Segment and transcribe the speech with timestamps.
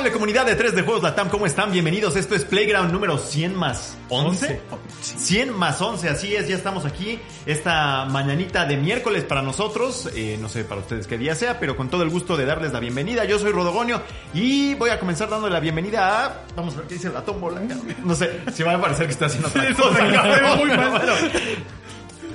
[0.00, 1.72] Amable comunidad de 3 de Juegos Latam, ¿cómo están?
[1.72, 2.16] Bienvenidos.
[2.16, 4.58] Esto es Playground número 100 más 11.
[5.02, 7.20] 100 más 11, así es, ya estamos aquí.
[7.44, 10.08] Esta mañanita de miércoles para nosotros.
[10.14, 12.72] Eh, no sé para ustedes qué día sea, pero con todo el gusto de darles
[12.72, 13.26] la bienvenida.
[13.26, 14.00] Yo soy Rodogonio
[14.32, 16.44] y voy a comenzar dándole la bienvenida a.
[16.56, 17.60] Vamos a ver qué dice la tómbola.
[18.02, 20.56] No sé, si va a parecer que está haciendo otra cosa.
[20.56, 20.90] muy mal.
[20.92, 21.12] Bueno,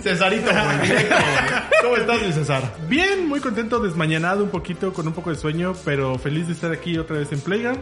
[0.02, 1.62] Cesarito, güey, directo, güey.
[1.84, 2.74] ¿Cómo estás, mi César?
[2.88, 6.72] Bien, muy contento, desmañanado un poquito, con un poco de sueño, pero feliz de estar
[6.72, 7.80] aquí otra vez en Playground.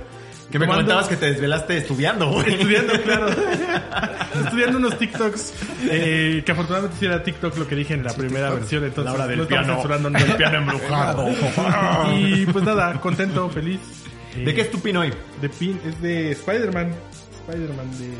[0.51, 2.47] Que me Tomando- comentabas que te desvelaste estudiando, güey.
[2.53, 3.27] Estudiando, claro.
[4.45, 5.53] Estudiando unos TikToks.
[5.89, 8.83] eh, que afortunadamente sí era TikTok lo que dije en la primera versión.
[8.83, 9.75] Entonces, La hora del no estamos piano.
[9.81, 10.37] censurando nada.
[10.37, 11.29] piano embrujado.
[12.17, 13.79] Y pues nada, contento, feliz.
[14.35, 15.13] Eh, ¿De qué es tu pin hoy?
[15.41, 16.91] De pin, es de Spider-Man.
[17.47, 18.13] Spider-Man, de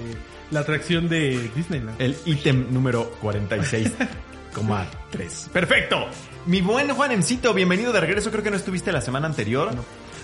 [0.54, 2.00] la atracción de Disneyland.
[2.00, 5.50] El ítem número 46,3.
[5.52, 6.06] Perfecto.
[6.45, 8.30] Mi buen Juanemcito, bienvenido de regreso.
[8.30, 9.72] Creo que no estuviste la semana anterior.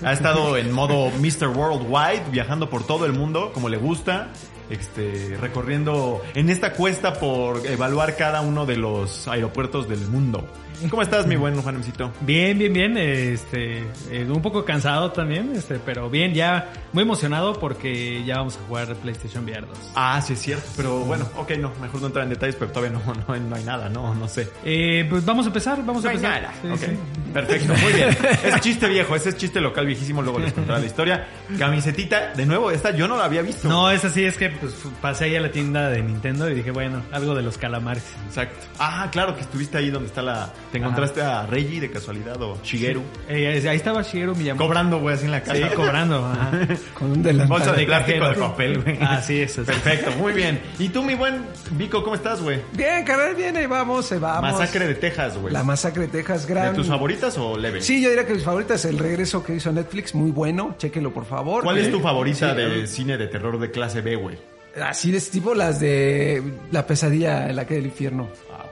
[0.04, 1.48] Ha estado en modo Mr.
[1.48, 4.30] Worldwide, viajando por todo el mundo, como le gusta.
[4.70, 10.48] Este, recorriendo en esta cuesta por evaluar cada uno de los aeropuertos del mundo.
[10.90, 12.12] ¿Cómo estás, mi buen Juanemcito?
[12.22, 13.80] Bien, bien, bien, este,
[14.12, 18.66] eh, un poco cansado también, este, pero bien, ya muy emocionado porque ya vamos a
[18.68, 19.70] jugar PlayStation VR 2.
[19.96, 22.98] Ah, sí es cierto, pero bueno, ok, no, mejor no entrar en detalles, pero todavía
[22.98, 24.50] no, no, no hay nada, no, no sé.
[24.64, 26.42] Eh, pues vamos a empezar, vamos No a hay empezar.
[26.44, 26.54] nada.
[26.62, 27.00] Sí, Ok, sí.
[27.34, 28.10] Perfecto, muy bien.
[28.46, 31.28] Es chiste viejo, ese es chiste local viejísimo, luego les contaré la historia.
[31.60, 33.68] Camisetita, de nuevo, esta yo no la había visto.
[33.68, 36.72] No, es así, es que pues, pasé ahí a la tienda de Nintendo y dije,
[36.72, 38.06] bueno, algo de los calamares.
[38.28, 38.66] Exacto.
[38.80, 40.52] Ah, claro que estuviste ahí donde está la...
[40.72, 43.02] ¿Te encontraste a Reggie de casualidad o Shigeru?
[43.28, 44.66] Eh, ahí estaba Shigeru Miyamoto.
[44.66, 45.74] Cobrando, güey, así en la Sí, calle.
[45.74, 46.24] cobrando.
[46.26, 46.52] ajá.
[46.94, 47.48] Con un delantal.
[47.48, 48.98] Bolsa de de plástico de papel, güey.
[49.02, 49.66] Así es, así.
[49.66, 50.60] Perfecto, muy bien.
[50.78, 52.60] ¿Y tú, mi buen Vico, cómo estás, güey?
[52.74, 54.52] Bien, carnal, bien, ahí vamos, ahí vamos.
[54.60, 55.54] Masacre de Texas, güey.
[55.54, 56.76] La masacre de Texas, ¿De gran.
[56.76, 57.82] tus favoritas o leve?
[57.82, 61.26] Sí, yo diría que mis favoritas, el regreso que hizo Netflix, muy bueno, chéquenlo por
[61.26, 61.64] favor.
[61.64, 64.38] ¿Cuál es Eh, tu favorita sí, de cine de terror de clase B, güey?
[64.82, 68.30] Así de este tipo, las de La pesadilla en la calle del infierno.
[68.54, 68.66] Ah,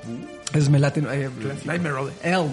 [0.53, 1.29] Es me late, eh,
[1.65, 2.51] Nightmare Elm.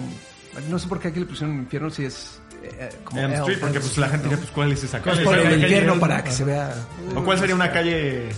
[0.69, 3.59] No sé por qué aquí le pusieron infierno si es eh, como Elm Elm, Street,
[3.59, 5.23] porque pues la gente dice, pues, ¿cuál es esa Es calle?
[5.23, 6.73] por ¿Cuál el es infierno para que se vea.
[7.15, 8.29] ¿O cuál sería una calle,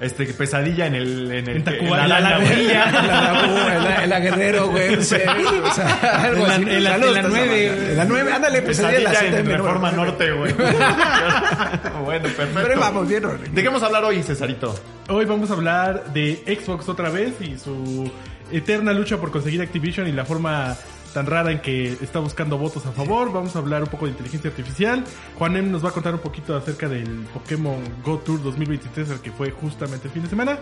[0.00, 2.38] este, pesadilla en el, en el, En Tacuba- en la, la la,
[3.78, 4.94] la- la Guerrero, güey.
[4.96, 5.30] o sea,
[6.24, 6.62] algo así.
[6.62, 7.30] en la- Saludos, en la Tazamán.
[7.30, 7.66] nueve.
[7.90, 9.66] En la 9, ándale, pesadilla en la Pesadilla siete, en menor.
[9.66, 10.52] Reforma Norte, güey.
[12.04, 12.60] bueno, perfecto.
[12.62, 13.22] Pero vamos, bien.
[13.52, 14.74] ¿De qué vamos a hablar hoy, Cesarito?
[15.08, 18.10] Hoy vamos a hablar de Xbox otra vez y su
[18.52, 20.76] eterna lucha por conseguir Activision y la forma
[21.12, 23.32] tan rara en que está buscando votos a favor.
[23.32, 25.04] Vamos a hablar un poco de inteligencia artificial.
[25.38, 29.20] Juan M nos va a contar un poquito acerca del Pokémon Go Tour 2023, el
[29.20, 30.58] que fue justamente el fin de semana.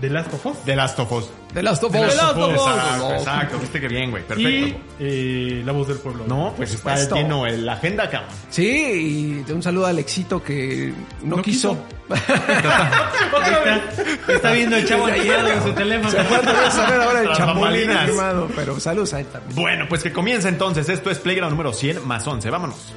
[0.00, 0.58] The Last of Us.
[0.64, 1.30] The Last of Us.
[1.54, 2.16] The Last of The Us.
[2.16, 2.54] Last of Us.
[2.54, 3.58] Exacto, exacto.
[3.58, 4.24] Viste que bien, güey.
[4.24, 4.50] Perfecto.
[4.50, 6.24] Y eh, La Voz del Pueblo.
[6.26, 8.30] No, pues está lleno en la agenda, cabrón.
[8.50, 11.78] Sí, y un saludo a Alexito que no, No quiso.
[14.28, 16.10] Está viendo el chavo animado en su teléfono.
[16.10, 19.54] Se a saber ahora el chapulín animado, pero saludos a él también.
[19.56, 20.88] Bueno, pues que comienza entonces.
[20.88, 22.50] Esto es Playground número 100 más 11.
[22.50, 22.92] Vámonos.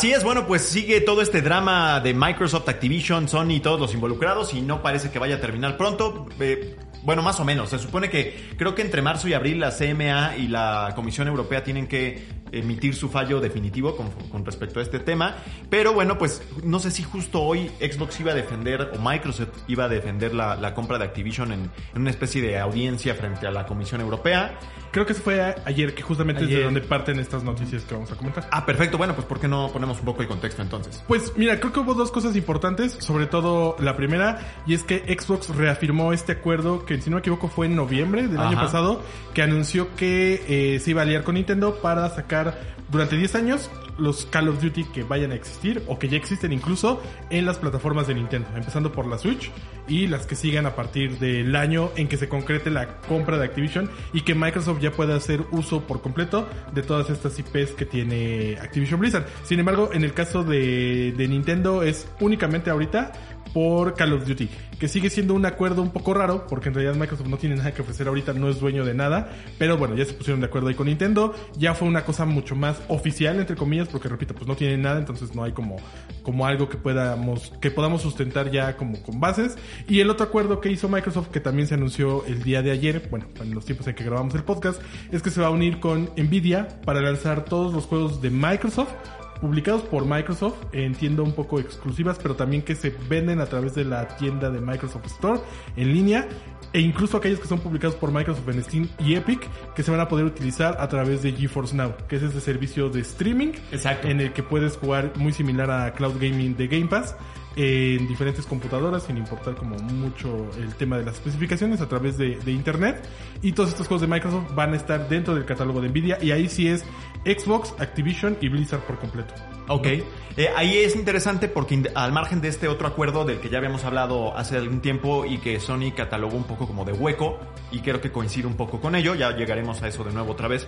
[0.00, 3.92] Así es, bueno, pues sigue todo este drama de Microsoft, Activision, Sony y todos los
[3.92, 6.26] involucrados y no parece que vaya a terminar pronto.
[6.40, 7.68] Eh, bueno, más o menos.
[7.68, 11.62] Se supone que creo que entre marzo y abril la CMA y la Comisión Europea
[11.62, 15.36] tienen que emitir su fallo definitivo con, respecto a este tema.
[15.68, 19.84] Pero bueno, pues no sé si justo hoy Xbox iba a defender o Microsoft iba
[19.84, 24.00] a defender la, compra de Activision en una especie de audiencia frente a la Comisión
[24.00, 24.58] Europea.
[24.90, 28.10] Creo que se fue ayer, que justamente es de donde parten estas noticias que vamos
[28.10, 28.48] a comentar.
[28.50, 28.98] Ah, perfecto.
[28.98, 31.02] Bueno, pues ¿por qué no ponemos un poco el contexto entonces?
[31.06, 34.98] Pues mira, creo que hubo dos cosas importantes, sobre todo la primera, y es que
[35.18, 39.02] Xbox reafirmó este acuerdo que si no me equivoco fue en noviembre del año pasado,
[39.32, 42.58] que anunció que eh, se iba a aliar con Nintendo para sacar
[42.90, 43.70] durante 10 años
[44.00, 47.58] los Call of Duty que vayan a existir o que ya existen incluso en las
[47.58, 49.50] plataformas de Nintendo, empezando por la Switch
[49.88, 53.44] y las que sigan a partir del año en que se concrete la compra de
[53.44, 57.86] Activision y que Microsoft ya pueda hacer uso por completo de todas estas IPs que
[57.86, 59.26] tiene Activision Blizzard.
[59.44, 63.12] Sin embargo, en el caso de, de Nintendo es únicamente ahorita
[63.52, 64.48] por Call of Duty,
[64.78, 67.72] que sigue siendo un acuerdo un poco raro, porque en realidad Microsoft no tiene nada
[67.72, 70.68] que ofrecer ahorita, no es dueño de nada, pero bueno, ya se pusieron de acuerdo
[70.68, 74.46] ahí con Nintendo, ya fue una cosa mucho más oficial, entre comillas, porque repito, pues
[74.46, 75.76] no tiene nada, entonces no hay como,
[76.22, 79.56] como algo que podamos, que podamos sustentar ya como con bases.
[79.88, 83.08] Y el otro acuerdo que hizo Microsoft, que también se anunció el día de ayer,
[83.10, 85.80] bueno, en los tiempos en que grabamos el podcast, es que se va a unir
[85.80, 88.92] con Nvidia para lanzar todos los juegos de Microsoft
[89.40, 93.84] publicados por Microsoft, entiendo un poco exclusivas, pero también que se venden a través de
[93.84, 95.40] la tienda de Microsoft Store
[95.76, 96.28] en línea
[96.72, 100.00] e incluso aquellos que son publicados por Microsoft en Steam y Epic que se van
[100.00, 104.08] a poder utilizar a través de GeForce Now, que es ese servicio de streaming Exacto.
[104.08, 107.16] en el que puedes jugar muy similar a Cloud Gaming de Game Pass
[107.60, 112.36] en diferentes computadoras sin importar como mucho el tema de las especificaciones a través de,
[112.36, 113.06] de internet
[113.42, 116.30] y todos estos juegos de Microsoft van a estar dentro del catálogo de Nvidia y
[116.30, 116.84] ahí sí es
[117.26, 119.34] Xbox, Activision y Blizzard por completo.
[119.68, 119.86] Ok.
[119.86, 123.84] Eh, ahí es interesante porque al margen de este otro acuerdo del que ya habíamos
[123.84, 127.38] hablado hace algún tiempo y que Sony catalogó un poco como de hueco
[127.70, 130.48] y creo que coincide un poco con ello, ya llegaremos a eso de nuevo otra
[130.48, 130.66] vez.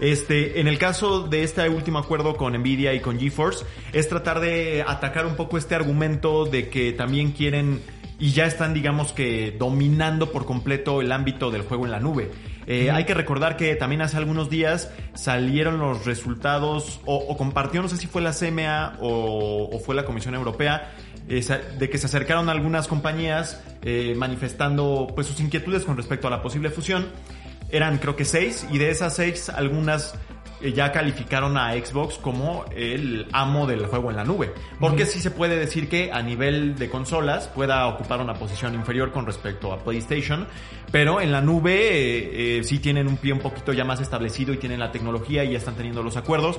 [0.00, 4.40] Este, en el caso de este último acuerdo con Nvidia y con GeForce es tratar
[4.40, 7.80] de atacar un poco este argumento de que también quieren
[8.20, 12.30] y ya están digamos que dominando por completo el ámbito del juego en la nube.
[12.66, 17.80] Eh, Hay que recordar que también hace algunos días salieron los resultados o, o compartió,
[17.80, 20.92] no sé si fue la CMA o, o fue la Comisión Europea,
[21.28, 21.42] eh,
[21.78, 26.42] de que se acercaron algunas compañías eh, manifestando pues sus inquietudes con respecto a la
[26.42, 27.06] posible fusión.
[27.70, 30.14] Eran creo que seis y de esas seis algunas
[30.60, 34.52] eh, ya calificaron a Xbox como el amo del juego en la nube.
[34.80, 39.12] Porque sí se puede decir que a nivel de consolas pueda ocupar una posición inferior
[39.12, 40.46] con respecto a PlayStation,
[40.90, 44.52] pero en la nube eh, eh, sí tienen un pie un poquito ya más establecido
[44.52, 46.58] y tienen la tecnología y ya están teniendo los acuerdos.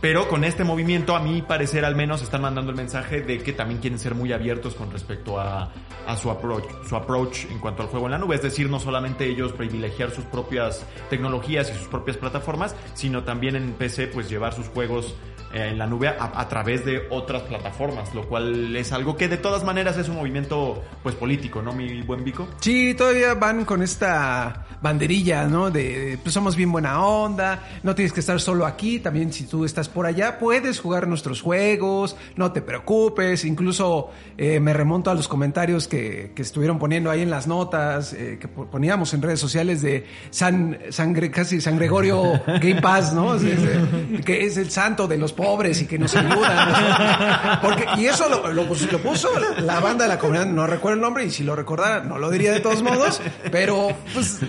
[0.00, 3.52] Pero con este movimiento, a mi parecer al menos, están mandando el mensaje de que
[3.52, 5.72] también quieren ser muy abiertos con respecto a,
[6.16, 8.34] su, approach, su approach en cuanto al juego en la nube.
[8.34, 13.56] Es decir, no solamente ellos privilegiar sus propias tecnologías y sus propias plataformas, sino también
[13.56, 15.14] en PC pues llevar sus juegos
[15.52, 19.36] en la nube a, a través de otras plataformas, lo cual es algo que de
[19.36, 22.46] todas maneras es un movimiento pues político, ¿no, mi buen Vico?
[22.60, 25.70] Sí, todavía van con esta banderilla, ¿no?
[25.70, 29.64] De, pues somos bien buena onda, no tienes que estar solo aquí, también si tú
[29.64, 35.14] estás por allá puedes jugar nuestros juegos, no te preocupes, incluso eh, me remonto a
[35.14, 39.22] los comentarios que, que estuvieron poniendo ahí en las notas, eh, que po- poníamos en
[39.22, 43.36] redes sociales de San, San casi San Gregorio Game Pass, ¿no?
[44.24, 47.50] Que es el santo de los pobres y que nos ayuda.
[47.54, 47.60] ¿no?
[47.62, 49.28] Porque, y eso lo, lo pus- lo puso
[49.60, 52.30] la banda de la comunidad, no recuerdo el nombre, y si lo recordara, no lo
[52.30, 53.20] diría de todos modos,
[53.50, 54.40] pero pues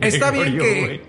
[0.00, 0.58] está bien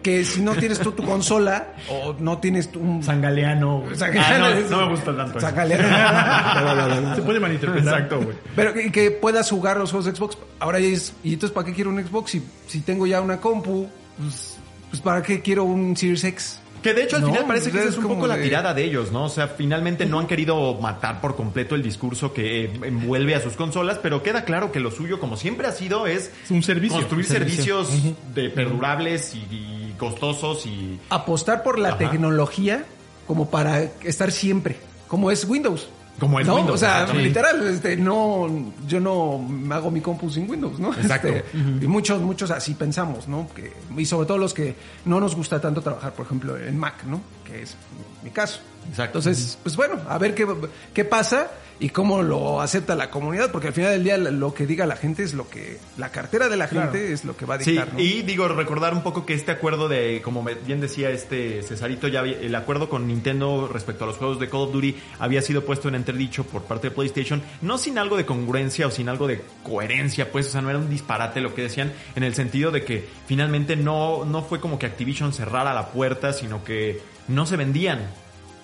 [0.04, 3.04] que, si no tienes tú tu consola o no tienes tu- un...
[3.04, 3.82] San Galeano.
[3.82, 3.96] güey.
[3.96, 5.48] San Ah, no, me gusta tanto eso.
[5.48, 5.88] San Galeano.
[7.16, 7.94] Se puede malinterpretar.
[7.94, 8.36] Exacto, güey.
[8.56, 10.38] Pero que, que puedas jugar los juegos de Xbox.
[10.60, 13.38] Ahora ya es, ¿y entonces para qué quiero un Xbox si, si tengo ya una
[13.38, 13.88] compu?
[14.20, 14.58] Pues,
[14.90, 16.60] pues para qué quiero un Series X.
[16.88, 18.74] Que de hecho al No, final parece que esa es un poco la de- tirada
[18.74, 19.26] de ellos, ¿no?
[19.26, 23.54] O sea, finalmente no han querido matar por completo el discurso que envuelve a sus
[23.58, 26.98] consolas, pero queda claro que lo suyo, como siempre ha sido, es Es un servicio.
[26.98, 27.84] construir Un servicio.
[27.84, 31.98] servicios de perdurables y, y costosos y Apostar por la Ajá.
[31.98, 32.86] tecnología
[33.26, 34.78] como para estar siempre,
[35.10, 35.90] como es Windows.
[36.20, 36.56] Como es ¿No?
[36.56, 38.48] Windows, O sea, literal, este, no,
[38.88, 40.94] yo no hago mi compu sin Windows, ¿no?
[40.94, 41.28] Exacto.
[41.28, 41.46] Este,
[41.82, 43.48] Y muchos, muchos así pensamos, ¿no?
[43.56, 47.04] Que, y sobre todo los que no nos gusta tanto trabajar, por ejemplo, en Mac,
[47.06, 47.22] ¿no?
[47.46, 47.76] Que es
[48.24, 48.62] mi caso.
[48.90, 49.20] Exacto.
[49.20, 50.48] Entonces, pues bueno, a ver qué,
[50.94, 54.66] qué pasa y cómo lo acepta la comunidad, porque al final del día lo que
[54.66, 57.56] diga la gente es lo que, la cartera de la gente es lo que va
[57.56, 58.00] a Sí, dictar, ¿no?
[58.00, 62.22] y digo, recordar un poco que este acuerdo de, como bien decía este Cesarito, ya
[62.22, 65.88] el acuerdo con Nintendo respecto a los juegos de Call of Duty había sido puesto
[65.88, 69.42] en entredicho por parte de PlayStation, no sin algo de congruencia o sin algo de
[69.64, 72.84] coherencia, pues, o sea, no era un disparate lo que decían, en el sentido de
[72.84, 77.56] que finalmente no, no fue como que Activision cerrara la puerta, sino que no se
[77.56, 78.10] vendían.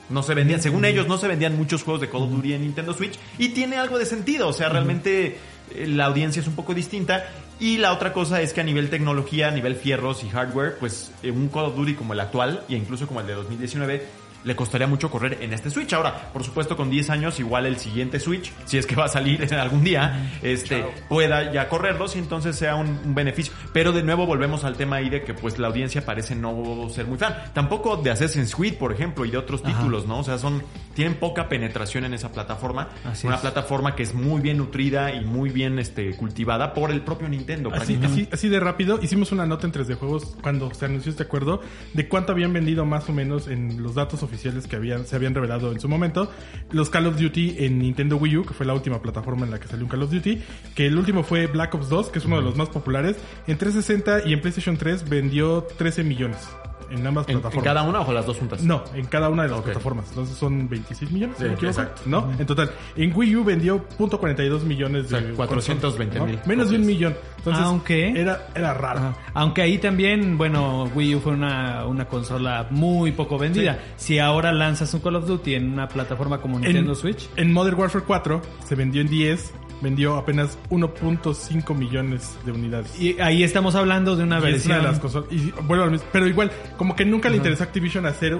[0.10, 2.62] No se vendían, según ellos, no se vendían muchos juegos de Call of Duty en
[2.62, 5.38] Nintendo Switch y tiene algo de sentido, o sea, realmente
[5.72, 7.26] eh, la audiencia es un poco distinta
[7.60, 11.12] y la otra cosa es que a nivel tecnología, a nivel fierros y hardware, pues
[11.24, 14.06] eh, un Call of Duty como el actual e incluso como el de 2019
[14.44, 15.94] le costaría mucho correr en este Switch.
[15.94, 19.10] Ahora, por supuesto, con 10 años, igual el siguiente Switch, si es que va a
[19.10, 23.54] salir algún día, este, pueda ya correrlos y entonces sea un, un beneficio.
[23.72, 27.08] Pero de nuevo volvemos al tema ahí de que pues la audiencia parece no ser
[27.08, 27.36] muy fan.
[27.54, 30.20] Tampoco de Assassin's Creed, por ejemplo, y de otros títulos, ¿no?
[30.20, 32.90] O sea, son, tienen poca penetración en esa plataforma.
[33.06, 33.42] Así una es.
[33.42, 37.72] plataforma que es muy bien nutrida y muy bien este, cultivada por el propio Nintendo.
[37.74, 41.24] Así, así, así de rápido, hicimos una nota en 3D Juegos cuando se anunció este
[41.24, 41.62] acuerdo
[41.94, 45.34] de cuánto habían vendido más o menos en los datos oficiales que habían, se habían
[45.34, 46.32] revelado en su momento
[46.72, 49.60] los Call of Duty en Nintendo Wii U, que fue la última plataforma en la
[49.60, 50.42] que salió un Call of Duty,
[50.76, 53.18] que el último fue Black Ops 2, que es uno de los más populares.
[53.48, 56.48] En 360 y en PlayStation 3 vendió 13 millones
[56.90, 57.64] en ambas ¿En, en plataformas.
[57.64, 58.64] cada una o las dos juntas?
[58.64, 59.66] No, en cada una de las Ok.
[59.66, 60.06] plataformas.
[60.10, 61.80] Entonces son 26 millones, si Sí, me equivoco.
[61.80, 62.02] exacto.
[62.06, 62.32] ¿No?
[62.38, 62.72] En total.
[62.96, 65.18] En Wii U vendió .42 millones de...
[65.18, 66.26] O sea, 420 ¿no?
[66.26, 67.16] mil Menos de un millón.
[67.38, 69.00] Entonces, Aunque- era, era raro.
[69.00, 69.14] Ajá.
[69.34, 73.80] Aunque ahí también, bueno, Wii U fue una, una consola muy poco vendida.
[73.98, 77.78] Si ahora lanzas un Call of Duty en una plataforma como Nintendo Switch, En Modern
[77.80, 83.00] Warfare 4 se vendió en 10, vendió apenas 1.5 millones de unidades.
[83.00, 84.78] y ahí estamos hablando de una Y es una versión...
[84.78, 85.30] de las consolas.
[85.32, 88.40] Y vuelvo al mismo- Pero igual, como que nunca le interesó a Activision hacer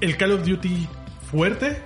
[0.00, 0.86] el Call of Duty
[1.30, 1.82] fuerte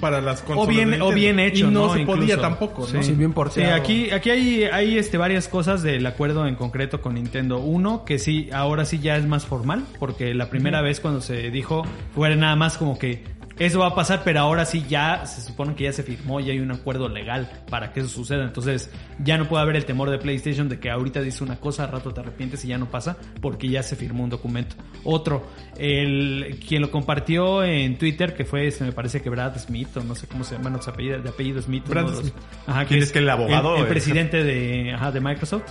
[0.00, 0.68] para las consolas.
[0.68, 1.94] o bien, o bien hecho, Y no, ¿no?
[1.94, 3.02] se podía tampoco, ¿no?
[3.02, 3.74] Sí, bien Sí, porteado.
[3.74, 7.58] aquí, aquí hay, hay este, varias cosas del acuerdo en concreto con Nintendo.
[7.58, 11.50] Uno, que sí, ahora sí ya es más formal, porque la primera vez cuando se
[11.50, 11.84] dijo,
[12.14, 13.22] fue nada más como que
[13.58, 16.50] eso va a pasar, pero ahora sí ya se supone que ya se firmó y
[16.50, 18.44] hay un acuerdo legal para que eso suceda.
[18.44, 18.90] Entonces
[19.22, 21.92] ya no puede haber el temor de PlayStation de que ahorita dice una cosa, al
[21.92, 24.76] rato te arrepientes y ya no pasa, porque ya se firmó un documento.
[25.04, 25.46] Otro,
[25.78, 30.02] el quien lo compartió en Twitter, que fue, se me parece que Brad Smith, o
[30.02, 31.86] no sé cómo se llama, no, su apellido, de apellido Smith.
[31.88, 32.34] Brad los- Smith.
[32.66, 33.76] Ajá, ¿Quién es que el abogado?
[33.76, 35.64] el, el presidente de, ajá, de Microsoft.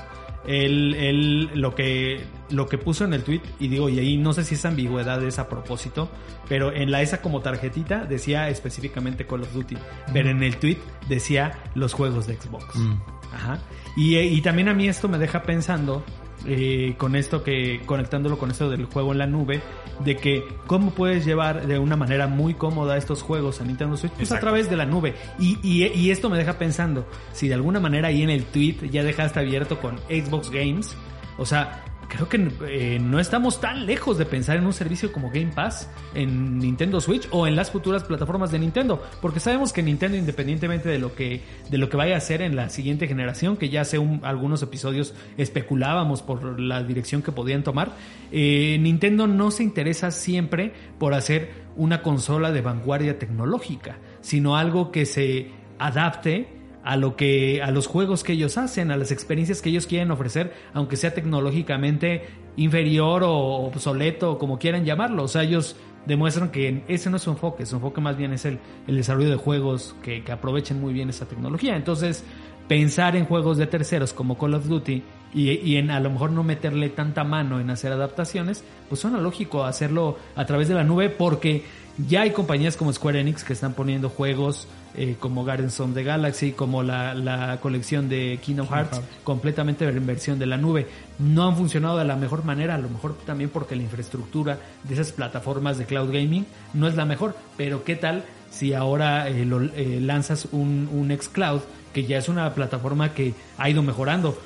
[0.46, 4.34] Él, él lo que lo que puso en el tweet y digo y ahí no
[4.34, 6.10] sé si esa ambigüedad es a propósito
[6.50, 9.78] pero en la esa como tarjetita decía específicamente Call of Duty
[10.12, 13.02] pero en el tweet decía los juegos de Xbox Mm.
[13.34, 13.60] Ajá.
[13.96, 16.04] Y, eh, y también a mí esto me deja pensando
[16.46, 19.62] eh, con esto que conectándolo con esto del juego en la nube
[20.04, 24.12] de que cómo puedes llevar de una manera muy cómoda estos juegos a Nintendo Switch
[24.14, 24.48] pues a Exacto.
[24.48, 28.08] través de la nube y, y, y esto me deja pensando si de alguna manera
[28.10, 30.96] ahí en el tweet ya dejaste abierto con Xbox Games
[31.38, 35.30] o sea creo que eh, no estamos tan lejos de pensar en un servicio como
[35.32, 39.82] Game Pass en Nintendo Switch o en las futuras plataformas de Nintendo, porque sabemos que
[39.84, 43.58] Nintendo independientemente de lo que de lo que vaya a hacer en la siguiente generación,
[43.58, 47.92] que ya hace un- algunos episodios especulábamos por la dirección que podían tomar,
[48.32, 54.92] eh, Nintendo no se interesa siempre por hacer una consola de vanguardia tecnológica, sino algo
[54.92, 56.48] que se adapte
[56.84, 60.12] a lo que a los juegos que ellos hacen, a las experiencias que ellos quieren
[60.12, 62.26] ofrecer, aunque sea tecnológicamente
[62.58, 63.34] inferior o
[63.66, 65.24] obsoleto, como quieran llamarlo.
[65.24, 65.76] O sea, ellos
[66.06, 69.30] demuestran que ese no es su enfoque, su enfoque más bien es el, el desarrollo
[69.30, 71.76] de juegos que, que aprovechen muy bien esa tecnología.
[71.76, 72.26] Entonces,
[72.68, 76.32] pensar en juegos de terceros como Call of Duty y, y en a lo mejor
[76.32, 80.84] no meterle tanta mano en hacer adaptaciones, pues suena lógico hacerlo a través de la
[80.84, 81.64] nube porque
[81.98, 86.04] ya hay compañías como Square Enix que están poniendo juegos eh, como Guardians of the
[86.04, 90.88] Galaxy, como la, la colección de Kingdom Hearts, completamente en versión de la nube.
[91.20, 94.94] No han funcionado de la mejor manera, a lo mejor también porque la infraestructura de
[94.94, 99.46] esas plataformas de cloud gaming no es la mejor, pero ¿qué tal si ahora eh,
[99.46, 101.62] lo- eh, lanzas un, un xCloud,
[101.94, 104.38] que ya es una plataforma que ha ido mejorando?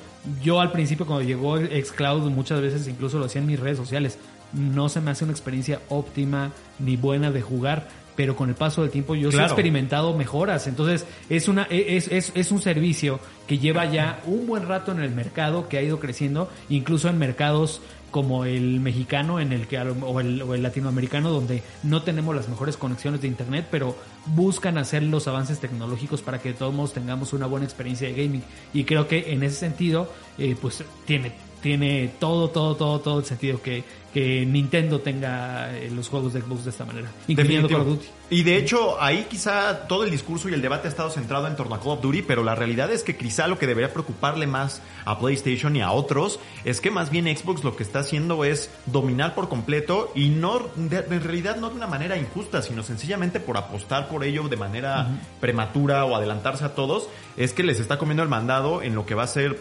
[0.42, 4.18] Yo al principio cuando llegó xCloud muchas veces incluso lo hacía en mis redes sociales,
[4.52, 8.82] no se me hace una experiencia óptima ni buena de jugar, pero con el paso
[8.82, 9.52] del tiempo yo sí he Claro.
[9.52, 10.66] experimentado mejoras.
[10.66, 15.00] Entonces es una es, es, es un servicio que lleva ya un buen rato en
[15.00, 19.76] el mercado, que ha ido creciendo, incluso en mercados como el mexicano en el que
[19.76, 20.18] el, o
[20.54, 25.60] el latinoamericano donde no tenemos las mejores conexiones de internet pero buscan hacer los avances
[25.60, 29.56] tecnológicos para que todos tengamos una buena experiencia de gaming y creo que en ese
[29.56, 33.84] sentido eh, pues tiene tiene todo todo todo todo el sentido que,
[34.14, 37.08] que Nintendo tenga eh, los juegos de Xbox de esta manera.
[37.26, 37.86] Incluyendo Call of.
[37.88, 38.06] Duty.
[38.30, 41.56] Y de hecho, ahí quizá todo el discurso y el debate ha estado centrado en
[41.56, 44.46] torno a Call of Duty, pero la realidad es que quizá lo que debería preocuparle
[44.46, 48.44] más a PlayStation y a otros es que más bien Xbox lo que está haciendo
[48.44, 52.82] es dominar por completo y no, de- en realidad no de una manera injusta, sino
[52.82, 55.08] sencillamente por apostar por ello de manera
[55.40, 59.14] prematura o adelantarse a todos, es que les está comiendo el mandado en lo que
[59.14, 59.58] va a ser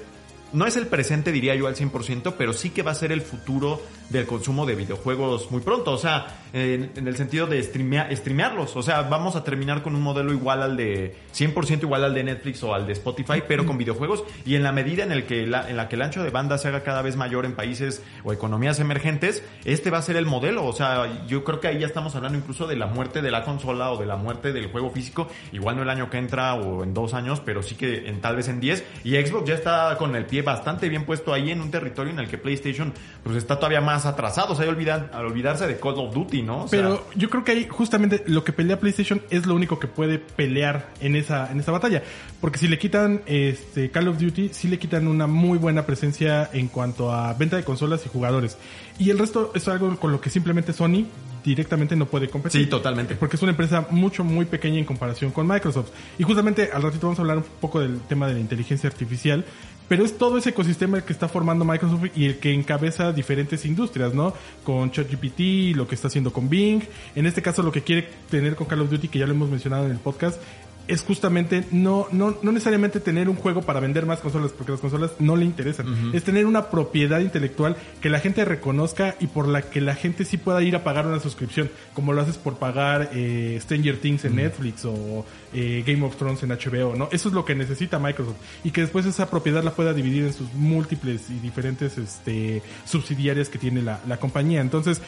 [0.53, 3.21] no es el presente, diría yo, al 100%, pero sí que va a ser el
[3.21, 5.91] futuro del consumo de videojuegos muy pronto.
[5.91, 8.75] O sea, en, el sentido de streamea- streamearlos.
[8.75, 12.23] O sea, vamos a terminar con un modelo igual al de 100% igual al de
[12.23, 14.23] Netflix o al de Spotify, pero con videojuegos.
[14.45, 16.57] Y en la medida en, el que la, en la que el ancho de banda
[16.57, 20.25] se haga cada vez mayor en países o economías emergentes, este va a ser el
[20.25, 20.65] modelo.
[20.65, 23.43] O sea, yo creo que ahí ya estamos hablando incluso de la muerte de la
[23.43, 25.27] consola o de la muerte del juego físico.
[25.51, 28.35] Igual no el año que entra o en dos años, pero sí que en, tal
[28.35, 28.83] vez en 10.
[29.03, 32.19] Y Xbox ya está con el pie bastante bien puesto ahí en un territorio en
[32.19, 34.53] el que PlayStation pues está todavía más atrasado.
[34.53, 36.67] O sea, olvidan, al olvidarse de Call of Duty, ¿no?
[36.69, 40.19] Pero yo creo que ahí justamente lo que pelea PlayStation es lo único que puede
[40.19, 42.03] pelear en esa, en esa batalla.
[42.41, 46.49] Porque si le quitan este Call of Duty, sí le quitan una muy buena presencia
[46.53, 48.57] en cuanto a venta de consolas y jugadores.
[48.99, 51.05] Y el resto es algo con lo que simplemente Sony
[51.49, 52.61] directamente no puede competir.
[52.61, 53.15] Sí, totalmente.
[53.15, 55.89] Porque es una empresa mucho, muy pequeña en comparación con Microsoft.
[56.17, 59.45] Y justamente al ratito vamos a hablar un poco del tema de la inteligencia artificial.
[59.87, 63.65] Pero es todo ese ecosistema el que está formando Microsoft y el que encabeza diferentes
[63.65, 64.33] industrias, ¿no?
[64.65, 66.81] Con ChatGPT, lo que está haciendo con Bing.
[67.15, 69.49] En este caso, lo que quiere tener con Call of Duty, que ya lo hemos
[69.49, 70.41] mencionado en el podcast,
[70.87, 74.81] es justamente no, no, no necesariamente tener un juego para vender más consolas, porque las
[74.81, 76.11] consolas no le interesan.
[76.13, 80.25] Es tener una propiedad intelectual que la gente reconozca y por la que la gente
[80.25, 84.25] sí pueda ir a pagar una suscripción, como lo haces por pagar eh, Stranger Things
[84.25, 87.09] en Netflix o eh, Game of Thrones en HBO, ¿no?
[87.11, 88.37] Eso es lo que necesita Microsoft.
[88.63, 93.49] Y que después esa propiedad la pueda dividir en sus múltiples y diferentes este, subsidiarias
[93.49, 94.61] que tiene la, la compañía.
[94.61, 95.01] Entonces,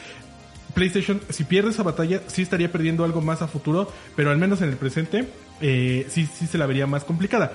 [0.74, 4.62] PlayStation, si pierde esa batalla, sí estaría perdiendo algo más a futuro, pero al menos
[4.62, 5.28] en el presente,
[5.60, 7.52] eh, sí, sí se la vería más complicada.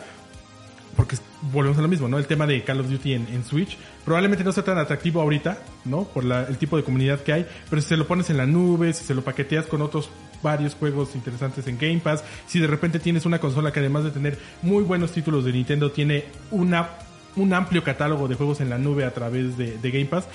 [0.95, 1.17] Porque
[1.51, 2.17] volvemos a lo mismo, ¿no?
[2.17, 5.57] El tema de Call of Duty en, en Switch probablemente no sea tan atractivo ahorita,
[5.83, 6.05] ¿no?
[6.05, 8.45] Por la- el tipo de comunidad que hay, pero si se lo pones en la
[8.45, 10.09] nube, si se lo paqueteas con otros
[10.41, 14.11] varios juegos interesantes en Game Pass, si de repente tienes una consola que además de
[14.11, 16.91] tener muy buenos títulos de Nintendo, tiene una,
[17.35, 20.27] un amplio catálogo de juegos en la nube a través de, de Game Pass,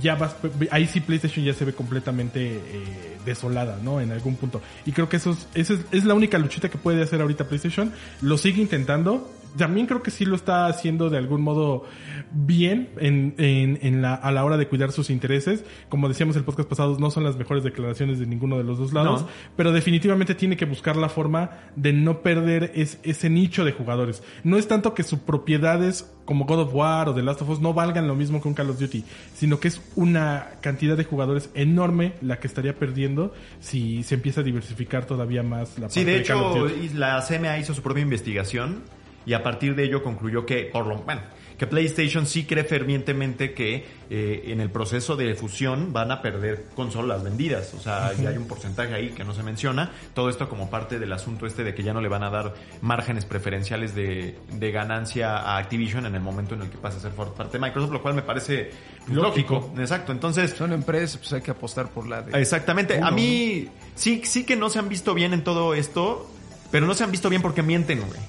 [0.00, 0.36] ya vas,
[0.70, 4.00] ahí sí PlayStation ya se ve completamente eh, desolada, ¿no?
[4.00, 4.60] En algún punto.
[4.84, 7.44] Y creo que eso es, esa es, es la única luchita que puede hacer ahorita
[7.44, 7.92] PlayStation.
[8.20, 9.30] Lo sigue intentando.
[9.56, 11.84] También creo que sí lo está haciendo de algún modo
[12.32, 15.64] bien en, en, en la, a la hora de cuidar sus intereses.
[15.88, 18.92] Como decíamos el podcast pasado, no son las mejores declaraciones de ninguno de los dos
[18.92, 19.22] lados.
[19.22, 19.28] No.
[19.56, 24.22] Pero definitivamente tiene que buscar la forma de no perder es- ese nicho de jugadores.
[24.42, 27.60] No es tanto que sus propiedades como God of War o The Last of Us
[27.60, 31.04] no valgan lo mismo que un Call of Duty, sino que es una cantidad de
[31.04, 36.00] jugadores enorme la que estaría perdiendo si se empieza a diversificar todavía más la Sí,
[36.00, 36.88] parte de Call of hecho, Duty.
[36.94, 38.82] la CMA hizo su propia investigación
[39.26, 41.22] y a partir de ello concluyó que, por lo bueno,
[41.58, 46.66] que PlayStation sí cree fervientemente que eh, en el proceso de fusión van a perder
[46.74, 47.74] consolas vendidas.
[47.74, 49.92] O sea, ya hay un porcentaje ahí que no se menciona.
[50.14, 52.54] Todo esto como parte del asunto este de que ya no le van a dar
[52.80, 57.00] márgenes preferenciales de, de ganancia a Activision en el momento en el que pase a
[57.00, 58.70] ser parte de Microsoft, lo cual me parece
[59.08, 59.72] lógico.
[59.78, 60.12] Exacto.
[60.12, 62.40] Entonces, Son empresas, pues hay que apostar por la de...
[62.40, 63.00] Exactamente.
[63.00, 66.28] A mí sí, sí que no se han visto bien en todo esto,
[66.70, 68.20] pero no se han visto bien porque mienten, güey.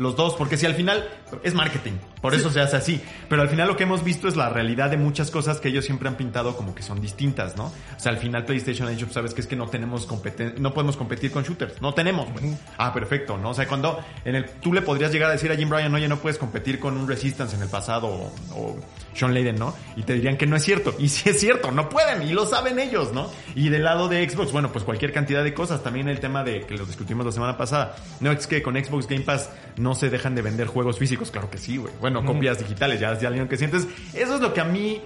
[0.00, 1.06] Los dos, porque si al final
[1.42, 3.00] es marketing, por eso se hace así.
[3.28, 5.84] Pero al final lo que hemos visto es la realidad de muchas cosas que ellos
[5.84, 7.66] siempre han pintado como que son distintas, ¿no?
[7.66, 10.54] O sea, al final PlayStation ha dicho, pues, sabes que es que no tenemos competen
[10.58, 12.56] no podemos competir con shooters, no tenemos, güey.
[12.78, 13.50] Ah, perfecto, ¿no?
[13.50, 16.08] O sea, cuando en el tú le podrías llegar a decir a Jim Bryan, oye,
[16.08, 18.76] no puedes competir con un Resistance en el pasado o, o
[19.14, 19.74] Sean Layden, ¿no?
[19.96, 20.94] Y te dirían que no es cierto.
[20.98, 23.30] Y sí es cierto, no pueden, y lo saben ellos, ¿no?
[23.54, 25.82] Y del lado de Xbox, bueno, pues cualquier cantidad de cosas.
[25.82, 27.96] También el tema de que lo discutimos la semana pasada.
[28.20, 31.50] No es que con Xbox Game Pass no se dejan de vender juegos físicos, claro
[31.50, 31.92] que sí, güey.
[32.00, 33.86] Bueno, copias digitales, ya, ya que sientes.
[34.14, 35.00] Eso es lo que a mí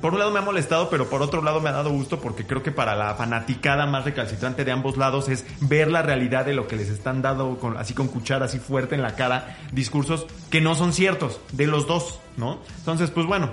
[0.00, 2.46] por un lado me ha molestado, pero por otro lado me ha dado gusto porque
[2.46, 6.54] creo que para la fanaticada más recalcitrante de ambos lados es ver la realidad de
[6.54, 10.26] lo que les están dando con, así con cuchara, así fuerte en la cara, discursos
[10.50, 12.60] que no son ciertos, de los dos, ¿no?
[12.78, 13.50] Entonces, pues bueno,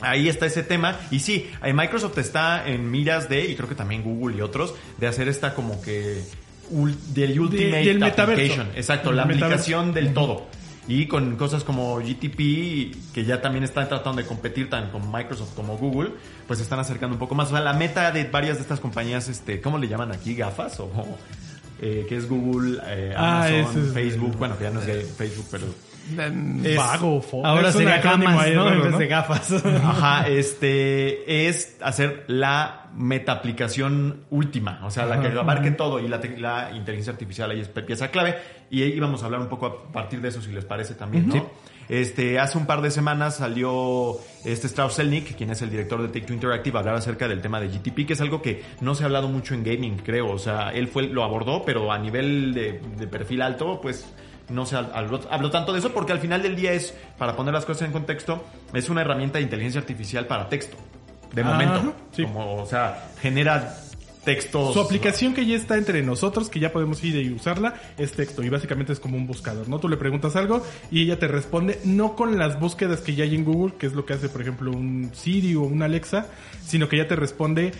[0.00, 0.94] Ahí está ese tema.
[1.10, 4.74] Y sí, eh, Microsoft está en miras de, y creo que también Google y otros,
[4.98, 6.22] de hacer esta como que
[6.68, 8.42] del Ultimate del metaverso.
[8.42, 8.68] Application.
[8.76, 9.54] Exacto, El la metaverso.
[9.54, 10.48] aplicación del todo.
[10.88, 15.54] Y con cosas como GTP, que ya también están tratando de competir tan con Microsoft
[15.54, 16.10] como Google,
[16.46, 17.48] pues se están acercando un poco más.
[17.48, 20.36] O sea, la meta de varias de estas compañías, este, ¿cómo le llaman aquí?
[20.36, 20.78] ¿Gafas?
[20.78, 20.88] O,
[21.80, 24.36] eh, que es Google, eh, Ah, Amazon, Facebook.
[24.38, 25.64] Bueno, que ya no es Facebook, pero
[26.64, 28.00] Es- Vago, Ahora es sería
[28.40, 28.72] ahí ¿no?
[28.72, 29.52] En de gafas.
[29.64, 36.08] Ajá, este es hacer la meta aplicación última, o sea, la que abarque todo y
[36.08, 38.36] la, te- la inteligencia artificial ahí es pieza clave
[38.70, 41.28] y ahí vamos a hablar un poco a partir de eso si les parece también,
[41.28, 41.50] ¿no?
[41.88, 46.08] Este, hace un par de semanas salió este Strauss Zelnick, quien es el director de
[46.08, 48.94] Take Two Interactive, a hablar acerca del tema de GTP, que es algo que no
[48.96, 50.30] se ha hablado mucho en gaming, creo.
[50.32, 54.12] O sea, él fue, lo abordó, pero a nivel de, de perfil alto, pues
[54.48, 57.54] no se habló, habló tanto de eso porque al final del día es, para poner
[57.54, 60.76] las cosas en contexto, es una herramienta de inteligencia artificial para texto.
[61.32, 61.94] De Ajá, momento.
[62.12, 62.22] sí.
[62.24, 63.76] Como, o sea, genera
[64.26, 64.74] textos.
[64.74, 68.42] Su aplicación que ya está entre nosotros, que ya podemos ir y usarla, es texto
[68.42, 69.78] y básicamente es como un buscador, ¿no?
[69.78, 73.36] Tú le preguntas algo y ella te responde no con las búsquedas que ya hay
[73.36, 76.26] en Google, que es lo que hace, por ejemplo, un Siri o un Alexa,
[76.64, 77.72] sino que ya te responde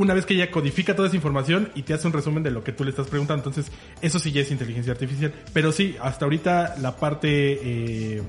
[0.00, 2.64] una vez que ella codifica toda esa información y te hace un resumen de lo
[2.64, 3.42] que tú le estás preguntando.
[3.46, 5.32] Entonces, eso sí ya es inteligencia artificial.
[5.52, 7.28] Pero sí, hasta ahorita la parte...
[7.28, 8.22] eh,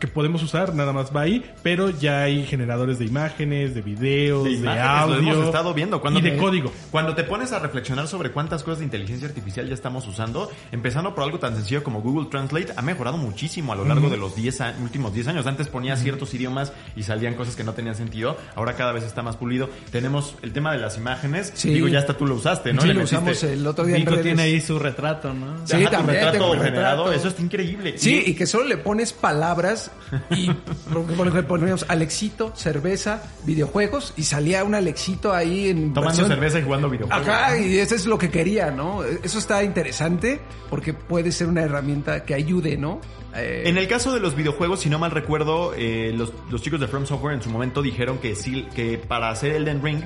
[0.00, 4.44] que podemos usar, nada más va ahí, pero ya hay generadores de imágenes, de videos,
[4.44, 5.16] de de, audio.
[5.20, 6.00] lo hemos estado viendo.
[6.00, 6.72] Cuando y de te- código.
[6.90, 11.14] Cuando te pones a reflexionar sobre cuántas cosas de inteligencia artificial ya estamos usando, empezando
[11.14, 14.34] por algo tan sencillo como Google Translate, ha mejorado muchísimo a lo largo de los
[14.34, 15.46] 10 a- últimos 10 años.
[15.46, 18.36] Antes ponía ciertos idiomas y salían cosas que no tenían sentido.
[18.56, 19.68] Ahora cada vez está más pulido.
[19.92, 21.52] Tenemos el tema de las imágenes.
[21.54, 21.74] Sí.
[21.74, 22.80] Digo, ya hasta tú lo usaste, ¿no?
[22.80, 24.22] Sí, Le lo metiste- usamos el otro día en redes.
[24.22, 25.66] tiene ahí su retrato, ¿no?
[25.66, 26.62] Sí, Ajá, tu retrato generado.
[27.04, 27.12] retrato.
[27.12, 27.94] Eso está increíble.
[27.98, 29.89] Sí, Y- y que solo le pones palabras
[30.30, 30.50] y
[30.92, 36.28] por por ejemplo poníamos Alexito, cerveza, videojuegos y salía un Alexito ahí en Tomando versión-
[36.28, 37.28] cerveza y jugando videojuegos.
[37.28, 39.04] Ajá, y eso es lo que quería, ¿no?
[39.04, 43.00] Eso está interesante porque puede ser una herramienta que ayude, ¿no?
[43.36, 46.80] Eh, En el caso de los videojuegos, si no mal recuerdo, eh, los, los chicos
[46.80, 50.00] de From Software en su momento dijeron que sí, que para hacer Elden Ring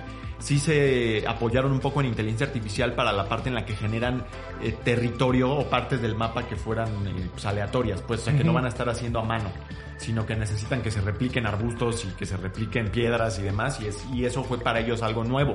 [0.44, 4.26] sí se apoyaron un poco en inteligencia artificial para la parte en la que generan
[4.62, 8.44] eh, territorio o partes del mapa que fueran eh, pues, aleatorias, pues, o sea, que
[8.44, 9.50] no van a estar haciendo a mano,
[9.96, 13.86] sino que necesitan que se repliquen arbustos y que se repliquen piedras y demás, y,
[13.86, 15.54] es, y eso fue para ellos algo nuevo.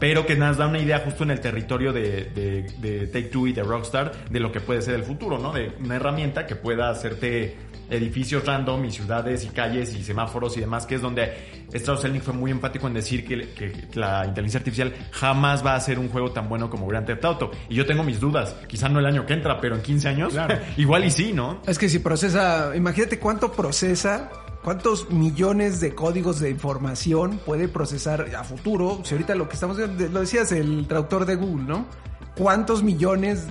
[0.00, 3.46] Pero que nos da una idea justo en el territorio de, de, de Take Two
[3.46, 5.52] y de Rockstar de lo que puede ser el futuro, ¿no?
[5.52, 7.56] De una herramienta que pueda hacerte
[7.90, 11.32] edificios random y ciudades y calles y semáforos y demás, que es donde
[11.72, 15.80] Strauss Zelnick fue muy enfático en decir que, que la inteligencia artificial jamás va a
[15.80, 17.50] ser un juego tan bueno como Grand Theft Auto.
[17.68, 20.32] Y yo tengo mis dudas, quizá no el año que entra, pero en 15 años,
[20.32, 20.58] Claro.
[20.76, 21.60] igual y sí, ¿no?
[21.66, 24.30] Es que si procesa, imagínate cuánto procesa,
[24.62, 29.00] cuántos millones de códigos de información puede procesar a futuro.
[29.04, 31.86] Si ahorita lo que estamos viendo, lo decías, el traductor de Google, ¿no?
[32.36, 33.46] ¿Cuántos millones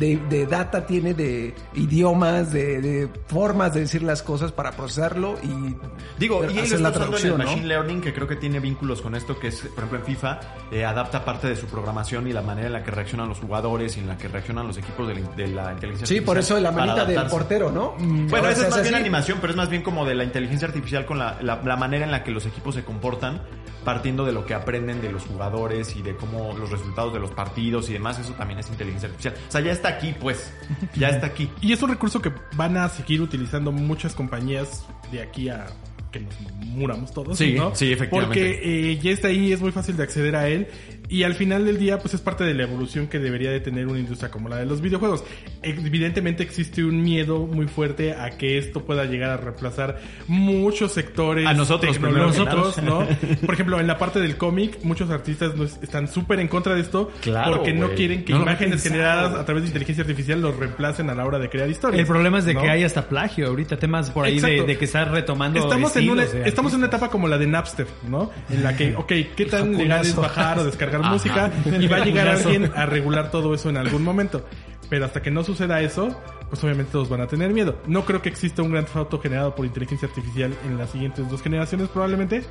[0.00, 5.36] de, de data tiene de idiomas, de, de formas de decir las cosas para procesarlo
[5.42, 5.76] y
[6.18, 7.44] Digo, y hacer la usando en el traducción, ¿no?
[7.44, 10.40] Machine Learning, que creo que tiene vínculos con esto, que es, por ejemplo, en FIFA,
[10.72, 13.96] eh, adapta parte de su programación y la manera en la que reaccionan los jugadores
[13.96, 16.54] y en la que reaccionan los equipos de la, de la inteligencia Sí, por eso
[16.56, 17.92] artificial la manita del portero, ¿no?
[17.98, 19.02] Bueno, Ahora esa es más hace bien así.
[19.02, 22.04] animación, pero es más bien como de la inteligencia artificial con la, la- la manera
[22.04, 23.42] en la que los equipos se comportan,
[23.84, 27.30] partiendo de lo que aprenden de los jugadores y de cómo los resultados de los
[27.30, 28.18] partidos y demás.
[28.18, 29.34] Eso también es inteligencia artificial.
[29.48, 30.52] O sea, ya está aquí, pues.
[30.96, 31.50] Ya está aquí.
[31.60, 35.66] Y es un recurso que van a seguir utilizando muchas compañías de aquí a
[36.10, 37.74] que nos muramos todos, Sí, ¿no?
[37.74, 38.40] sí, efectivamente.
[38.40, 40.66] Porque eh, ya está ahí, es muy fácil de acceder a él
[41.10, 43.88] y al final del día pues es parte de la evolución que debería de tener
[43.88, 45.24] una industria como la de los videojuegos.
[45.60, 51.48] Evidentemente existe un miedo muy fuerte a que esto pueda llegar a reemplazar muchos sectores
[51.48, 52.80] A nosotros, nosotros.
[52.82, 53.06] ¿no?
[53.44, 57.10] Por ejemplo, en la parte del cómic, muchos artistas están súper en contra de esto
[57.22, 61.10] Claro, porque no quieren que No imágenes generadas a través de inteligencia artificial los reemplacen
[61.10, 61.98] a la hora de crear historias.
[61.98, 62.62] El problema es de ¿no?
[62.62, 66.22] que hay hasta plagio ahorita, temas por ahí de, que estás retomando Estamos en, una,
[66.22, 68.30] estamos en una etapa como la de Napster, ¿no?
[68.48, 71.12] En la que, ok, ¿qué tan legal es bajar o descargar Ajá.
[71.12, 71.50] música?
[71.80, 74.44] Y va a llegar alguien a regular todo eso en algún momento.
[74.88, 77.76] Pero hasta que no suceda eso, pues obviamente todos van a tener miedo.
[77.86, 81.40] No creo que exista un gran auto generado por inteligencia artificial en las siguientes dos
[81.42, 82.42] generaciones probablemente,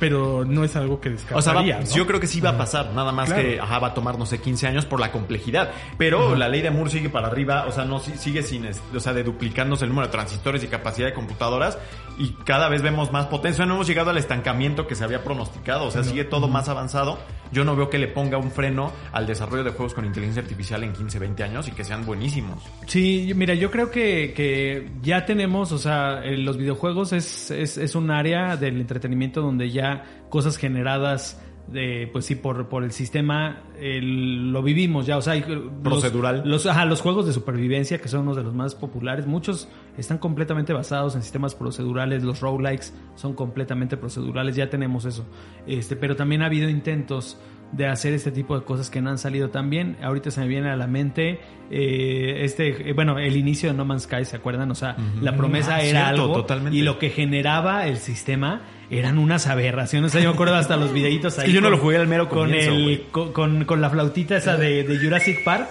[0.00, 1.94] pero no es algo que O sea, va- descartaría, ¿no?
[1.96, 3.42] yo creo que sí va a pasar, nada más Claro.
[3.42, 5.70] que ajá, va a tomar, no sé, 15 años por la complejidad.
[5.96, 9.00] Pero la ley de Moore sigue para arriba, o sea, no si- sigue sin, o
[9.00, 11.78] sea, de duplicándose el número de transistores y capacidad de computadoras
[12.18, 13.64] y cada vez vemos más potencia.
[13.64, 17.18] No hemos llegado al estancamiento que se había pronosticado, o sea, sigue todo más avanzado.
[17.52, 20.82] Yo no veo que le ponga un freno al desarrollo de juegos con inteligencia artificial
[20.84, 22.62] en 15, 20 años y que sean buenísimos.
[22.86, 27.78] Sí, mira, yo creo que, que ya tenemos, o sea, eh, los videojuegos es, es,
[27.78, 31.40] es un área del entretenimiento donde ya cosas generadas
[31.72, 36.42] de, pues sí, por, por el sistema, el- lo vivimos ya, o sea, los- Procedural.
[36.46, 40.18] Los, ajá, los juegos de supervivencia, que son uno de los más populares, muchos están
[40.18, 45.26] completamente basados en sistemas procedurales, los roguelikes son completamente procedurales, ya tenemos eso.
[45.66, 47.38] Este, pero también ha habido intentos
[47.72, 49.98] de hacer este tipo de cosas que no han salido tan bien.
[50.02, 51.38] Ahorita se me viene a la mente
[51.70, 54.70] eh, este, eh, bueno, el inicio de No Man's Sky, ¿se acuerdan?
[54.70, 56.78] O sea, la promesa Ah, era cierto, algo totalmente.
[56.78, 60.10] y lo que generaba el sistema eran unas aberraciones.
[60.10, 61.46] O sea, yo me acuerdo hasta los videitos ahí.
[61.46, 64.84] que yo no lo jugué al mero con el con, con la flautita esa de,
[64.84, 65.68] de Jurassic Park.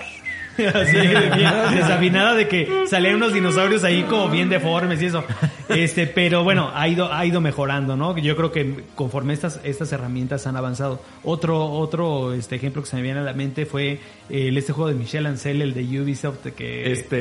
[0.74, 5.24] Así, bien desafinada de que salían unos dinosaurios ahí como bien deformes y eso.
[5.70, 8.18] Este, pero bueno, ha ido, ha ido mejorando, ¿no?
[8.18, 11.02] Yo creo que conforme estas, estas herramientas han avanzado.
[11.24, 14.90] Otro, otro este ejemplo que se me viene a la mente fue el, este juego
[14.90, 17.18] de Michel Ancel, el de Ubisoft, que, Este.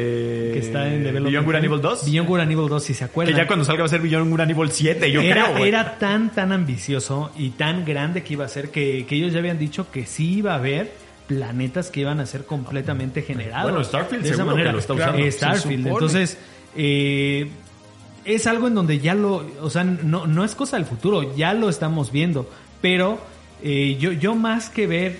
[0.53, 1.27] que está en development.
[1.31, 2.07] Beyond Good and Evil 2.
[2.11, 3.37] Beyond Good and Evil 2, si se Que acuerdan.
[3.37, 5.57] ya cuando salga va a ser Beyond Good and Evil 7, yo era, creo.
[5.59, 5.69] güey.
[5.69, 9.39] era tan, tan ambicioso y tan grande que iba a ser que, que ellos ya
[9.41, 13.71] habían dicho que sí iba a haber planetas que iban a ser completamente generados.
[13.71, 14.73] Bueno, Starfield de esa seguro que manera.
[14.73, 15.19] lo está usando.
[15.19, 15.87] Eh, Se Starfield.
[15.87, 16.39] Entonces,
[16.77, 17.51] eh,
[18.25, 21.55] es algo en donde ya lo, o sea, no, no es cosa del futuro, ya
[21.55, 22.49] lo estamos viendo.
[22.81, 23.19] Pero
[23.63, 25.19] eh, yo, yo más que ver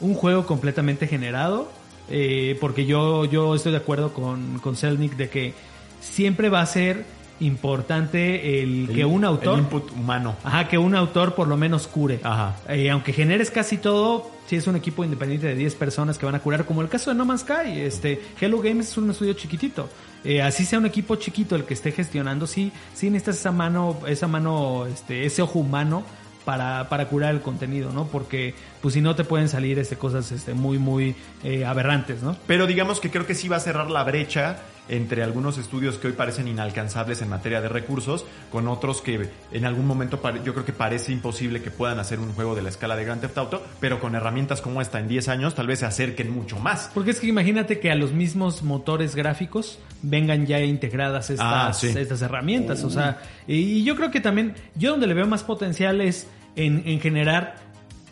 [0.00, 1.70] un juego completamente generado,
[2.08, 5.54] eh, porque yo, yo estoy de acuerdo con, con Selnick de que
[6.00, 7.04] siempre va a ser
[7.40, 9.54] importante el, El- que un autor...
[9.54, 10.36] El input humano.
[10.44, 12.20] Ajá, que un autor por lo menos cure.
[12.22, 12.56] Ajá.
[12.68, 16.34] Eh, aunque generes casi todo, si es un equipo independiente de 10 personas que van
[16.34, 19.32] a curar, como el caso de No Man's Sky, este, Hello Games es un estudio
[19.34, 19.88] chiquitito.
[20.24, 23.96] Eh, así sea un equipo chiquito el que esté gestionando, sí, sí necesitas esa mano,
[24.06, 26.02] esa mano, este, ese ojo humano
[26.44, 28.06] para, para curar el contenido, ¿no?
[28.06, 32.36] Porque, pues si no te pueden salir este, cosas este, muy, muy eh, aberrantes, ¿no?
[32.46, 36.08] Pero digamos que creo que sí va a cerrar la brecha entre algunos estudios que
[36.08, 40.64] hoy parecen inalcanzables en materia de recursos, con otros que en algún momento yo creo
[40.64, 43.66] que parece imposible que puedan hacer un juego de la escala de Grand Theft Auto,
[43.78, 46.90] pero con herramientas como esta en 10 años tal vez se acerquen mucho más.
[46.92, 51.72] Porque es que imagínate que a los mismos motores gráficos vengan ya integradas estas, Ah,
[51.72, 51.88] sí.
[51.96, 52.82] estas herramientas.
[52.84, 56.82] O sea, y yo creo que también, yo donde le veo más potencial es en,
[56.86, 57.56] en generar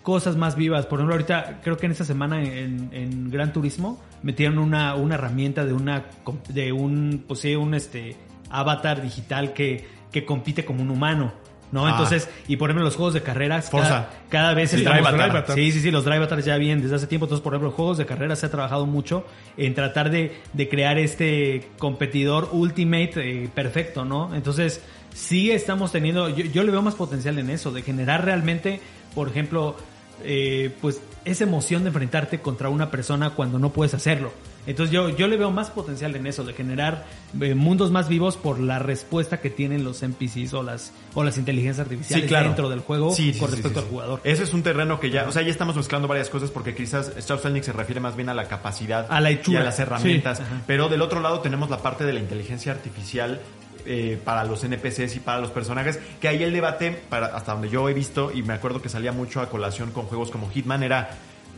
[0.02, 0.86] cosas más vivas.
[0.86, 5.14] Por ejemplo, ahorita creo que en esta semana en, en Gran Turismo metieron una, una
[5.16, 6.04] herramienta de una
[6.48, 8.16] de un pues sí, un este
[8.50, 11.32] avatar digital que, que compite como un humano.
[11.70, 11.86] ¿No?
[11.86, 11.90] Ah.
[11.90, 15.44] Entonces, y por ejemplo, los juegos de carreras, cada, cada vez Sí, estamos- Drive.
[15.54, 17.26] Sí, sí, sí, los Drive Avatars ya vienen desde hace tiempo.
[17.26, 19.26] Entonces, por ejemplo, juegos de carrera se ha trabajado mucho
[19.58, 24.34] en tratar de, de crear este competidor ultimate eh, perfecto, ¿no?
[24.34, 24.80] Entonces,
[25.14, 28.80] sí estamos teniendo, yo, yo le veo más potencial en eso, de generar realmente,
[29.14, 29.76] por ejemplo,
[30.24, 34.32] eh, pues esa emoción de enfrentarte contra una persona cuando no puedes hacerlo.
[34.66, 37.06] Entonces yo, yo le veo más potencial en eso, de generar
[37.40, 41.38] eh, mundos más vivos por la respuesta que tienen los NPCs o las, o las
[41.38, 44.20] inteligencias artificiales dentro del juego Sí, sí, con respecto al jugador.
[44.24, 47.16] Ese es un terreno que ya, o sea, ya estamos mezclando varias cosas porque quizás
[47.16, 50.42] Strauss-Zelnick se refiere más bien a la capacidad A la y a las herramientas.
[50.66, 53.40] Pero del otro lado tenemos la parte de la inteligencia artificial
[53.88, 57.70] eh, para los NPCs y para los personajes, que ahí el debate, para, hasta donde
[57.70, 60.82] yo he visto, y me acuerdo que salía mucho a colación con juegos como Hitman,
[60.82, 61.10] era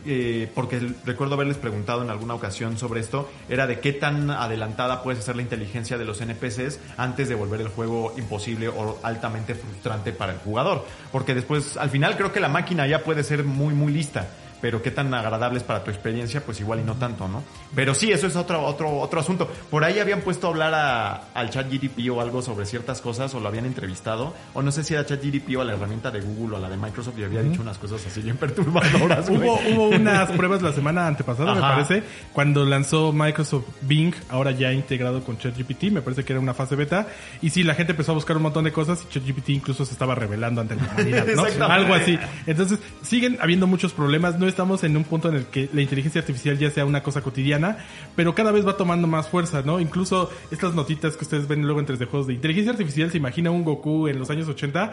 [0.03, 5.03] eh, porque recuerdo haberles preguntado en alguna ocasión sobre esto, era de qué tan adelantada
[5.03, 9.53] puede ser la inteligencia de los NPCs antes de volver el juego imposible o altamente
[9.53, 10.85] frustrante para el jugador.
[11.11, 14.27] Porque después, al final creo que la máquina ya puede ser muy, muy lista.
[14.61, 17.43] Pero qué tan agradable es para tu experiencia, pues igual y no tanto, ¿no?
[17.73, 19.49] Pero sí, eso es otro, otro, otro asunto.
[19.69, 23.33] Por ahí habían puesto a hablar a- al chat GDP o algo sobre ciertas cosas,
[23.33, 26.11] o lo habían entrevistado, o no sé si era chat GDP o a la herramienta
[26.11, 28.37] de Google o a la de Microsoft y había dicho unas cosas así bien
[28.71, 29.29] perturbadoras.
[29.29, 34.71] Hubo, hubo unas pruebas la semana antepasada, me parece, cuando lanzó Microsoft Bing, ahora ya
[34.73, 37.07] integrado con ChatGPT, me parece que era una fase beta,
[37.41, 39.93] y sí, la gente empezó a buscar un montón de cosas y ChatGPT incluso se
[39.93, 41.65] estaba revelando ante la humanidad, ¿no?
[41.65, 42.19] Algo así.
[42.45, 46.21] Entonces, siguen habiendo muchos problemas, no estamos en un punto en el que la inteligencia
[46.21, 47.77] artificial ya sea una cosa cotidiana,
[48.15, 49.79] pero cada vez va tomando más fuerza, ¿no?
[49.79, 53.51] Incluso estas notitas que ustedes ven luego en 3D juegos de inteligencia artificial, se imagina
[53.51, 54.91] un Goku en los años 80,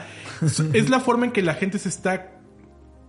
[0.73, 2.38] es la forma en que la gente se está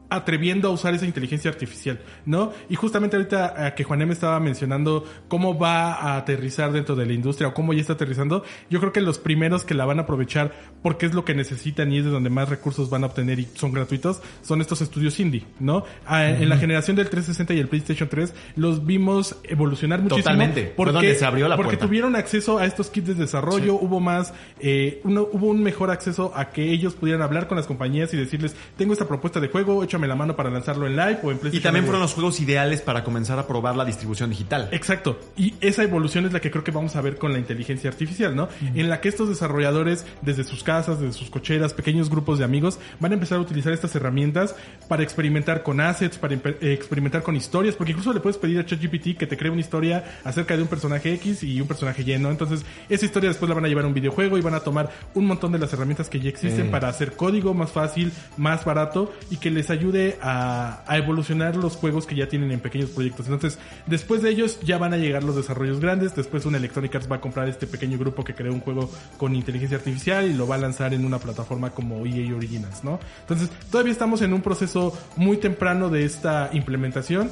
[0.09, 2.51] atreviendo a usar esa inteligencia artificial, ¿no?
[2.69, 7.13] Y justamente ahorita eh, que Juanem estaba mencionando cómo va a aterrizar dentro de la
[7.13, 10.03] industria o cómo ya está aterrizando, yo creo que los primeros que la van a
[10.03, 13.39] aprovechar porque es lo que necesitan y es de donde más recursos van a obtener
[13.39, 15.83] y son gratuitos, son estos estudios indie, ¿no?
[16.05, 20.23] Ah, En la generación del 360 y el PlayStation 3 los vimos evolucionar muchísimo.
[20.23, 20.73] Totalmente.
[20.75, 21.85] Porque, donde se abrió la porque puerta.
[21.85, 26.31] tuvieron acceso a estos kits de desarrollo, hubo más, eh, uno- hubo un mejor acceso
[26.35, 29.85] a que ellos pudieran hablar con las compañías y decirles, tengo esta propuesta de juego,
[29.99, 31.53] échame la mano para lanzarlo en live o en PlayStation.
[31.55, 32.01] Y también fueron Network".
[32.01, 34.69] los juegos ideales para comenzar a probar la distribución digital.
[34.71, 35.19] Exacto.
[35.37, 38.35] Y esa evolución es la que creo que vamos a ver con la inteligencia artificial,
[38.35, 38.47] ¿no?
[38.73, 42.79] En la que estos desarrolladores, desde sus casas, desde sus cocheras, pequeños grupos de amigos,
[42.99, 44.55] van a empezar a utilizar estas herramientas
[44.87, 48.65] para experimentar con assets, para eh, experimentar con historias, porque incluso le puedes pedir a
[48.65, 52.17] ChatGPT que te cree una historia acerca de un personaje X y un personaje Y,
[52.19, 52.29] ¿no?
[52.31, 54.89] Entonces, esa historia después la van a llevar a un videojuego y van a tomar
[55.13, 56.69] un montón de las herramientas que ya existen Eh.
[56.69, 59.88] para hacer código más fácil, más barato y que les ayude
[60.21, 63.27] a, evolucionar los juegos que ya tienen en pequeños proyectos.
[63.27, 66.15] Entonces, después de ellos ya van a llegar los desarrollos grandes.
[66.15, 69.35] Después un Electronic Arts va a comprar este pequeño grupo que creó un juego con
[69.35, 72.99] inteligencia artificial y lo va a lanzar en una plataforma como EA Originals, ¿no?
[73.21, 77.29] Entonces, todavía estamos en un proceso muy temprano de esta implementación.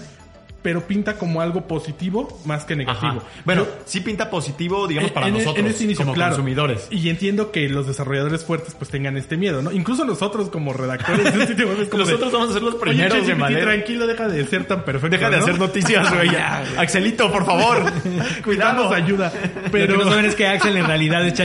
[0.62, 3.18] Pero pinta como algo positivo más que negativo.
[3.20, 3.24] Ajá.
[3.46, 6.32] Bueno, Yo- sí pinta positivo, digamos, para en, en nosotros este inicio, como claro.
[6.36, 6.88] consumidores.
[6.90, 9.72] Y entiendo que los desarrolladores fuertes pues tengan este miedo, ¿no?
[9.72, 12.62] Incluso nosotros como redactores de un sitio web es como de, Nosotros vamos a ser
[12.64, 13.62] los primeros de manera.
[13.62, 15.16] tranquilo, deja de ser tan perfecto.
[15.16, 15.44] Deja de ¿no?
[15.44, 16.30] hacer noticias, güey.
[16.78, 17.84] Axelito, por favor.
[18.44, 18.94] Cuidado.
[18.94, 19.32] Ayuda.
[19.72, 21.38] Pero Lo que no saben es que Axel en realidad es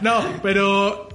[0.00, 1.08] no, pero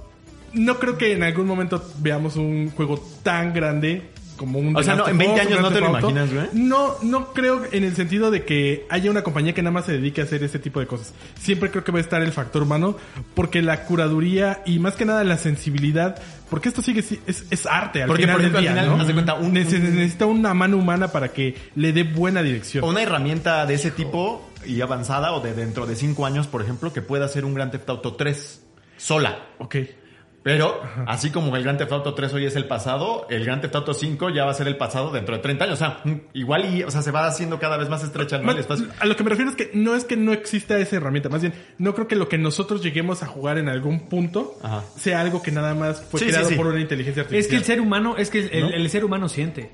[0.52, 4.94] no creo que en algún momento veamos un juego tan grande como un O sea,
[4.96, 5.98] no, en of 20 Us, años no te lo Auto.
[6.10, 6.46] imaginas, güey.
[6.52, 9.92] No, no creo en el sentido de que haya una compañía que nada más se
[9.92, 11.12] dedique a hacer ese tipo de cosas.
[11.40, 12.96] Siempre creo que va a estar el factor humano
[13.34, 16.20] porque la curaduría y más que nada la sensibilidad,
[16.50, 18.82] porque esto sigue si- es, es arte al Porque, final por ejemplo, del al día,
[18.84, 19.04] final, ¿no?
[19.04, 22.84] de cuenta, un- Nece- un- necesita una mano humana para que le dé buena dirección.
[22.84, 26.92] Una herramienta de ese tipo y avanzada o de dentro de 5 años, por ejemplo,
[26.92, 28.62] que pueda hacer un Grand Theft Auto 3
[28.96, 29.46] sola.
[29.58, 29.76] Ok.
[30.44, 33.74] Pero, así como el Grand Theft Auto 3 hoy es el pasado, el Grand Theft
[33.76, 35.74] Auto 5 ya va a ser el pasado dentro de 30 años.
[35.74, 36.00] O sea,
[36.34, 38.44] igual y, o sea, se va haciendo cada vez más estrecha ¿no?
[38.44, 38.86] Más- el espacio.
[39.00, 41.40] a lo que me refiero es que no es que no exista esa herramienta, más
[41.40, 44.82] bien, no creo que lo que nosotros lleguemos a jugar en algún punto Ajá.
[44.96, 46.54] sea algo que nada más fue Sí, creado sí.
[46.56, 47.40] por una inteligencia artificial.
[47.44, 49.70] Es que el ser humano, es que el, el- el ser humano siente.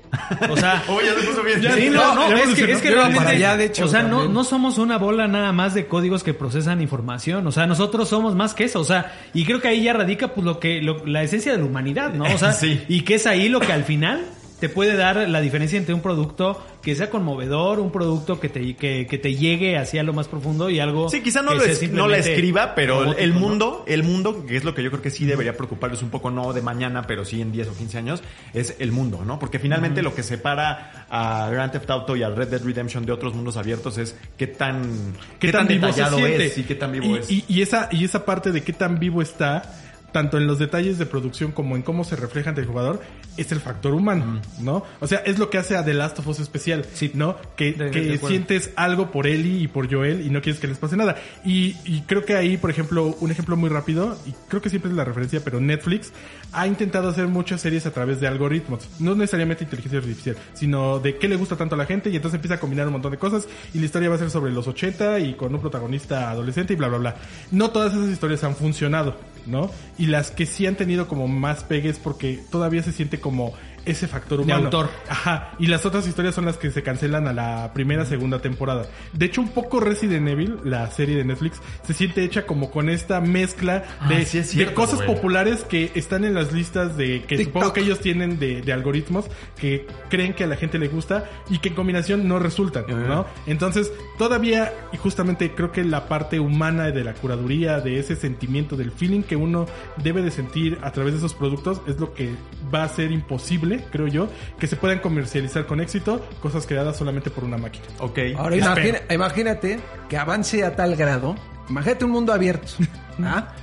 [0.49, 1.61] O sea, Oye, ya se puso bien.
[1.61, 4.43] Ya, Sí, no, no, no, es que, es realmente, allá, de hecho, o sea, no
[4.45, 8.53] somos una bola nada más de códigos que procesan información, o sea, nosotros somos más
[8.53, 11.23] que eso, o sea, y creo que ahí ya radica pues lo que, lo- la
[11.23, 12.23] esencia de la humanidad, ¿no?
[12.23, 12.79] O sea, Sí.
[12.87, 14.23] y que es ahí lo que al final
[14.61, 18.75] te puede dar la diferencia entre un producto que sea conmovedor, un producto que te,
[18.75, 21.63] que, que te llegue hacia lo más profundo y algo Sí, quizá no, que lo
[21.63, 23.39] es- no la escriba, pero robótico, el ¿no?
[23.39, 26.29] mundo, el mundo, que es lo que yo creo que sí debería preocuparles un poco,
[26.29, 28.21] no de mañana, pero sí en 10 o 15 años,
[28.53, 29.39] es el mundo, ¿no?
[29.39, 33.13] Porque finalmente lo que separa a Grand Theft Auto y a Red Dead Redemption de
[33.13, 36.91] otros mundos abiertos es qué tan, qué, tan, vivo se detallado es y qué tan
[36.91, 37.31] vivo Y- es.
[37.31, 39.63] Y, y esa, y esa parte de qué tan vivo está,
[40.11, 43.01] tanto en los detalles de producción como en cómo se refleja ante el jugador,
[43.37, 44.83] es el factor humano, ¿no?
[44.99, 47.37] O sea, es lo que hace a The Last of Us especial, ¿no?
[47.55, 50.97] Que, De- sientes algo por Ellie y por Joel y no quieres que les pase
[50.97, 51.15] nada.
[51.45, 54.91] Y, y creo que ahí, por ejemplo, un ejemplo muy rápido, y creo que siempre
[54.91, 56.11] es la referencia, pero Netflix
[56.51, 58.87] ha intentado hacer muchas series a través de algoritmos.
[58.99, 62.35] No necesariamente inteligencia artificial, sino de qué le gusta tanto a la gente y entonces
[62.35, 64.67] empieza a combinar un montón de cosas y la historia va a ser sobre los
[64.67, 67.15] 80 y con un protagonista adolescente y bla, bla, bla.
[67.51, 69.69] No todas esas historias han funcionado, ¿no?
[69.97, 73.53] Y las que sí han tenido como más pegues porque todavía se siente como
[73.85, 74.65] ese factor De humano.
[74.65, 74.89] autor.
[75.09, 75.53] Ajá.
[75.59, 78.85] Y las otras historias son las que se cancelan a la primera, segunda temporada.
[79.13, 82.89] De hecho, un poco Resident Evil, la serie de Netflix, se siente hecha como con
[82.89, 85.07] esta mezcla Ah, de, sí es de cierto, cosas güey.
[85.15, 87.53] populares que están en las listas de que TikTok.
[87.53, 89.25] supongo que ellos tienen de, de algoritmos
[89.59, 93.25] que creen que a la gente le gusta y que en combinación no resultan, ¿no?
[93.47, 98.75] Entonces, todavía, y justamente creo que la parte humana de la curaduría, de ese sentimiento,
[98.75, 99.65] del feeling que uno
[99.97, 102.29] debe de sentir a través de esos productos, es lo que
[102.73, 104.29] va a ser imposible, creo yo,
[104.59, 107.85] que se puedan comercializar con éxito cosas creadas solamente por una máquina.
[107.99, 108.19] Ok.
[108.37, 109.79] Ahora imagina- imagínate
[110.09, 111.35] que avance a tal grado.
[111.69, 112.67] Imagínate un mundo abierto.
[113.23, 113.53] ¿ah?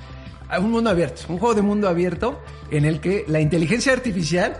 [0.48, 1.22] A Un mundo abierto.
[1.28, 2.40] Un juego de mundo abierto
[2.70, 4.56] en el que la inteligencia artificial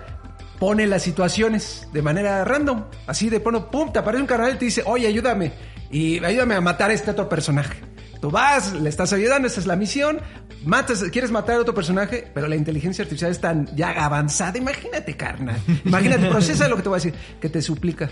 [0.59, 2.85] pone las situaciones de manera random.
[3.07, 5.53] Así de pronto, pum, te aparece un canal y te dice, oye, ayúdame.
[5.91, 7.81] Y ayúdame a matar a este otro personaje.
[8.21, 10.21] Tú vas, le estás ayudando, esa es la misión.
[10.65, 14.59] Matas, quieres matar a otro personaje, pero la inteligencia artificial es tan ya avanzada.
[14.59, 15.57] Imagínate, carnal.
[15.85, 18.11] Imagínate, procesa lo que te voy a decir, que te suplica.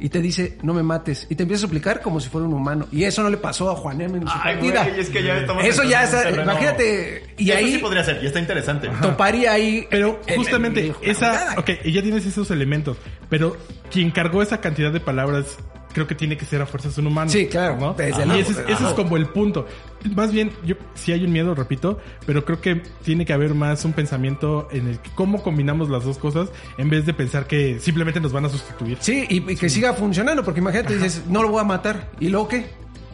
[0.00, 1.26] Y te dice, no me mates.
[1.28, 2.86] Y te empieza a suplicar como si fuera un humano.
[2.92, 4.84] Y eso no le pasó a Juan M en su Ay, partida.
[4.84, 7.34] güey, es que ya estamos Eso ya está, terreno- imagínate.
[7.36, 8.88] Y Eso ahí sí podría ser, y está interesante.
[9.02, 9.88] toparía ahí.
[9.90, 12.96] Pero el- justamente el- esa, ok, y ya tienes esos elementos,
[13.28, 13.56] pero
[13.90, 15.56] quien cargó esa cantidad de palabras
[15.92, 17.30] creo que tiene que ser a fuerzas un humano.
[17.30, 17.94] Sí, claro, ¿no?
[17.94, 19.66] desde y ese, es- ese como el punto.
[20.14, 23.84] Más bien, yo sí hay un miedo, repito, pero creo que tiene que haber más
[23.84, 27.80] un pensamiento en el que cómo combinamos las dos cosas en vez de pensar que
[27.80, 28.98] simplemente nos van a sustituir.
[29.00, 32.10] Sí, y, y que siga funcionando, porque imagínate, dices, no lo voy a matar.
[32.20, 32.66] ¿Y luego qué?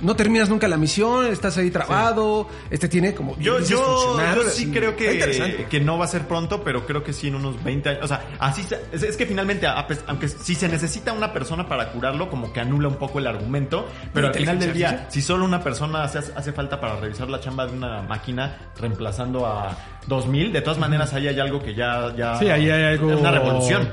[0.04, 3.36] No terminas nunca la misión, estás ahí trabado, este tiene como...
[3.38, 4.66] Yo, yo, yo así.
[4.66, 7.62] sí creo que, que no va a ser pronto, pero creo que sí en unos
[7.64, 8.04] 20 años.
[8.04, 9.66] O sea, así se- es, es que finalmente,
[10.06, 13.88] aunque si se necesita una persona para curarlo, como que anula un poco el argumento,
[14.12, 17.40] pero al final del día, si solo una persona hace, hace falta para revisar la
[17.40, 22.14] chamba de una máquina reemplazando a 2000, de todas maneras ahí hay algo que ya...
[22.14, 23.92] ya Sí, ahí hay algo Una revolución.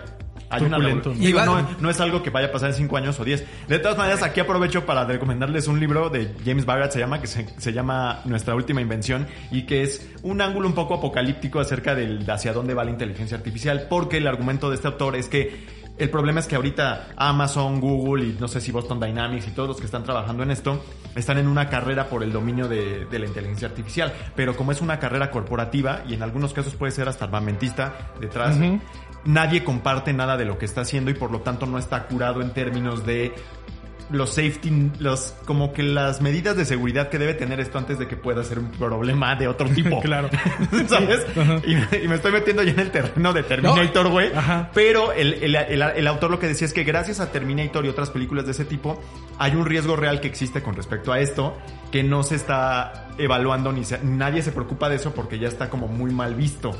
[0.51, 0.77] Hay una.
[1.19, 3.45] Y va- no, no es algo que vaya a pasar en 5 años o 10.
[3.67, 7.27] De todas maneras, aquí aprovecho para recomendarles un libro de James Barrett, se llama, que
[7.27, 11.95] se, se llama Nuestra Última Invención, y que es un ángulo un poco apocalíptico acerca
[11.95, 15.27] del, de hacia dónde va la inteligencia artificial, porque el argumento de este autor es
[15.27, 19.51] que el problema es que ahorita Amazon, Google y no sé si Boston Dynamics y
[19.51, 20.83] todos los que están trabajando en esto
[21.15, 24.11] están en una carrera por el dominio de, de la inteligencia artificial.
[24.35, 28.57] Pero como es una carrera corporativa y en algunos casos puede ser hasta armamentista detrás.
[29.25, 32.41] Nadie comparte nada de lo que está haciendo y por lo tanto no está curado
[32.41, 33.33] en términos de
[34.09, 38.09] los safety, los, como que las medidas de seguridad que debe tener esto antes de
[38.09, 40.01] que pueda ser un problema de otro tipo.
[40.01, 40.29] Claro.
[40.87, 41.25] ¿Sabes?
[41.65, 44.31] Y, me- y me estoy metiendo ya en el terreno de Terminator, güey.
[44.73, 47.89] Pero el, el- el- el autor lo que decía es que gracias a Terminator y
[47.89, 49.01] otras películas de ese tipo,
[49.37, 51.55] hay un riesgo real que existe con respecto a esto,
[51.91, 55.69] que no se está evaluando ni se- nadie se preocupa de eso porque ya está
[55.69, 56.71] como muy mal visto.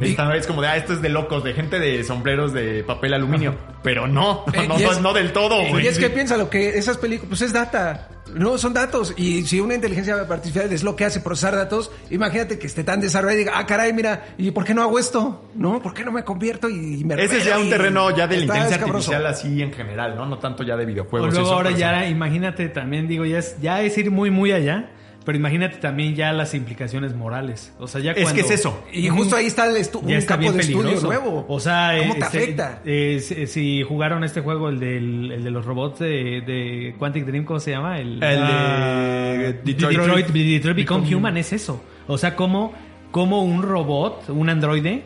[0.00, 3.14] Esta vez como de, ah, esto es de locos, de gente de sombreros de papel
[3.14, 3.56] aluminio.
[3.82, 5.84] Pero no, Eh, no, es- no del todo, güey.
[5.84, 8.08] Y es que piensa lo que esas películas, pues es data.
[8.34, 9.14] No, son datos.
[9.16, 13.00] Y si una inteligencia artificial es lo que hace procesar datos, imagínate que esté tan
[13.00, 15.44] desarrollada y diga, ah, caray, mira, ¿y por qué no hago esto?
[15.54, 15.80] ¿No?
[15.82, 18.42] ¿Por qué no me convierto y me Ese es ya un terreno ya de la
[18.42, 19.12] inteligencia escabroso.
[19.12, 20.26] artificial así en general, ¿no?
[20.26, 21.30] No tanto ya de O videojuegos.
[21.32, 22.10] luego eso, ahora ya, sí.
[22.10, 24.90] imagínate también, digo, ya es, ya es ir muy, muy allá,
[25.24, 27.72] pero imagínate también ya las implicaciones morales.
[27.78, 28.82] O sea, ya Es cuando- que es eso.
[28.92, 31.44] Y justo ahí está el estu- ya un está campo de estudio nuevo.
[31.48, 32.82] O sea, ¿cómo te este, afecta?
[32.84, 37.24] eh, si, si jugaron este juego, el, del, el de los robots de, de Quantic
[37.26, 37.98] Dream, ¿cómo se llama?
[37.98, 39.98] El, El de Ah, Detroit.
[39.98, 41.82] Detroit, Detroit Become Become Human es eso.
[42.06, 42.72] O sea, como,
[43.10, 45.02] como un robot, un androide,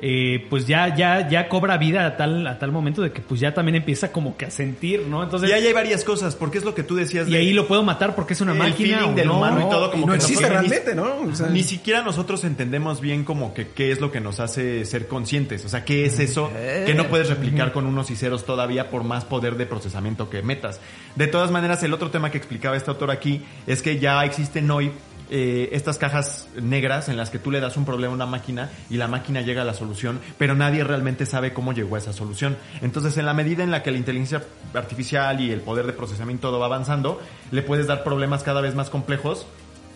[0.00, 3.40] eh, pues ya, ya, ya cobra vida a tal, a tal momento de que pues
[3.40, 5.22] ya también empieza como que a sentir, ¿no?
[5.22, 7.28] Entonces, Y ahí hay varias cosas, porque es lo que tú decías.
[7.28, 8.98] y de- ahí lo puedo matar porque es una el máquina.
[8.98, 9.38] feeling del no.
[9.38, 11.20] humano y todo como no que existe realmente, ¿no?
[11.30, 14.84] O sea- ni siquiera nosotros entendemos bien como que qué es lo que nos hace
[14.84, 15.64] ser conscientes.
[15.64, 16.50] O sea, qué es eso
[16.86, 20.42] que no puedes replicar con unos y ceros todavía por más poder de procesamiento que
[20.42, 20.80] metas.
[21.16, 24.70] De todas maneras, el otro tema que explicaba este autor aquí es que ya existen
[24.70, 24.90] hoy
[25.36, 28.70] eh, estas cajas negras en las que tú le das un problema a una máquina
[28.88, 32.12] y la máquina llega a la solución, pero nadie realmente sabe cómo llegó a esa
[32.12, 32.56] solución.
[32.82, 36.50] Entonces, en la medida en la que la inteligencia artificial y el poder de procesamiento
[36.50, 37.20] todo va avanzando,
[37.50, 39.44] le puedes dar problemas cada vez más complejos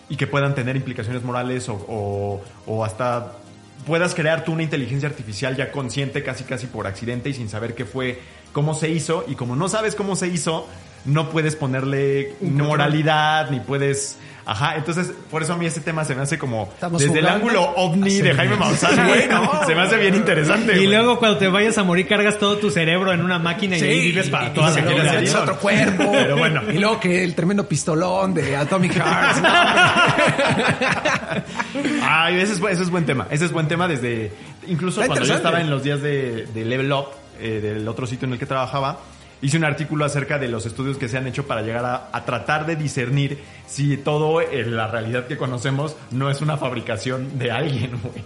[0.08, 3.34] y que puedan tener implicaciones morales o, o, o hasta
[3.86, 7.76] puedas crear tú una inteligencia artificial ya consciente casi casi por accidente y sin saber
[7.76, 8.18] qué fue,
[8.52, 10.66] cómo se hizo y como no sabes cómo se hizo,
[11.04, 14.18] no puedes ponerle moralidad ni puedes...
[14.48, 17.28] Ajá, entonces por eso a mí ese tema se me hace como Estamos desde el
[17.28, 19.66] ángulo ovni de Jaime Maussan, güey, no.
[19.66, 20.72] se me hace bien interesante.
[20.72, 20.86] Y güey.
[20.86, 24.00] luego cuando te vayas a morir cargas todo tu cerebro en una máquina y ahí
[24.00, 25.26] vives para toda la vida.
[25.26, 25.36] Sí.
[25.36, 26.12] otro cuerpo.
[26.12, 26.62] Pero bueno.
[26.72, 29.42] Y luego que el tremendo pistolón de Atomic Hearts.
[29.42, 29.48] ¿no?
[32.02, 33.26] Ay, ese es, ese es buen tema.
[33.30, 34.32] Ese es buen tema desde.
[34.66, 38.06] Incluso Está cuando yo estaba en los días de, de Level Up, eh, del otro
[38.06, 38.98] sitio en el que trabajaba,
[39.42, 42.24] hice un artículo acerca de los estudios que se han hecho para llegar a, a
[42.24, 47.50] tratar de discernir si todo en la realidad que conocemos no es una fabricación de
[47.50, 48.22] alguien, güey.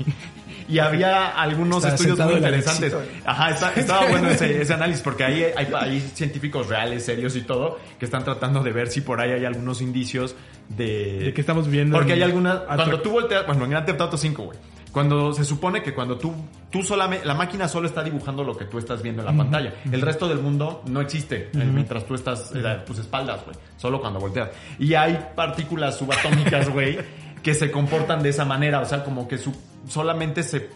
[0.69, 2.95] Y había algunos Está estudios muy interesantes.
[2.95, 3.21] Alexito.
[3.29, 7.43] Ajá, está- estaba bueno ese, ese análisis porque ahí hay, hay científicos reales, serios y
[7.43, 10.35] todo, que están tratando de ver si por ahí hay algunos indicios
[10.71, 11.19] de...
[11.25, 12.61] De que estamos viviendo Porque hay algunas...
[12.61, 13.45] Cuando tú volteas...
[13.47, 14.59] Bueno, en Grand Theft Auto 5, güey.
[14.93, 16.35] Cuando se supone que cuando tú,
[16.71, 19.73] tú solamente, la máquina solo está dibujando lo que tú estás viendo en la pantalla.
[19.91, 23.57] El resto del mundo no existe eh, mientras tú estás eh, a tus espaldas, güey.
[23.79, 24.51] Solo cuando volteas.
[24.79, 26.99] Y hay partículas subatómicas, güey,
[27.43, 28.81] que se comportan de esa manera.
[28.81, 29.55] O sea, como que su,
[29.89, 30.69] solamente se,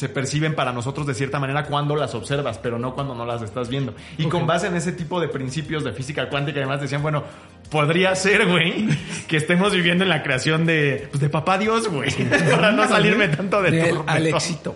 [0.00, 3.42] se perciben para nosotros de cierta manera cuando las observas, pero no cuando no las
[3.42, 3.94] estás viendo.
[4.16, 7.22] Y con base en ese tipo de principios de física cuántica, además decían, bueno,
[7.70, 8.88] podría ser, güey,
[9.28, 12.10] que estemos viviendo en la creación de, pues, de papá Dios, güey,
[12.50, 14.74] para no salirme tanto de Del torpe, Alexito.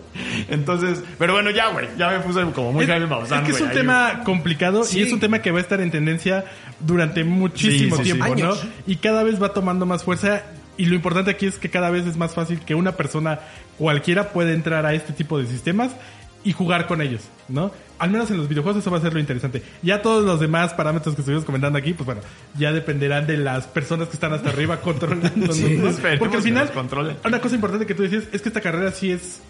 [0.51, 3.61] Entonces, pero bueno, ya, güey, ya me puse como muy Jaime Maussan, es que es
[3.63, 4.99] un ahí, tema complicado Sí.
[4.99, 6.45] y es un tema que va a estar en tendencia
[6.81, 8.19] durante muchísimo Sí, sí, sí.
[8.19, 8.33] tiempo, ¿no?
[8.53, 8.67] Años.
[8.87, 10.43] Y cada vez va tomando más fuerza
[10.77, 13.41] y lo importante aquí es que cada vez es más fácil que una persona
[13.79, 15.93] cualquiera pueda entrar a este tipo de sistemas
[16.45, 17.73] y jugar con ellos, ¿no?
[17.99, 19.63] Al menos en los videojuegos eso va a ser lo interesante.
[19.83, 22.21] Ya todos los demás parámetros que estuvimos comentando aquí, pues bueno,
[22.59, 25.53] ya dependerán de las personas que están hasta arriba controlando.
[25.53, 25.91] Sí, ¿no?
[26.19, 26.71] Porque al final,
[27.25, 29.41] una cosa importante que tú decías es que esta carrera sí es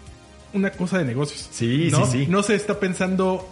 [0.53, 1.49] una cosa de negocios.
[1.51, 2.05] Sí, ¿no?
[2.05, 2.27] sí, sí.
[2.27, 3.45] No se está pensando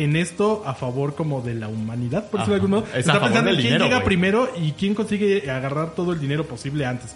[0.00, 2.86] en esto a favor como de la humanidad, por decirlo de algún modo.
[2.94, 6.46] Es Está pensando en quién dinero, llega primero y quién consigue agarrar todo el dinero
[6.46, 7.14] posible antes.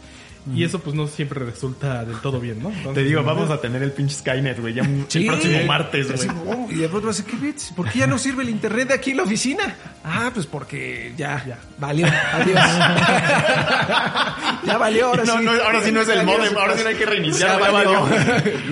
[0.53, 2.71] Y eso pues no siempre resulta del todo bien, ¿no?
[2.93, 3.27] Te digo, ¿no?
[3.27, 5.21] vamos a tener el pinche Skynet, güey, ya Sí.
[5.21, 6.39] el próximo martes, güey.
[6.47, 7.73] oh, y de pronto vas a decir, ¿qué bits?
[7.75, 9.75] ¿Por qué ya no sirve el internet de aquí en la oficina?
[10.05, 11.59] Ah, pues porque ya, Ya.
[11.79, 12.07] valió.
[12.07, 12.61] Adiós.
[14.67, 15.45] ya valió, ahora No, sí.
[15.45, 17.59] no, ahora sí no es el modem, ahora sí no hay que reiniciar.
[17.61, 18.03] Ya ya valió.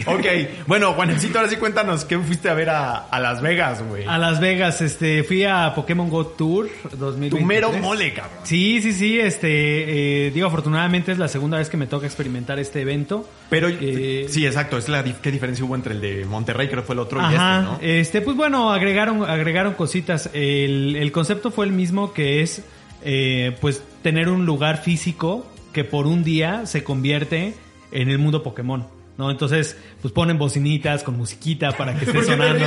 [0.07, 0.27] ok,
[0.67, 4.05] bueno, Juancito, ahora sí cuéntanos, ¿qué fuiste a ver a, a Las Vegas, güey?
[4.07, 6.69] A Las Vegas, este, fui a Pokémon Go Tour
[6.99, 7.41] 2023.
[7.41, 8.39] Tu mero mole, cabrón.
[8.45, 12.59] Sí, sí, sí, este, eh, digo, afortunadamente es la segunda vez que me toca experimentar
[12.59, 13.29] este evento.
[13.49, 16.87] Pero, Eh, sí, exacto, es la qué diferencia hubo entre el de Monterrey, creo que
[16.87, 17.99] fue el otro, Ajá, y este, ¿no?
[17.99, 20.31] este, pues bueno, agregaron, agregaron cositas.
[20.33, 22.63] El, el concepto fue el mismo que es,
[23.05, 27.55] eh, pues, tener un lugar físico que por un día se convierte
[27.91, 28.87] en el mundo Pokémon.
[29.19, 29.31] ¿No?
[29.31, 32.65] Entonces, pues ponen bocinitas con musiquita para que esté sonando.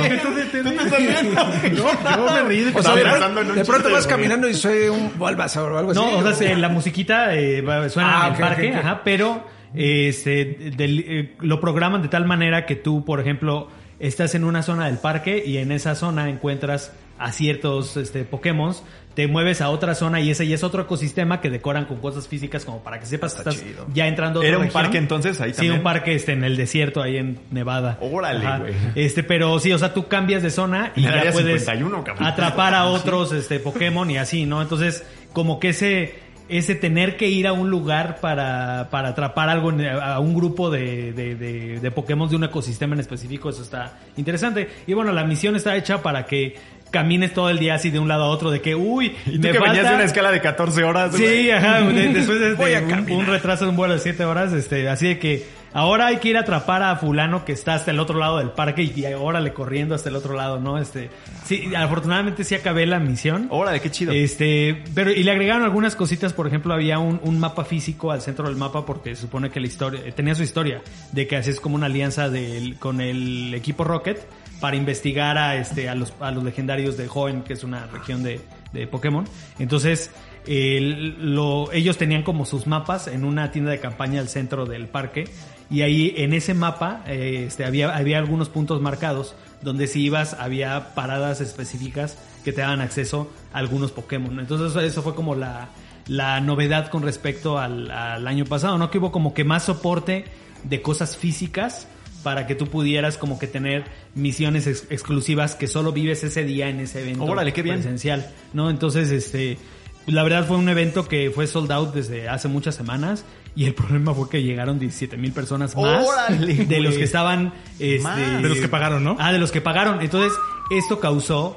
[1.74, 4.54] Yo me reí de O sea, de, pensando en un de pronto vas caminando y
[4.54, 6.00] soy un Bulbasaur o algo así.
[6.00, 9.46] No, o sea, se- la musiquita eh, va- suena Ah, en el parque, ajá, pero
[9.74, 13.68] eh, se- del- eh, lo programan de tal manera que tú, por ejemplo,
[13.98, 18.74] estás en una zona del parque y en esa zona encuentras a ciertos este, Pokémon,
[19.16, 22.28] te mueves a otra zona y ese ya es otro ecosistema que decoran con cosas
[22.28, 23.86] físicas como para que sepas que estás chido.
[23.92, 24.82] ya entrando a otra ¿Era un región.
[24.84, 25.76] parque entonces ahí Sí, también?
[25.78, 27.96] un parque este, en el desierto, ahí en Nevada.
[28.02, 28.74] Órale, güey.
[28.94, 32.26] Este, pero sí, o sea, tú cambias de zona y ya puedes 51, cabrón.
[32.26, 34.60] atrapar a otros este, Pokémon y así, ¿no?
[34.60, 35.02] Entonces,
[35.32, 36.14] como que ese,
[36.50, 41.12] ese tener que ir a un lugar para, para atrapar algo, a un grupo de,
[41.14, 44.68] de, de, de Pokémon de un ecosistema en específico, eso está interesante.
[44.86, 48.08] Y bueno, la misión está hecha para que camines todo el día así de un
[48.08, 50.32] lado a otro, de que, uy, Y tú me que venías falta- de una escala
[50.32, 51.14] de 14 horas.
[51.14, 52.80] Sí, ajá, de- después de, a
[53.14, 56.28] un- retraso de un vuelo de 7 horas, este, así de que ahora hay que
[56.30, 59.04] ir a atrapar a fulano que está hasta el otro lado del parque y, y
[59.06, 60.78] ahora le corriendo hasta el otro lado, ¿no?
[60.78, 61.10] Este,
[61.44, 63.48] sí, afortunadamente sí acabé la misión.
[63.50, 64.12] Órale, qué chido.
[64.12, 68.22] Este, pero y le agregaron algunas cositas, por ejemplo, había un, un mapa físico al
[68.22, 70.80] centro del mapa porque se supone que la historia tenía su historia
[71.12, 74.18] de que así es como una alianza del- con el equipo Rocket
[74.60, 78.22] para investigar a este a los a los legendarios de Hoenn, que es una región
[78.22, 78.40] de,
[78.72, 79.24] de Pokémon.
[79.58, 80.10] Entonces,
[80.46, 84.86] el- lo, ellos tenían como sus mapas en una tienda de campaña al centro del
[84.88, 85.24] parque
[85.70, 90.34] y ahí en ese mapa eh, este, había, había algunos puntos marcados donde si ibas
[90.34, 94.38] había paradas específicas que te daban acceso a algunos Pokémon.
[94.38, 95.70] Entonces eso, eso fue como la,
[96.06, 98.90] la novedad con respecto al, al año pasado, ¿no?
[98.90, 100.26] Que hubo como que más soporte
[100.62, 101.88] de cosas físicas
[102.22, 103.84] para que tú pudieras como que tener
[104.16, 107.76] misiones ex- exclusivas que solo vives ese día en ese evento Órale, qué bien.
[107.76, 108.68] presencial, ¿no?
[108.70, 109.58] Entonces, este,
[110.06, 113.74] la verdad fue un evento que fue sold out desde hace muchas semanas y el
[113.76, 118.08] problema fue que llegaron 17 mil personas más Órale, de los que estaban, este.
[118.42, 119.16] De los que pagaron, ¿no?
[119.20, 120.00] Ah, de los que pagaron.
[120.00, 120.32] Entonces,
[120.70, 121.56] esto causó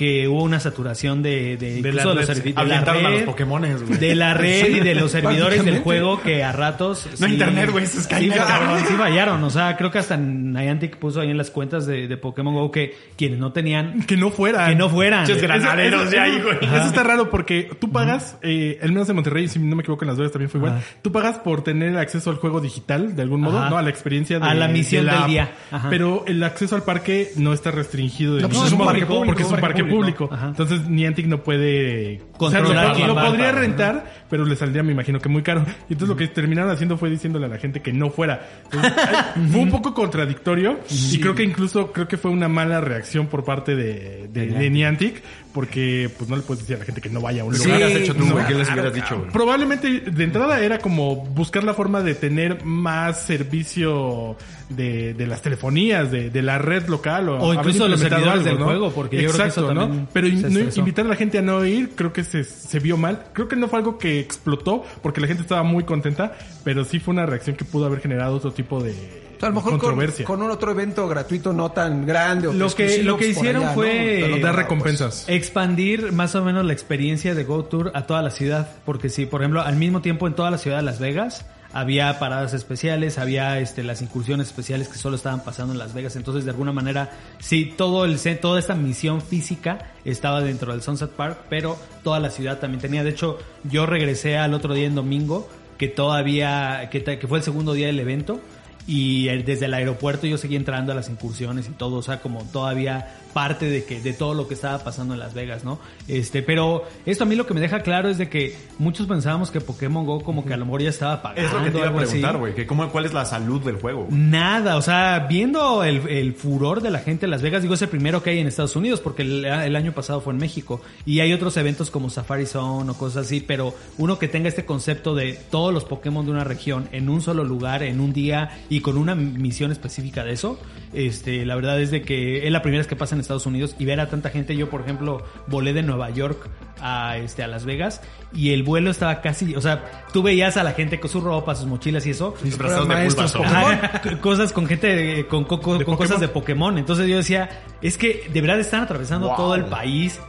[0.00, 2.36] que hubo una saturación de, de, incluso la de los red.
[2.38, 3.98] servi- de la Ahuyentaron a los red, Pokémones, güey.
[4.00, 7.84] de la red y de los servidores del juego que a ratos No internet, güey,
[7.84, 8.78] es sí, cabrón.
[8.88, 12.16] sí fallaron o sea creo que hasta Niantic puso ahí en las cuentas de, de
[12.16, 14.68] Pokémon Go que quienes no tenían Que no fuera.
[14.68, 16.56] que no fueran granaderos Eso- ya eso- ahí, güey.
[16.76, 20.04] Eso está raro porque tú pagas, eh, al menos en Monterrey, si no me equivoco,
[20.04, 20.72] en Las Vegas también fue igual.
[20.78, 20.84] Ajá.
[21.02, 23.68] Tú pagas por tener acceso al juego digital, de algún modo, Ajá.
[23.70, 23.76] ¿no?
[23.78, 25.52] A la experiencia de A la misión de del día.
[25.70, 25.90] Ajá.
[25.90, 29.26] Pero el acceso al parque no está restringido de No, pues es un parque público,
[29.26, 29.89] porque es un parque público.
[30.30, 30.48] Ajá.
[30.48, 34.92] Entonces Niantic no puede Controlar o sea, quién lo, podría rentar, pero le saldría, me
[34.92, 35.64] imagino que muy caro.
[35.88, 38.48] Y entonces lo que terminaron haciendo fue diciéndole a la gente que no fuera.
[38.64, 38.92] Entonces,
[39.52, 40.78] fue un poco contradictorio
[41.10, 44.70] y creo que incluso creo que fue una mala reacción por parte de, de, de
[44.70, 45.22] Niantic
[45.52, 47.58] porque pues no le puedes decir a la gente que no vaya a un ¿Qué
[47.58, 47.74] lugar.
[47.76, 48.46] hubieras hecho tú, No?
[48.46, 49.30] ¿Qué les hubieras dicho, güey?
[49.32, 54.36] Probablemente de entrada era como buscar la forma de tener más servicio
[54.68, 58.44] de, de las telefonías, de, de la red local o, O incluso de los servidores
[58.44, 58.66] del ¿no?
[58.66, 60.06] juego, porque yo creo que Exacto, eso ¿no?
[60.12, 63.24] Pero no- invitar a la gente a no ir, creo que se, se vio mal.
[63.32, 66.32] Creo que no fue algo que explotó porque la gente estaba muy contenta,
[66.64, 68.90] pero sí fue una reacción que pudo haber generado otro tipo de
[69.36, 70.24] O sea, a lo mejor con, controversia.
[70.26, 73.72] con un otro evento gratuito no tan grande o Lo que- lo que hicieron allá,
[73.74, 75.24] fue, dar recompensas.
[75.28, 78.68] expandir más o menos la experiencia de Go Tour a toda la ciudad.
[78.84, 82.18] Porque si, por ejemplo, al mismo tiempo en toda la ciudad de Las Vegas había
[82.18, 86.16] paradas especiales, había este, las incursiones especiales que solo estaban pasando en Las Vegas.
[86.16, 91.10] Entonces, de alguna manera, sí, todo el, toda esta misión física estaba dentro del Sunset
[91.10, 93.04] Park, pero toda la ciudad también tenía.
[93.04, 95.48] De hecho, yo regresé al otro día en domingo,
[95.78, 98.40] que todavía, que, fue el segundo día del evento.
[98.86, 102.20] Y eh, desde el aeropuerto yo seguía entrando a las incursiones y todo, o sea,
[102.20, 105.78] como todavía parte de que de todo lo que estaba pasando en Las Vegas, ¿no?
[106.08, 109.50] Este, pero esto a mí lo que me deja claro es de que muchos pensábamos
[109.50, 111.42] que Pokémon Go como que a lo mejor ya estaba pagando.
[111.48, 112.54] Es lo que te iba a preguntar, güey.
[112.54, 114.06] que cómo- ¿Cuál es la salud del juego?
[114.10, 117.82] Nada, o sea, viendo el, el furor de la gente en Las Vegas, digo, es
[117.82, 120.80] el primero que hay en Estados Unidos, porque el, el año pasado fue en México.
[121.06, 124.64] Y hay otros eventos como Safari Zone o cosas así, pero uno que tenga este
[124.64, 128.58] concepto de todos los Pokémon de una región en un solo lugar, en un día
[128.68, 130.58] y con una misión específica de eso,
[130.92, 133.74] este, la verdad es de que es la primera vez que pasa en Estados Unidos
[133.78, 134.56] y ver a tanta gente.
[134.56, 136.48] Yo, por ejemplo, volé de Nueva York
[136.80, 138.00] a, este, a Las Vegas
[138.32, 141.54] y el vuelo estaba casi, o sea, tú veías a la gente con su ropa,
[141.54, 142.34] sus mochilas y eso.
[142.42, 143.36] Disfrazados de maestros.
[143.36, 146.76] Ajá, cosas con gente, eh, con, co- con De cosas de Pokémon.
[146.78, 147.48] Entonces yo decía,
[147.82, 149.36] es que de verdad están atravesando Wow.
[149.36, 150.20] todo el país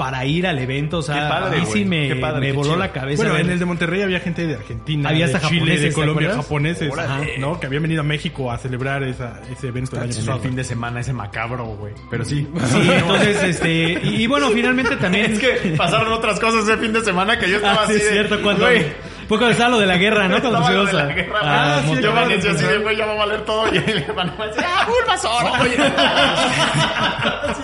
[0.00, 0.98] para ir al evento.
[1.00, 2.78] O sea, Qué padre, a mí sí me, Qué padre, me qué voló chido.
[2.78, 3.16] la cabeza.
[3.22, 5.82] Bueno, ver- en el de Monterrey había gente de Argentina, Había de hasta Chile, japoneses,
[5.82, 6.92] de ¿te Colombia, japoneses.
[7.38, 7.60] ¿no?
[7.60, 10.40] Que habían venido a México a celebrar esa, ese evento el año En el pasado.
[10.40, 11.92] fin de semana, ese macabro, güey.
[12.10, 12.48] Pero sí.
[12.70, 15.32] Sí, entonces, este, y, y bueno, finalmente también...
[15.32, 17.96] Es que pasaron otras cosas ese fin de semana que yo estaba Ah, sí, así.
[17.96, 18.86] es de, cierto, cuando, güey,
[19.30, 20.40] Fue cuando estaba lo de la guerra, ¿no?
[20.40, 21.38] Cuando Estaba lo fuimos de a- la guerra.
[21.40, 23.72] a Ah, sí, yo amanecí así de, güey, ya va a valer todo.
[23.72, 25.68] Y el hermano me decía, ¡ah, Bulbasaur!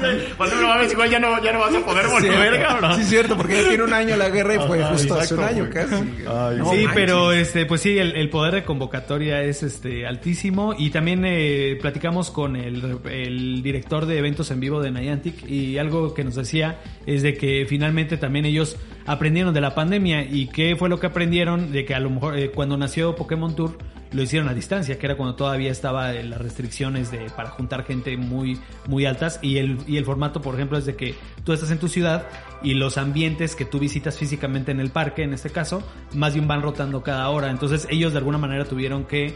[0.01, 2.95] De, Pues no mames, igual ya no, ya no vas a poder volver, cabrón.
[2.95, 5.35] Sí, es cierto, porque ya tiene un año la guerra y fue Ah, justo hace
[5.35, 5.95] un año casi.
[5.95, 6.91] Ay, No sí, manches.
[6.95, 11.79] pero este, pues sí, el, el poder de convocatoria es este altísimo y también eh,
[11.81, 16.37] platicamos con el, el director de eventos en vivo de Niantic y algo que nos
[16.37, 20.99] decía es de que finalmente también ellos aprendieron de la pandemia y qué fue lo
[21.01, 23.79] que aprendieron de que a lo mejor eh, cuando nació Pokémon Tour
[24.13, 27.85] lo hicieron a distancia, que era cuando todavía estaba en las restricciones de para juntar
[27.85, 31.53] gente muy muy altas y el y el formato, por ejemplo, es de que tú
[31.53, 32.27] estás en tu ciudad
[32.63, 35.83] y los ambientes que tú visitas físicamente en el parque, en este caso,
[36.15, 37.51] más bien van rotando cada hora.
[37.51, 39.35] Entonces ellos de alguna manera tuvieron que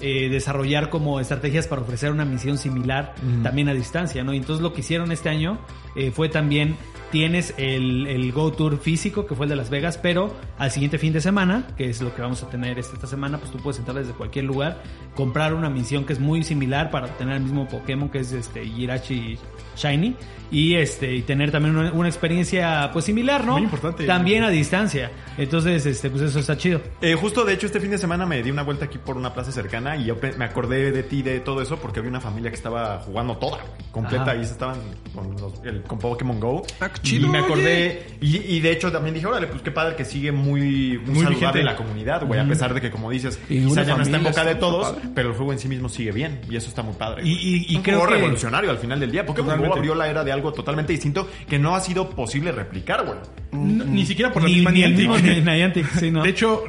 [0.00, 4.34] eh, desarrollar como estrategias para ofrecer una misión similar también a distancia, ¿no?
[4.34, 5.58] Y entonces lo que hicieron este año
[5.94, 6.76] eh, fue también
[7.10, 10.98] tienes el, el Go Tour físico, que fue el de Las Vegas, pero al siguiente
[10.98, 13.58] fin de semana, que es lo que vamos a tener esta, esta semana, pues tú
[13.58, 14.82] puedes entrar desde cualquier lugar,
[15.14, 18.66] comprar una misión que es muy similar para obtener el mismo Pokémon, que es este
[18.66, 19.38] Jirachi
[19.76, 20.14] Shiny,
[20.50, 23.54] y este y tener también una, una experiencia pues similar, ¿no?
[23.54, 24.04] Muy importante.
[24.06, 25.10] También a distancia.
[25.38, 26.80] Entonces, este pues eso está chido.
[27.00, 29.34] Eh, justo, de hecho, este fin de semana me di una vuelta aquí por una
[29.34, 32.50] plaza cercana y yo me acordé de ti de todo eso porque había una familia
[32.50, 34.36] que estaba jugando toda, güey, completa, Ajá.
[34.36, 34.78] y se estaban
[35.14, 36.62] con, los- el- con Pokémon Go.
[36.80, 39.72] Ah, qué chido, y me acordé, y, y de hecho también dije, órale, pues qué
[39.72, 43.10] padre que sigue muy, muy, Muy saludable la comunidad, güey, a pesar de que, como
[43.10, 45.08] dices, Y quizá ya no está en boca de todos, padre.
[45.14, 47.22] pero el juego en sí mismo sigue bien, y eso está muy padre.
[47.26, 49.26] Y- y- y Un creo juego que- revolucionario al final del día.
[49.26, 49.78] Pokémon Go Totalmente.
[49.78, 53.18] abrió la era de algo totalmente distinto que no ha sido posible replicar, güey.
[53.52, 55.24] No, ni siquiera por la Ni, misma ni el Niantic.
[55.24, 56.22] ni Niantic, sí, ¿no?
[56.22, 56.64] De hecho,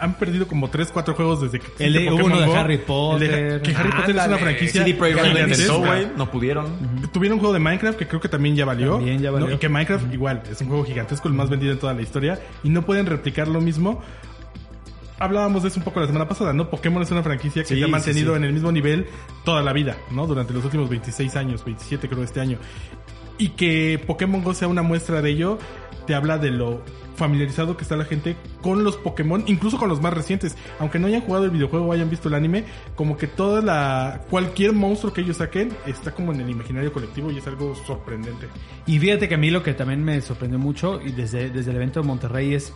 [0.00, 2.54] han perdido como 3, 4 juegos desde que El de- uno de Go.
[2.54, 3.62] Harry El de- Potter.
[3.62, 6.66] que Harry Potter es una franquicia CD Projekt Red intentó, güey, no pudieron.
[7.12, 8.96] Tuvieron un juego de Minecraft que creo que también ya valió.
[8.96, 9.48] También ya valió.
[9.48, 9.54] ¿no?
[9.54, 12.40] Y que Minecraft igual es un juego gigantesco, el más vendido en toda la historia.
[12.64, 14.02] Y no pueden replicar lo mismo.
[15.22, 16.68] Hablábamos de eso un poco la semana pasada, ¿no?
[16.68, 18.38] Pokémon es una franquicia que Sí, se ha sí, mantenido sí.
[18.38, 19.06] en el mismo nivel
[19.44, 20.26] toda la vida, ¿no?
[20.26, 22.58] Durante los últimos 26 años, 27 creo este año.
[23.38, 25.58] Y que Pokémon Go sea una muestra de ello,
[26.08, 26.82] te habla de lo
[27.16, 30.56] familiarizado que está la gente con los Pokémon, incluso con los más recientes.
[30.80, 32.64] Aunque no hayan jugado el videojuego o hayan visto el anime,
[32.96, 34.22] como que toda la...
[34.28, 38.48] cualquier monstruo que ellos saquen está como en el imaginario colectivo y es algo sorprendente.
[38.86, 41.76] Y fíjate que a mí lo que también me sorprendió mucho y desde, desde el
[41.76, 42.72] evento de Monterrey es,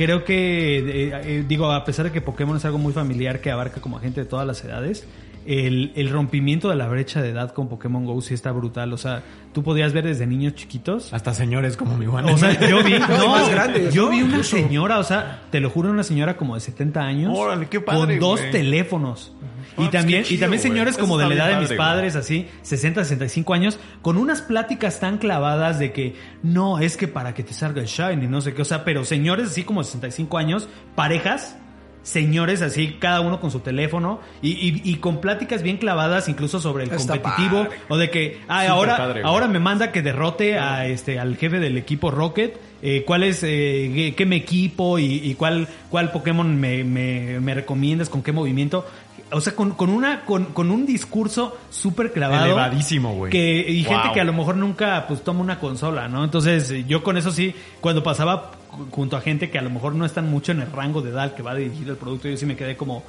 [0.00, 3.50] creo que, eh, eh, digo, a pesar de que Pokémon es algo muy familiar que
[3.50, 5.04] abarca como a gente de todas las edades,
[5.46, 8.92] el, el rompimiento de la brecha de edad con Pokémon Go sí está brutal.
[8.92, 9.22] O sea,
[9.52, 11.12] tú podías ver desde niños chiquitos.
[11.12, 12.26] Hasta señores como mi Juan.
[12.26, 15.70] O sea, yo vi, No, más grandes, yo vi una señora, o sea, te lo
[15.70, 17.38] juro, una señora como de 70 años.
[17.38, 19.32] Órale, qué padre, Con dos teléfonos.
[19.42, 22.16] Ah, Y pues también, y también señores como de la edad de mis padre, padres,
[22.16, 27.34] así, 60, 65 años, con unas pláticas tan clavadas de que no, es que para
[27.34, 29.82] que te salga el shine y no sé qué, o sea, pero señores así como
[29.82, 31.56] 65 años, parejas,
[32.02, 36.58] señores así, cada uno con su teléfono y, y- y con pláticas bien clavadas incluso
[36.60, 37.78] sobre el Está competitivo padre.
[37.88, 41.36] o de que ah, Súper ahora padre, ahora me manda que derrote a este al
[41.36, 45.68] jefe del equipo Rocket eh, cuál es eh, qué- qué me equipo y, y cuál
[45.90, 48.86] cuál Pokémon me, me, me recomiendas con qué movimiento
[49.32, 53.30] o sea con, con una con, con un discurso súper clavado Elevadísimo, güey.
[53.32, 54.14] que y gente Wow.
[54.14, 57.54] que a lo mejor nunca pues toma una consola no entonces yo con eso sí
[57.80, 60.72] cuando pasaba ju- junto a gente que a lo mejor no están mucho en el
[60.72, 63.02] rango de edad que va a dirigir el producto yo sí me quedé como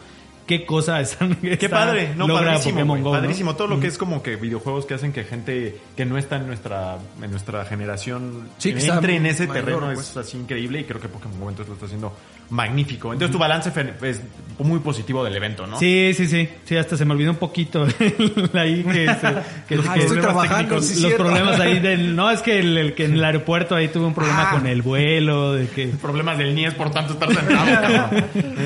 [0.47, 3.19] qué cosa están Qué padre, no, padrísimo, Pokémon güey, Go, ¿no?
[3.22, 3.55] padrísimo.
[3.55, 6.47] Todo lo que es como que videojuegos que hacen que gente que no está en
[6.47, 10.09] nuestra en nuestra generación Sí, está entre en ese mayor, terreno pues.
[10.09, 12.13] es así increíble y creo que Pokémon Go entonces lo está haciendo
[12.52, 13.12] magnífico.
[13.14, 13.72] Entonces tu balance
[14.04, 14.22] es
[14.60, 15.80] muy positivo del evento, ¿no?
[15.80, 16.47] Sí, sí, sí.
[16.66, 17.84] Sí, hasta se me olvidó un poquito
[18.54, 19.28] ahí que, este,
[19.68, 21.24] que- Ah, que- estoy problemas trabajando, técnicos, sí, los cierto.
[21.24, 24.14] problemas ahí del no es que el, el que en el aeropuerto ahí tuve un
[24.14, 24.52] problema Ah.
[24.52, 28.12] con el vuelo de que Problemas del NIES por tanto estar sentado.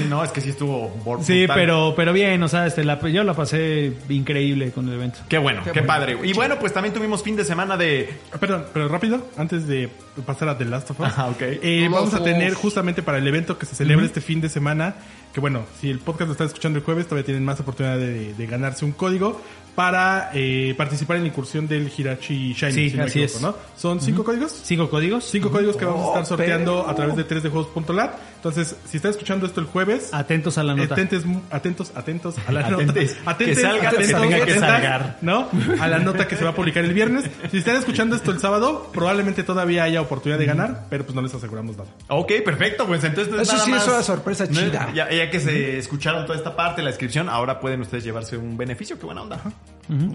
[0.10, 1.56] no, es que sí estuvo bor- sí, brutal.
[1.56, 5.20] pero pero bien, o sea, este la, yo la pasé increíble con el evento.
[5.30, 5.88] Qué bueno, qué, bueno.
[5.88, 6.18] padre.
[6.24, 8.14] Y bueno, pues también tuvimos fin de semana de...
[8.40, 9.90] Perdón, pero rápido, antes de
[10.26, 11.06] pasar a The Last of Us.
[11.08, 11.42] Ajá, ok.
[11.42, 12.58] eh, vamos a tener Us.
[12.58, 14.96] justamente para el evento que se celebra este fin de semana,
[15.34, 18.34] que bueno, si el podcast lo están escuchando el jueves, todavía tienen más oportunidad de,
[18.34, 19.42] de ganarse un código
[19.76, 22.72] para eh, participar en la incursión del Hirachi Shiny.
[22.72, 23.42] Sí, si no así equivoco, es.
[23.42, 23.56] ¿no?
[23.76, 24.52] ¿Son cinco códigos?
[24.64, 25.26] ¿Cinco códigos?
[25.30, 28.12] Cinco códigos que vamos a estar Oh, sorteando pero- a través de 3dejuegos.lat.
[28.46, 30.94] Entonces, si están escuchando esto el jueves, Atentos a la nota.
[30.94, 33.18] Atentes, atentos, atentos a la Atentes.
[33.26, 33.38] nota.
[33.40, 35.18] Que salga lo que atentos, tenga que atentas, salgar.
[35.22, 35.50] ¿No?
[35.82, 37.26] A la nota que se va a publicar el viernes.
[37.50, 41.24] Si están escuchando esto el sábado, probablemente todavía haya oportunidad de ganar, pero pues no
[41.24, 41.90] les aseguramos nada.
[42.10, 44.52] Ok, perfecto, pues entonces Eso nada sí es más- una sorpresa ¿no?
[44.60, 44.92] chida.
[44.94, 48.58] Ya, ya que se escucharon toda esta parte, la descripción, ahora pueden ustedes llevarse un
[48.58, 49.40] beneficio, qué buena onda.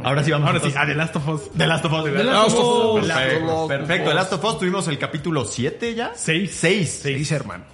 [0.05, 1.51] Ahora sí vamos Ahora sí, a The Last of Us.
[1.57, 2.05] The Last of Us.
[2.05, 2.95] The Last of
[3.64, 3.68] Us.
[3.68, 4.09] Perfecto.
[4.11, 6.12] The Last of Us tuvimos el capítulo 7 ya.
[6.14, 6.53] Seis.
[6.55, 7.03] 6.
[7.03, 7.64] Dice hermano.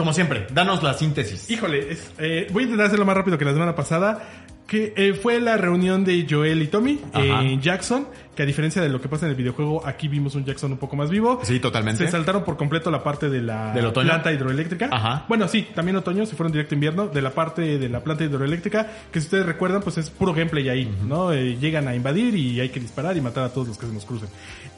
[0.00, 1.50] Como siempre, danos la síntesis.
[1.50, 4.46] Híjole, es- eh, voy a intentar hacerlo más rápido que la semana pasada.
[4.66, 8.06] Que eh, fue la reunión de Joel y Tommy en Jackson.
[8.40, 10.78] Que a diferencia de lo que pasa en el videojuego, aquí vimos un Jackson un
[10.78, 11.40] poco más vivo.
[11.42, 12.06] Sí, totalmente.
[12.06, 14.08] Se saltaron por completo la parte de la ¿Del otoño?
[14.08, 14.88] planta hidroeléctrica.
[14.90, 15.26] Ajá.
[15.28, 18.90] Bueno, sí, también otoño, si fueron directo invierno, de la parte de la planta hidroeléctrica,
[19.12, 21.34] que si ustedes recuerdan, pues es puro gameplay ahí, ¿no?
[21.34, 23.92] Eh, llegan a invadir y hay que disparar y matar a todos los que se
[23.92, 24.30] nos crucen.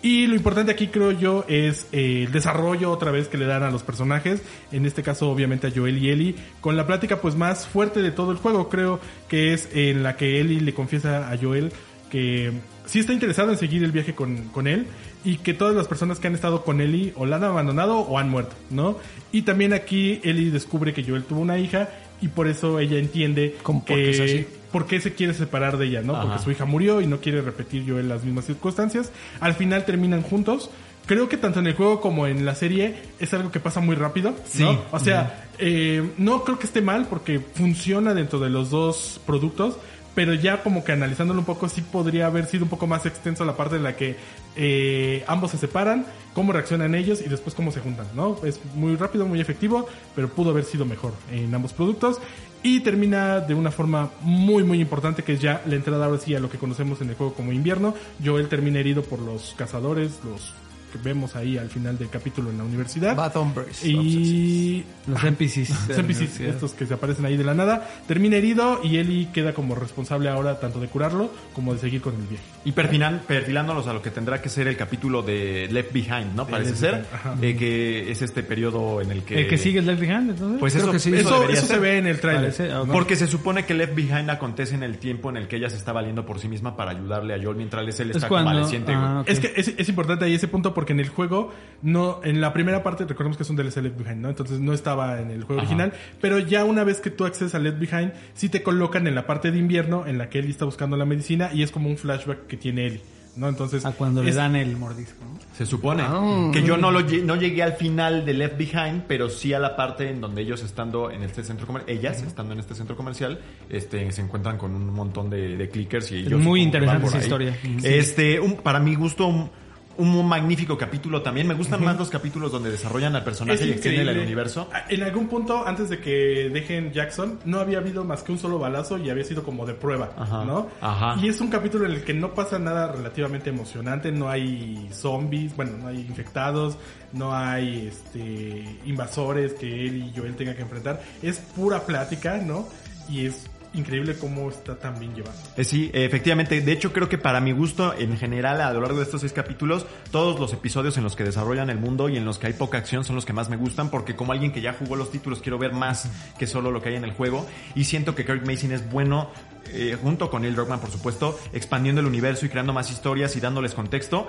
[0.02, 3.62] Y lo importante aquí, creo yo, es eh, el desarrollo otra vez que le dan
[3.62, 4.42] a los personajes,
[4.72, 8.10] en este caso obviamente a Joel y Ellie, con la plática pues más fuerte de
[8.10, 8.98] todo el juego, creo
[9.28, 11.72] que es en la que Ellie le confiesa a Joel
[12.10, 12.52] que
[12.86, 14.86] sí está interesado en seguir el viaje con, con él
[15.24, 18.18] y que todas las personas que han estado con Ellie o la han abandonado o
[18.18, 18.98] han muerto, ¿no?
[19.30, 21.88] Y también aquí Ellie descubre que Joel tuvo una hija
[22.20, 23.84] y por eso ella entiende ¿Cómo?
[23.84, 24.46] ¿Por que qué es así?
[24.72, 26.16] por qué se quiere separar de ella, ¿no?
[26.16, 26.24] Ajá.
[26.24, 29.12] Porque su hija murió y no quiere repetir Joel las mismas circunstancias.
[29.38, 30.70] Al final terminan juntos.
[31.04, 33.96] Creo que tanto en el juego como en la serie es algo que pasa muy
[33.96, 34.34] rápido.
[34.46, 34.64] Sí.
[34.90, 39.76] O sea, eh, no creo que esté mal porque funciona dentro de los dos productos.
[40.14, 43.44] Pero ya como que analizándolo un poco, sí podría haber sido un poco más extenso
[43.44, 44.16] la parte en la que
[44.56, 48.36] eh, ambos se separan, cómo reaccionan ellos y después cómo se juntan, ¿no?
[48.44, 52.18] Es muy rápido, muy efectivo, pero pudo haber sido mejor en ambos productos.
[52.64, 56.34] Y termina de una forma muy, muy importante, que es ya la entrada ahora sí
[56.34, 57.94] a lo que conocemos en el juego como invierno.
[58.24, 60.54] Joel termina herido por los cazadores, los
[60.92, 63.16] que vemos ahí al final del capítulo en la universidad.
[63.16, 63.82] Bad Hombres.
[63.84, 65.88] Y Los NPCs.
[65.88, 69.52] los NPCs, estos que se aparecen ahí de la nada, termina herido y Ellie queda
[69.54, 72.44] como responsable ahora tanto de curarlo como de seguir con el viaje.
[72.64, 76.46] Y perfilan- perfilándolos a lo que tendrá que ser el capítulo de Left Behind, ¿no?
[76.46, 77.04] Parece ser.
[77.40, 79.40] Eh, que es este periodo en el que...
[79.40, 80.60] El que sigue es Left Behind, entonces.
[80.60, 81.14] Pues Creo eso, que sí.
[81.14, 82.52] eso Eso, eso se ve en el tráiler.
[82.52, 82.90] Parece- ah, ok.
[82.92, 85.76] Porque se supone que Left Behind acontece en el tiempo en el que ella se
[85.76, 88.92] está valiendo por sí misma para ayudarle a Joel mientras él Es está cuando- convaleciente.
[88.94, 89.28] ah, ok.
[89.28, 91.52] Es que es, es importante ahí ese punto porque en el juego,
[91.82, 94.28] no, en la primera parte, recordemos que es un DLC Left Behind, ¿no?
[94.28, 95.68] Entonces no estaba en el juego Ajá.
[95.70, 99.14] original, pero ya una vez que tú accedes a Left Behind, sí te colocan en
[99.14, 101.88] la parte de invierno en la que Ellie está buscando la medicina y es como
[101.88, 103.02] un flashback que tiene Ellie,
[103.36, 103.48] ¿no?
[103.48, 103.84] Entonces...
[103.86, 105.32] A cuando le dan el mordisco, ¿no?
[105.56, 106.50] Se supone Ah.
[106.52, 109.58] que yo no lo lle- no llegué al final de Left Behind, pero sí a
[109.58, 112.96] la parte en donde ellos estando en este centro comercial, ellas estando en este centro
[112.96, 117.16] comercial, este se encuentran con un montón de, de clickers y ellos muy interesante esa
[117.18, 117.22] ahí.
[117.22, 117.56] historia.
[117.82, 119.50] Este, un- para mi gusto
[119.98, 121.46] un, magnífico capítulo también.
[121.46, 124.68] Me gustan más los capítulos donde desarrollan al personaje y extienden el universo.
[124.88, 128.58] En algún punto, antes de que dejen Jackson, no había habido más que un solo
[128.58, 130.44] balazo y había sido como de prueba, Ajá.
[130.44, 130.68] ¿no?
[130.80, 131.16] Ajá.
[131.20, 135.54] Y es un capítulo en el que no pasa nada relativamente emocionante, no hay zombies,
[135.56, 136.76] bueno, no hay infectados,
[137.12, 141.02] no hay este invasores que él y Joel tengan que enfrentar.
[141.22, 142.68] Es pura plática, ¿no?
[143.08, 145.36] Y es increíble cómo está tan bien llevado.
[145.56, 146.60] Eh, sí, efectivamente.
[146.60, 149.32] De hecho, creo que para mi gusto, en general, a lo largo de estos seis
[149.32, 152.52] capítulos, todos los episodios en los que desarrollan el mundo y en los que hay
[152.52, 155.10] poca acción son los que más me gustan, porque como alguien que ya jugó los
[155.10, 156.08] títulos, quiero ver más
[156.38, 157.46] que solo lo que hay en el juego.
[157.74, 159.30] Y siento que Kirk Mason es bueno,
[159.68, 163.40] eh, junto con Neil Druckmann, por supuesto, expandiendo el universo y creando más historias y
[163.40, 164.28] dándoles contexto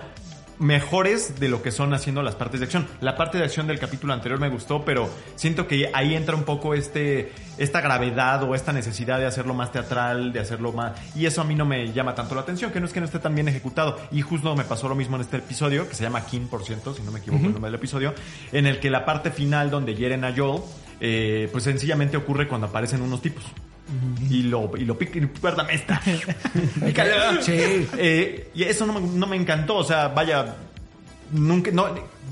[0.60, 2.88] mejores de lo que son haciendo las partes de acción.
[3.02, 6.44] La parte de acción del capítulo anterior me gustó, pero siento que ahí entra un
[6.44, 11.26] poco este esta gravedad o esta necesidad de hacerlo más teatral, de hacerlo más y
[11.26, 13.20] eso a mí no me llama tanto la atención, que no es que no esté
[13.20, 14.00] tan bien ejecutado.
[14.12, 16.94] Y justo me pasó lo mismo en este episodio, que se llama King, por cierto,
[16.94, 18.14] si no me equivoco el nombre del episodio,
[18.52, 20.62] en el que la parte final donde hieren a Joel,
[21.00, 23.44] eh, pues sencillamente ocurre cuando aparecen unos tipos.
[24.30, 25.20] Y lo, y lo pica,
[25.72, 26.02] esta.
[27.42, 27.88] Sí.
[27.98, 30.56] Eh, y eso no me, no me encantó, o sea, vaya,
[31.32, 31.88] nunca, no,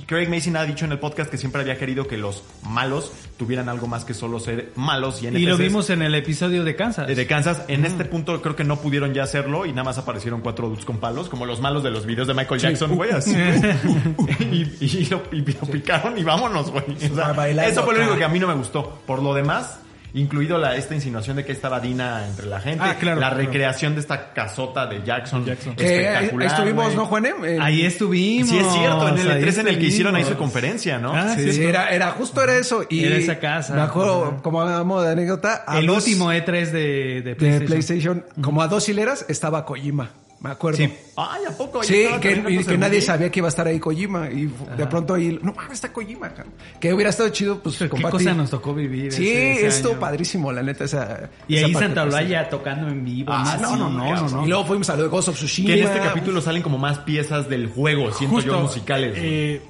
[0.06, 3.70] Craig Mason ha dicho en el podcast que siempre había querido que los malos tuvieran
[3.70, 6.76] algo más que solo ser malos y Y lo NPCs vimos en el episodio de
[6.76, 7.08] Kansas.
[7.08, 7.64] de Kansas.
[7.68, 10.86] En este punto creo que no pudieron ya hacerlo y nada más aparecieron cuatro dudes
[10.86, 13.36] con palos, como los malos de los videos de Michael Jackson, güey, así.
[14.40, 16.84] y, y lo, y lo picaron y vámonos, güey.
[17.12, 19.02] O sea, eso fue lo único que a mí no me gustó.
[19.06, 19.80] Por lo demás,
[20.14, 23.44] incluido la, esta insinuación de que estaba Dina entre la gente, Ah, claro, la claro.
[23.46, 25.76] recreación de esta casota de Jackson, Jackson.
[25.80, 26.48] Ahí espectacular.
[26.50, 26.96] estuvimos, güey.
[26.98, 27.46] ¿no, Juanem?
[27.46, 28.50] En- Ahí estuvimos.
[28.50, 30.52] Sí, es cierto, en el ahí E3 en el que hicieron ahí su estuvimos.
[30.54, 31.14] conferencia, ¿no?
[31.16, 32.84] Ah, Sí, sí, era, era justo era eso.
[32.90, 33.74] Y Era esa casa.
[33.74, 34.42] Me acuerdo, Ajá.
[34.42, 37.66] como modo de anécdota, a El dos- último E3 de, de de PlayStation.
[37.68, 40.10] PlayStation, como a dos hileras, estaba Kojima.
[40.42, 40.78] Me acuerdo.
[40.78, 40.92] Sí.
[41.16, 41.84] Ay, ¿a poco?
[41.84, 44.28] Sí, que, y que nadie sabía que iba a estar ahí Kojima.
[44.32, 46.32] Y de pronto ahí, no mames, está Kojima.
[46.80, 48.28] Que hubiera estado chido, pues, ¿Qué compartir.
[48.28, 49.12] cosa nos tocó vivir?
[49.14, 50.00] Sí, ese- ese estuvo año?
[50.02, 50.86] padrísimo, la neta.
[50.86, 53.32] Esa, Y esa ahí Santa pues, Olaya tocando en vivo.
[53.32, 54.46] Ah, no, sí, no, no, no, no.
[54.46, 55.68] Y luego fuimos a lo de Ghost of Tsushima.
[55.68, 59.14] Que en este capítulo salen como más piezas del juego, siento yo, musicales.
[59.18, 59.62] eh,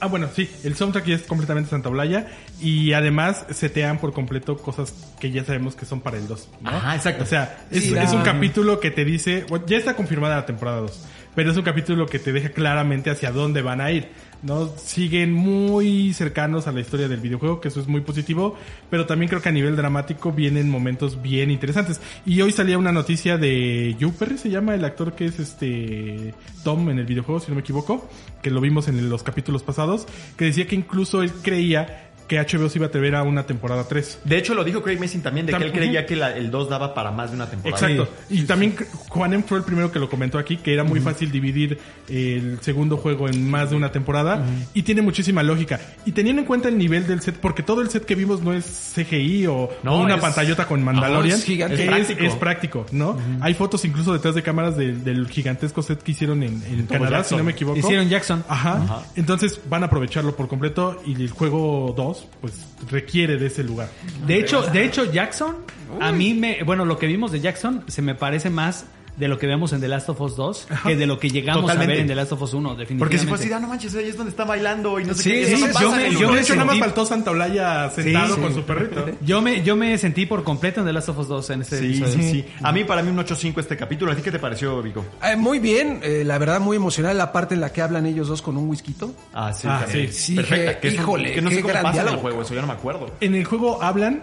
[0.00, 2.26] ah, bueno, sí, el soundtrack ya es completamente Santa Olaya
[2.60, 6.48] y además setean por completo cosas que ya sabemos que son para el 2.
[6.60, 6.70] ¿no?
[6.70, 7.24] Ajá, exacto.
[7.24, 10.46] O sea, es, Sí, es un capítulo que te dice, bueno, ya está confirmada la
[10.46, 11.06] temporada 2.
[11.34, 14.08] pero es un capítulo que te deja claramente hacia dónde van a ir.
[14.44, 14.70] ¿No?
[14.76, 18.56] Siguen muy cercanos a la historia del videojuego, que eso es muy positivo,
[18.90, 22.00] pero también creo que a nivel dramático vienen momentos bien interesantes.
[22.26, 26.88] Y hoy salía una noticia de Joe se llama el actor que es este Tom
[26.90, 28.08] en el videojuego, si no me equivoco,
[28.42, 32.68] que lo vimos en los capítulos pasados, que decía que incluso él creía que HBO
[32.68, 34.20] se iba a atrever a una temporada 3.
[34.24, 36.50] De hecho, lo dijo Craig Mason también, de que Tam- él creía que la- el
[36.50, 37.90] 2 daba para más de una temporada.
[37.90, 38.12] Exacto.
[38.30, 38.74] y también
[39.08, 42.96] Juanem fue el primero que lo comentó aquí, que era muy fácil dividir el segundo
[42.96, 44.44] juego en más de una temporada
[44.74, 45.80] y tiene muchísima lógica.
[46.06, 48.52] Y teniendo en cuenta el nivel del set, porque todo el set que vimos no
[48.52, 48.64] es
[48.94, 51.76] CGI o, No, o una es- pantallota con Mandalorian, es gigante.
[51.76, 52.24] que Es es, práctico.
[52.24, 53.18] es práctico, ¿no?
[53.40, 57.18] Hay fotos incluso detrás de cámaras del, del gigantesco set que hicieron en, en Canadá,
[57.18, 57.28] Jackson.
[57.28, 57.78] si no me equivoco.
[57.78, 58.44] Hicieron Jackson.
[58.48, 59.02] Ajá.
[59.16, 62.54] Entonces van a aprovecharlo por completo y el juego 2 pues
[62.90, 63.88] requiere de ese lugar.
[64.26, 65.56] De hecho, de hecho, Jackson,
[66.00, 68.86] a mí me, bueno, lo que vimos de Jackson se me parece más
[69.16, 71.62] de lo que vemos en The Last of Us 2 que de lo que llegamos
[71.62, 71.92] Totalmente.
[71.92, 72.98] a ver en The Last of Us 1, definitivamente.
[72.98, 75.22] Porque si fue así, ah, no manches, ahí es donde está bailando y no sé
[75.22, 75.46] Sí, qué.
[75.46, 77.90] sí, Eso no yo pasa me- yo de me hecho, nada más faltó Santa Olaya
[77.90, 79.06] sentado Sí, con su perrito.
[79.20, 81.78] Yo me, yo me sentí por completo en The Last of Us 2 en este
[81.78, 82.12] Sí, episodio.
[82.14, 82.44] sí, sí.
[82.62, 84.10] A mí, para mí, un 8.5 este capítulo.
[84.12, 85.04] ¿A ti qué te pareció, Vico?
[85.22, 88.28] Eh, muy bien, eh, la verdad muy emocional la parte en la que hablan ellos
[88.28, 88.94] dos con un whisky.
[89.32, 89.66] Ah, sí.
[89.70, 90.12] Ah, también.
[90.12, 90.18] sí.
[90.24, 90.80] Sí, Perfecta.
[90.80, 92.66] que- híjole, que no sé qué cómo gran pasa en el juego, eso ya no
[92.66, 93.10] me acuerdo.
[93.20, 94.22] En el juego hablan,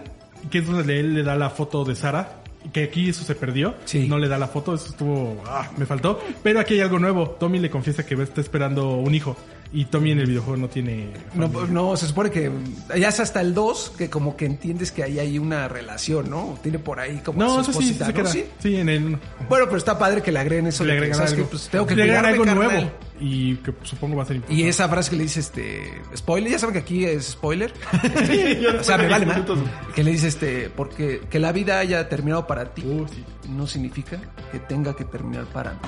[0.50, 2.41] que es donde él le da la foto de Sara.
[2.72, 3.74] Que aquí eso se perdió.
[3.84, 4.08] Sí.
[4.08, 5.42] No le da la foto, eso estuvo.
[5.46, 6.20] Ah, me faltó.
[6.42, 7.30] Pero aquí hay algo nuevo.
[7.38, 9.36] Tommy le confiesa que está esperando un hijo.
[9.74, 11.08] Y Tommy en el videojuego no tiene.
[11.34, 12.50] No, se supone que
[12.98, 16.58] ya es hasta el 2 que como que entiendes que ahí hay una relación, ¿no?
[16.62, 17.98] Tiene por ahí como No, eso sí.
[18.26, 18.44] ¿Sí?
[18.58, 19.18] Sí, en el.
[19.48, 20.84] Bueno, pero está padre que le agreguen eso.
[20.84, 21.44] Le que, agregan ¿sabes algo.
[21.44, 21.50] qué?
[21.50, 22.70] Pues tengo que le agregan algo carnal.
[22.72, 22.90] nuevo.
[23.18, 24.62] Y que supongo va a ser importante.
[24.62, 27.72] Y esa frase que le dice este spoiler, ya saben que aquí es spoiler.
[28.80, 29.40] o sea, me vale más.
[29.94, 33.24] Que le dice este, porque que la vida haya terminado para ti Uh, sí.
[33.48, 34.18] no significa
[34.50, 35.78] que tenga que terminar para mí.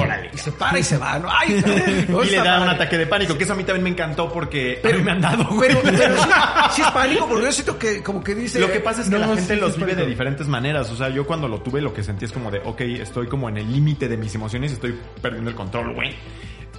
[0.00, 0.30] Órale.
[0.32, 1.28] Y se para y se va, ¿no?
[1.30, 1.62] Ay,
[2.08, 4.78] y le da un ataque de pánico, que eso a mí también me encantó porque
[4.78, 5.46] a Pero mí me han dado.
[5.60, 6.28] Pero, pero sí,
[6.72, 8.60] sí es pánico porque yo siento que como que dice.
[8.60, 10.90] Lo que pasa es que No, la gente sí, los vive de diferentes maneras.
[10.90, 13.48] O sea, yo cuando lo tuve lo que sentí es como de, ok, estoy como
[13.48, 16.14] en el límite de mis emociones y estoy perdiendo el control, güey.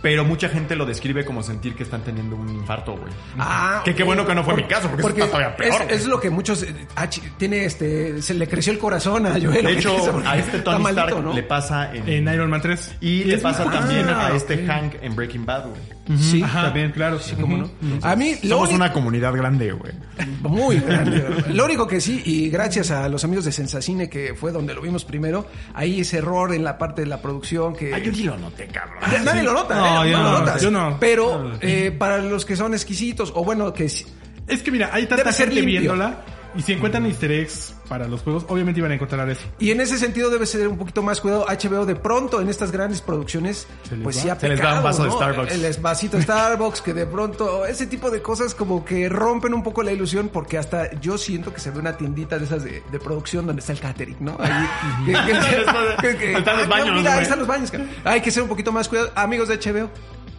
[0.04, 3.12] Pero mucha gente lo describe como sentir que están teniendo un infarto, güey.
[3.40, 6.02] Ah, Que qué bueno que no fue mi caso, porque eso está todavía peor, Es,
[6.02, 9.66] es lo que muchos eh, ah, tiene este se le creció el corazón a Joel.
[9.66, 11.34] De hecho, porque a este Tony maldito, Stark ¿no?
[11.34, 12.08] le pasa en...
[12.28, 12.98] En Iron Man 3.
[13.02, 14.34] y le pasa Ah, también a ok.
[14.36, 15.82] este Hank en Breaking Bad, güey.
[16.20, 16.92] Sí, Ajá, también.
[16.92, 17.18] claro.
[17.20, 17.70] Sí, cómo no.
[18.02, 19.94] A mí Somos único- una comunidad grande, güey.
[20.42, 21.26] Muy grande.
[21.54, 24.82] Lo único que sí, y gracias a los amigos de Sensacine, que fue donde lo
[24.82, 27.94] vimos primero, ahí ese error en la parte de la producción que...
[27.94, 28.98] Ay, yo ni lo noté, cabrón.
[29.12, 30.12] Ya Nadie lo nota, No, ¿eh?
[30.12, 30.62] yo No lo notas.
[30.62, 30.98] yo no.
[31.00, 34.06] Pero eh, para los que son exquisitos, o bueno, que sí-
[34.48, 35.80] Es que mira, hay tanta gente limpio.
[35.82, 36.22] viéndola.
[36.56, 39.42] Y si encuentran easter eggs para los juegos, obviamente iban a encontrar eso.
[39.60, 41.46] Y en ese sentido debe ser un poquito más cuidado.
[41.48, 43.68] HBO de pronto en estas grandes producciones,
[44.04, 45.12] pues sí ha Se les da un vaso de.
[45.12, 45.52] Starbucks.
[45.54, 49.64] El vasito de Starbucks, que de pronto ese tipo de cosas como que rompen un
[49.64, 52.84] poco la ilusión porque hasta yo siento que se ve una tiendita de esas de,
[52.92, 54.38] de producción donde está el catering, ¿no?
[54.40, 54.68] Ahí,
[55.06, 57.72] que- que- que- que- Están los baños, Mira, ahí están los baños.
[58.04, 59.12] Hay que ser un poquito más cuidado.
[59.16, 59.90] Amigos de HBO.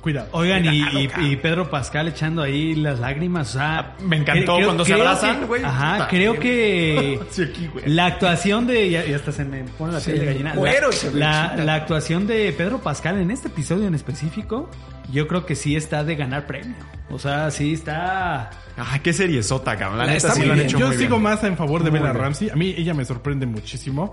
[0.05, 0.29] Cuidado.
[0.33, 3.97] Oigan, y, Cuidado, y- Pedro Pascal echando ahí las lágrimas, o sea...
[4.03, 5.65] Me encantó cuando se abrazan, güey.
[5.65, 7.19] Ajá, creo que...
[7.31, 7.87] Sí, aquí, güey.
[7.89, 8.91] La actuación de...
[8.91, 10.53] Ya, ya hasta se me pone la piel de gallina.
[10.55, 14.71] cuero La- la, la actuación de Pedro Pascal en este episodio en específico,
[15.11, 16.77] yo creo que sí está de ganar premio.
[17.09, 18.51] O sea, sí está...
[18.77, 19.99] Ah, qué serie sota, cabrón.
[20.01, 20.69] La La neta está sí lo han bien.
[20.69, 21.23] hecho Yo muy sigo bien.
[21.23, 22.23] más en favor de Muy Bella bien.
[22.25, 22.51] Ramsey.
[22.51, 24.13] A mí ella me sorprende muchísimo.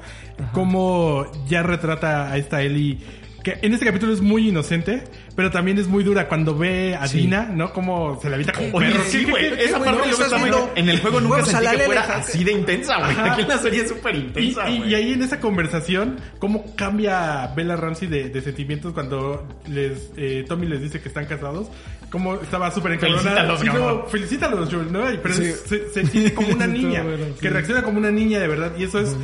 [0.54, 3.00] Cómo ya retrata a esta Ellie.
[3.44, 5.04] Que en este capítulo es muy inocente,
[5.36, 7.72] pero también es muy dura cuando ve a Dina, ¿no?
[7.74, 9.04] Como se la evita como Oye, perro.
[9.08, 9.46] sí, ¿Qué- güey.
[9.60, 10.50] Esa parte no está muy...
[10.50, 13.30] viendo En el juego nunca sentí que fuera así de intensa, güey.
[13.30, 14.92] Aquí en la serie es súper intensa, y- güey.
[14.92, 20.46] y ahí en esa conversación, cómo cambia Bella Ramsey de, de sentimientos cuando les eh,
[20.48, 21.68] Tommy les dice que están casados,
[22.10, 23.56] cómo estaba súper encabronada.
[23.58, 24.04] Felicítalos, cabrón.
[24.10, 25.02] felicítalos, Joel, ¿no?
[25.24, 25.52] Pero Sí.
[25.66, 27.04] se, se siente como una niña,
[27.40, 27.48] que sí.
[27.48, 28.72] reacciona como una niña de verdad.
[28.78, 29.16] Y eso es,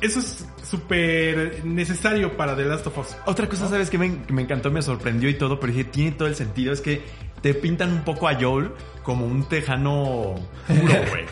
[0.00, 3.16] eso es súper necesario para The Last of Us.
[3.26, 3.90] Otra cosa, ¿sabes?
[3.90, 6.72] Que me, que me encantó, me sorprendió y todo, pero dije, tiene todo el sentido.
[6.72, 7.02] Es que
[7.42, 8.70] te pintan un poco a Joel
[9.02, 10.34] como un tejano
[10.68, 11.24] puro, güey.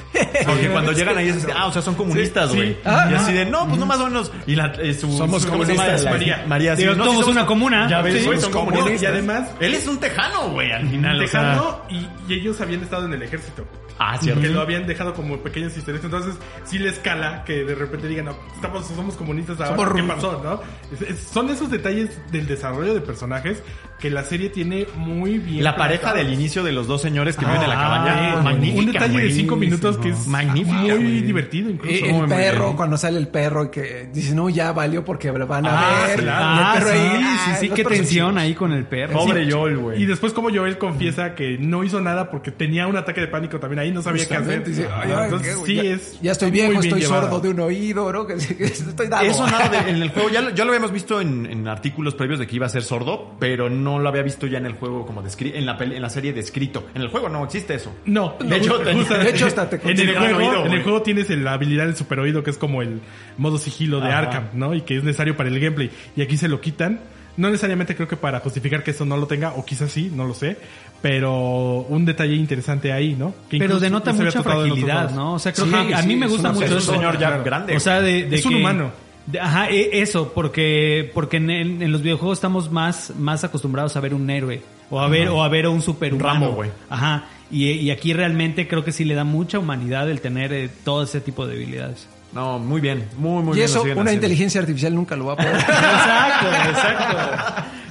[0.47, 2.73] Porque cuando llegan ahí es así, ah, o sea, son comunistas, Sí, güey.
[2.73, 2.79] sí.
[2.85, 4.33] y así de, no, pues no más o menos.
[4.47, 6.45] Y la, eh, su, Somos comunistas, La- María.
[6.47, 7.89] María, sí, no, somos una comuna.
[7.89, 9.03] Ya ves, güey, son comunistas.
[9.03, 11.23] Y además- Él es un tejano, güey, al final.
[11.23, 11.41] o sea.
[11.41, 13.67] Tejano y, y ellos habían estado en el ejército.
[13.99, 14.41] Ah, cierto.
[14.41, 16.05] Que lo habían dejado como pequeños historias.
[16.05, 20.03] Entonces, sí le escala que de repente digan, no, estamos, somos comunistas ahora, Somos ¿qué
[20.07, 20.61] pasó, no?
[20.95, 23.63] Es- es- son esos detalles del desarrollo de personajes
[23.99, 25.65] que la serie tiene muy bien.
[25.65, 28.37] La pareja del inicio de los dos señores que viven en la Ah, cabaña.
[28.39, 28.79] sí, magnífica.
[28.81, 31.93] Un detalle de cinco minutos que es Magnífica, muy divertido incluso.
[32.05, 35.31] Eh, el muy perro, cuando sale el perro y que dice, no, ya valió porque
[35.31, 35.71] van a
[36.03, 36.21] Ah, ver.
[36.21, 36.45] claro.
[36.45, 39.15] El Ah, perro sí, ahí, sí, ah, sí, qué tensión ahí con el perro.
[39.19, 39.51] Pobre Sí.
[39.53, 40.03] Joel, güey.
[40.03, 43.59] Y después como Joel confiesa que no hizo nada porque tenía un ataque de pánico
[43.59, 44.59] también ahí, no sabía qué hacer.
[44.59, 47.49] Justamente, dice, "Ay, Ah, Entonces qué, sí ya, es ya estoy viejo, estoy sordo de
[47.49, 48.27] un oído, ¿no?
[48.27, 49.25] Que, que estoy dado.
[49.25, 52.15] Eso nada de- en el juego, ya, lo- ya lo habíamos visto en, en artículos
[52.15, 54.73] previos de que iba a ser sordo, pero no lo había visto ya en el
[54.73, 56.89] juego como descri- en la, en la serie descrito.
[56.97, 57.95] En el juego no existe eso.
[58.07, 60.83] No, De hecho, tenía- justa- de hecho, hasta te en el, juego, oído, en el
[60.83, 63.01] juego tienes la habilidad del super oído que es como el
[63.37, 64.19] modo sigilo de Ajá.
[64.19, 64.75] Arkham, ¿no?
[64.75, 65.91] Y que es necesario para el gameplay.
[66.17, 66.99] Y aquí se lo quitan.
[67.37, 70.25] No necesariamente creo que para justificar que eso no lo tenga, o quizás sí, no
[70.27, 70.57] lo sé.
[71.01, 73.33] Pero un detalle interesante ahí, ¿no?
[73.49, 75.11] Que Pero incluso denota mucha fragilidad.
[75.13, 75.35] ¿no?
[75.35, 76.79] O sea, creo Sí, que a sí, mí me es gusta una- mucho Es un
[76.79, 76.93] eso.
[76.95, 77.45] señor ya claro.
[77.45, 77.77] grande.
[77.77, 78.91] O sea, de, de Es un que- humano.
[79.41, 84.01] Ajá, e- eso, porque porque en, el- en los videojuegos estamos más más acostumbrados a
[84.01, 86.31] ver un héroe o a ver o a ver a un superhumano.
[86.33, 86.71] Rambo, güey.
[86.89, 87.27] Ajá.
[87.51, 91.03] Y, y aquí realmente creo que sí le da mucha humanidad el tener eh, todo
[91.05, 92.07] ese tipo de debilidades.
[92.33, 93.65] No, muy bien, muy, muy y bien.
[93.65, 94.27] eso, lo siguen una haciendo.
[94.27, 95.55] inteligencia artificial nunca lo va a poder.
[95.57, 97.17] Exacto, exacto.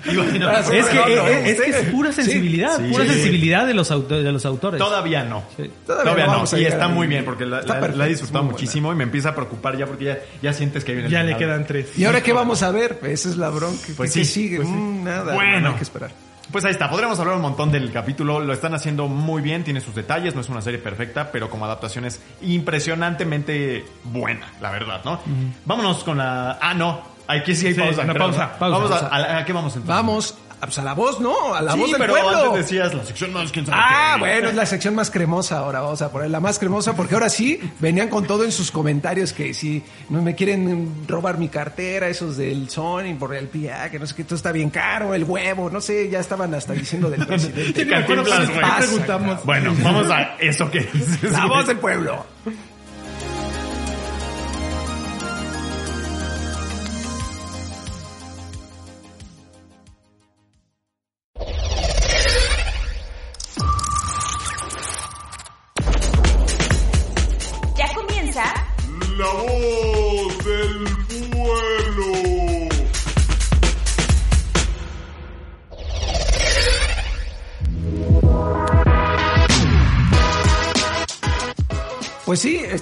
[0.08, 1.50] Es es, ¿eh?
[1.52, 2.92] es que es pura sensibilidad, Sí.
[2.92, 3.12] pura Sí.
[3.12, 4.80] sensibilidad de los auto- de los autores.
[4.80, 5.44] Todavía no.
[5.56, 5.70] Sí.
[5.86, 6.58] Todavía Todavía, no no.
[6.58, 8.52] Y está muy bien porque la, he disfrutado buena.
[8.52, 11.24] muchísimo y me empieza a preocupar ya porque ya, ya sientes que viene el Ya
[11.24, 11.98] le quedan tres.
[11.98, 13.00] ¿Y ahora qué vamos a ver?
[13.00, 13.84] Pues esa es la bronca.
[13.96, 14.58] Pues ¿Qué sí, sigue?
[14.58, 14.74] pues sí.
[14.74, 15.34] Mm, nada.
[15.34, 15.70] Bueno.
[15.70, 16.12] Hay que esperar.
[16.52, 19.82] Pues ahí está, podremos hablar un montón del capítulo, lo están haciendo muy bien, tiene
[19.82, 25.02] sus detalles, no es una serie perfecta, pero como adaptación es impresionantemente buena, la verdad,
[25.04, 25.20] ¿no?
[25.66, 26.58] Vámonos con la...
[26.62, 28.02] Ah, no, aquí sí hay Sí, pausa.
[28.04, 28.60] una creo, pausa, ¿no?
[28.60, 29.08] pausa, Vamos a, pausa.
[29.16, 29.88] a la- ¿a qué vamos entonces?
[29.96, 31.54] Vamos a, pues a la voz, ¿no?
[31.54, 32.30] A la sí, voz del pero pueblo.
[32.46, 34.20] antes decías la sección más quién sabe Ah, qué.
[34.22, 37.30] bueno, es la sección más cremosa ahora, vamos a poner la más cremosa, porque ahora
[37.30, 42.08] sí venían con todo en sus comentarios que si no me quieren robar mi cartera,
[42.08, 45.26] esos del Sony por el PIA, que no sé qué, esto está bien caro, el
[45.26, 47.86] huevo, no sé, ya estaban hasta diciendo del presidente.
[47.86, 49.46] me acuerdo les preguntamos.
[49.46, 51.22] Bueno, vamos a eso que es.
[51.32, 52.26] La voz del pueblo.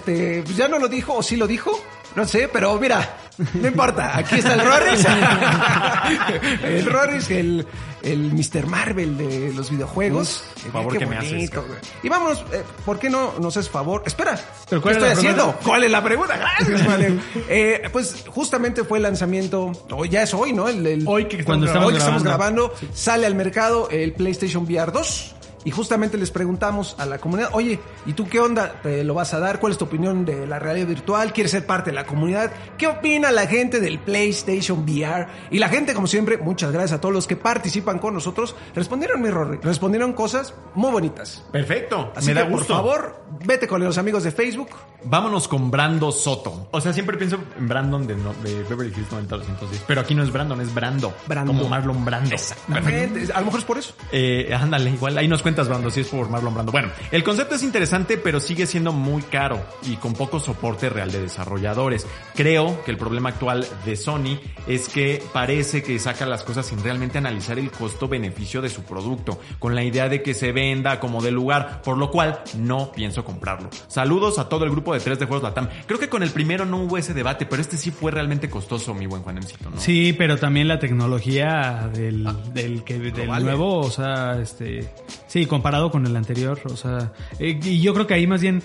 [0.06, 1.72] Este, ya no lo dijo, o sí lo dijo,
[2.16, 3.18] no sé, pero mira,
[3.56, 5.06] no importa, aquí está el Rorris.
[6.64, 7.68] el Rorris, el,
[8.04, 8.68] el Mr.
[8.68, 10.44] Marvel de los videojuegos.
[10.66, 11.78] Uf, favor Qué que me haces, bonito, cabrón.
[11.80, 11.92] güey.
[12.04, 14.04] Y vámonos, eh, ¿por qué no nos haces favor?
[14.06, 14.40] Espera,
[14.70, 15.54] ¿Pero ¿qué estoy haciendo?
[15.64, 16.38] ¿Cuál es la pregunta?
[16.38, 17.20] Gracias, vale.
[17.50, 20.70] Eh, pues justamente fue el lanzamiento, o ya es hoy, ¿no?
[20.70, 22.70] El, el- Hoy que Cuando estamos Hoy que estamos grabando.
[22.70, 25.36] grabando, sale al mercado el PlayStation VR 2.
[25.66, 28.80] Y justamente les preguntamos a la comunidad, oye, ¿y tú qué onda?
[28.84, 29.60] ¿Te lo vas a dar?
[29.60, 31.34] ¿Cuál es tu opinión de la realidad virtual?
[31.34, 32.52] ¿Quieres ser parte de la comunidad?
[32.78, 35.28] ¿Qué opina la gente del PlayStation VR?
[35.50, 38.56] Y la gente, como siempre, muchas gracias a todos los que participan con nosotros.
[38.76, 41.44] Respondieron, mi Rory, respondieron cosas muy bonitas.
[41.52, 42.74] Perfecto, Así me que, da por gusto.
[42.76, 44.70] favor, vete con los amigos de Facebook.
[45.08, 46.68] Vámonos con Brando Soto.
[46.72, 49.84] O sea, siempre pienso en Brandon de, de Beverly Hills 90210.
[49.88, 51.14] Pero aquí no es Brandon, es Brando.
[51.28, 51.54] Brando.
[51.54, 52.34] Como Marlon Brando.
[52.34, 53.32] Exactamente.
[53.34, 53.94] A lo mejor es por eso.
[54.12, 56.72] Eh, ándale, igual ahí nos cuentas, Brando, si es por Marlon Brando.
[56.74, 61.14] Bueno, el concepto es interesante, pero sigue siendo muy caro y con poco soporte real
[61.14, 62.06] de desarrolladores.
[62.36, 64.38] Creo que el problema actual de Sony
[64.68, 69.40] es que parece que saca las cosas sin realmente analizar el costo-beneficio de su producto,
[69.58, 73.24] con la idea de que se venda como de lugar, por lo cual no pienso
[73.24, 73.70] comprarlo.
[73.88, 75.70] Saludos a todo el grupo de 3 de Juegos Latam.
[75.88, 78.94] Creo que con el primero no hubo ese debate, pero este sí fue realmente costoso,
[78.94, 79.80] mi buen Juanemcito, ¿no?
[79.80, 83.46] Sí, pero también la tecnología del, del, que, del vale.
[83.46, 84.90] nuevo, o sea, este,
[85.28, 88.62] sí, comparado con el anterior, o sea, eh, y yo creo que ahí más bien,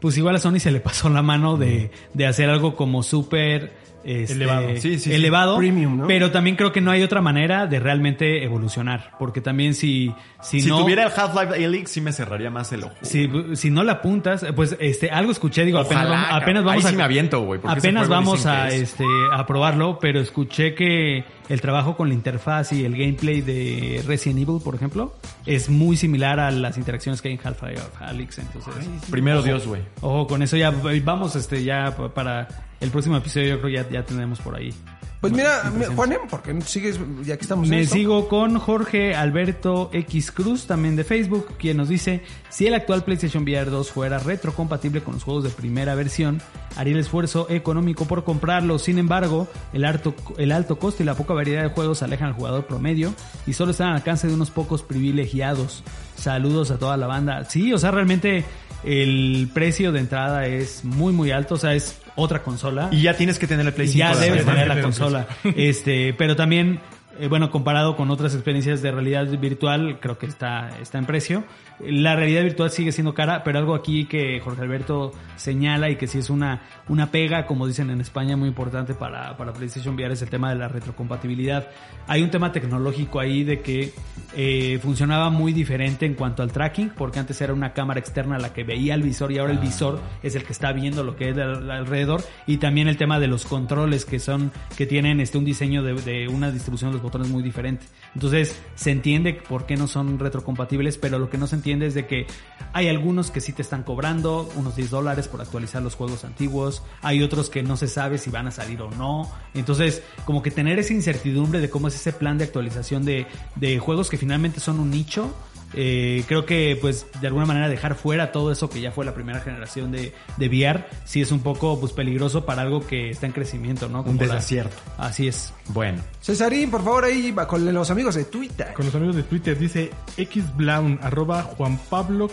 [0.00, 3.86] pues igual a Sony se le pasó la mano de, de hacer algo como súper
[4.04, 4.68] este, Elevado.
[4.76, 5.12] Sí, sí, sí.
[5.12, 6.06] elevado, Premium, ¿no?
[6.06, 10.60] pero también creo que no hay otra manera de realmente evolucionar, porque también si, si,
[10.62, 10.78] Si no...
[10.78, 12.94] tuviera el Half-Life Alyx, sí me cerraría más el ojo.
[13.02, 16.64] Si, si no la apuntas, pues este algo escuché, digo, apenas, vamos, apenas cabrón.
[16.64, 19.44] vamos Ahí a sí me aviento, güey, porque ese Apenas vamos a es- este a
[19.44, 24.60] probarlo, pero escuché que el trabajo con la interfaz y el gameplay de Resident Evil,
[24.62, 25.14] por ejemplo,
[25.46, 28.74] es muy similar a las interacciones que hay en Half-Life Alyx, entonces.
[29.10, 29.82] Primero Dios, güey.
[30.02, 30.70] ojo con eso ya
[31.04, 32.48] vamos este ya pa- para
[32.80, 34.74] el próximo episodio yo creo ya ya tendremos por ahí
[35.20, 40.30] Pues mira, Juanem, porque sigues, ya que estamos en Me sigo con Jorge Alberto X
[40.30, 45.02] Cruz, también de Facebook, quien nos dice, si el actual PlayStation VR 2 fuera retrocompatible
[45.02, 46.40] con los juegos de primera versión,
[46.76, 48.78] haría el esfuerzo económico por comprarlo.
[48.78, 52.34] Sin embargo, el alto, el alto costo y la poca variedad de juegos alejan al
[52.34, 53.12] jugador promedio
[53.44, 55.82] y solo están al alcance de unos pocos privilegiados.
[56.14, 57.44] Saludos a toda la banda.
[57.44, 58.44] Sí, o sea, realmente
[58.84, 62.88] el precio de entrada es muy, muy alto, o sea, es otra consola.
[62.90, 63.98] Y ya tienes que tener el Play 5.
[63.98, 65.26] Ya para debes tener la consola.
[65.56, 66.80] Este, pero también,
[67.20, 71.44] eh, bueno, comparado con otras experiencias de realidad virtual, creo que está, está en precio.
[71.80, 76.08] La realidad virtual sigue siendo cara, pero algo aquí que Jorge Alberto señala y que
[76.08, 80.12] sí es una, una pega, como dicen en España, muy importante para, para PlayStation VR
[80.14, 81.68] es el tema de la retrocompatibilidad.
[82.08, 83.92] Hay un tema tecnológico ahí de que
[84.36, 88.52] eh, funcionaba muy diferente en cuanto al tracking, porque antes era una cámara externa la
[88.52, 91.30] que veía el visor y ahora el visor es el que está viendo lo que
[91.30, 95.38] es al- alrededor y también el tema de los controles que son que tienen este
[95.38, 97.86] un diseño de, de una distribución de los botones muy diferente.
[98.14, 101.94] Entonces se entiende por qué no son retrocompatibles, pero lo que no se entiende es
[101.94, 102.26] de que
[102.72, 106.82] hay algunos que sí te están cobrando unos 10 dólares por actualizar los juegos antiguos,
[107.02, 109.30] hay otros que no se sabe si van a salir o no.
[109.54, 113.78] Entonces, como que tener esa incertidumbre de cómo es ese plan de actualización de, de
[113.78, 115.34] juegos que finalmente son un nicho,
[115.74, 119.14] eh, creo que pues de alguna manera dejar fuera todo eso que ya fue la
[119.14, 123.26] primera generación de, de VR, sí es un poco pues peligroso para algo que está
[123.26, 124.02] en crecimiento, ¿no?
[124.02, 124.76] Un la- desacierto.
[124.96, 125.52] Así es.
[125.68, 126.02] Bueno.
[126.22, 128.72] Cesarín, por favor, ahí va con los amigos de Twitter.
[128.74, 132.30] Con los amigos de Twitter dice xblaun arroba Juan Pablo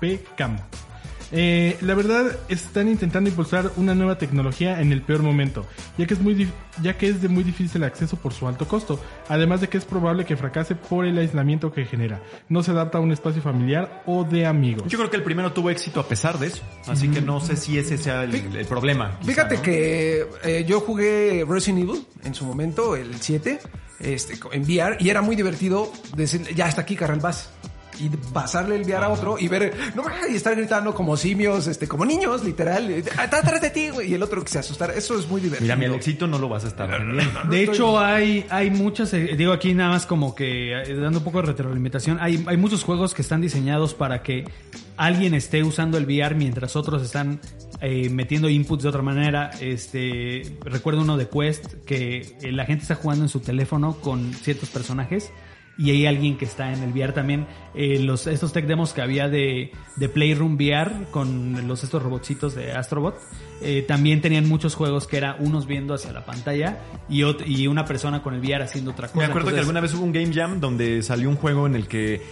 [0.00, 0.22] P.
[0.36, 0.56] Cam.
[1.36, 5.66] Eh, la verdad están intentando impulsar una nueva tecnología en el peor momento,
[5.98, 8.68] ya que es muy dif- ya que es de muy difícil acceso por su alto
[8.68, 12.22] costo, además de que es probable que fracase por el aislamiento que genera.
[12.48, 14.84] No se adapta a un espacio familiar o de amigos.
[14.86, 16.62] Yo creo que el primero tuvo éxito a pesar de eso.
[16.86, 19.18] Así que no sé si ese sea el, el problema.
[19.18, 19.62] quizá, Fíjate ¿no?
[19.62, 23.58] que eh, yo jugué Resident Evil en su momento, el 7,
[23.98, 27.50] este, en VR, y era muy divertido decirle, ya hasta aquí, carnal, vas.
[28.00, 31.86] Y pasarle el VR a otro y ver, no y estar gritando como simios, este,
[31.86, 32.90] como niños, literal.
[32.90, 34.10] eh, Está atrás de ti, güey.
[34.10, 34.94] Y el otro que se asustara.
[34.94, 35.62] Eso es muy divertido.
[35.64, 37.40] Mira, mi Alexito no lo vas a estar vendiendo.
[37.48, 41.24] De hecho, hay, hay muchas, eh, digo aquí nada más como que eh, dando un
[41.24, 44.44] poco de retroalimentación, hay, hay muchos juegos que están diseñados para que
[44.96, 47.40] alguien esté usando el VR mientras otros están
[47.80, 49.50] eh, metiendo inputs de otra manera.
[49.60, 54.70] Este, recuerdo uno de Quest que la gente está jugando en su teléfono con ciertos
[54.70, 55.30] personajes.
[55.76, 57.46] Y hay alguien que está en el VR también.
[57.74, 62.54] Eh, los, estos tech demos que había de, de Playroom VR con los estos robotcitos
[62.54, 63.16] de Astrobot.
[63.60, 67.84] eh, también tenían muchos juegos que era unos viendo hacia la pantalla y, y una
[67.84, 69.18] persona con el VR haciendo otra cosa.
[69.18, 71.88] Me acuerdo que alguna vez hubo un Game Jam donde salió un juego en el
[71.88, 72.22] que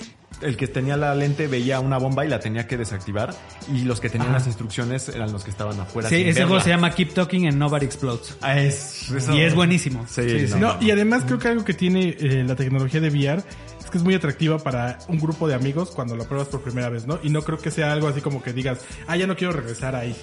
[0.42, 3.34] el que tenía la lente veía una bomba y la tenía que desactivar
[3.72, 6.08] y los que tenían las instrucciones eran los que estaban afuera.
[6.08, 6.64] Sí, sin ese juego verla.
[6.64, 8.36] se llama Keep Talking and Nobody Explodes.
[8.40, 10.06] Ah, es, eso- Y es buenísimo.
[10.08, 10.54] Sí, Sí, sí.
[10.58, 13.42] No, y además creo que algo que tiene eh, la tecnología de VR
[13.80, 16.88] es que es muy atractiva para un grupo de amigos cuando lo pruebas por primera
[16.88, 17.18] vez, ¿no?
[17.22, 19.94] Y no creo que sea algo así como que digas, ah, ya no quiero regresar
[19.96, 20.14] ahí.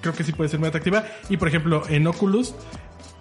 [0.00, 1.04] Creo que sí puede ser muy atractiva.
[1.28, 2.54] Y por ejemplo, en Oculus,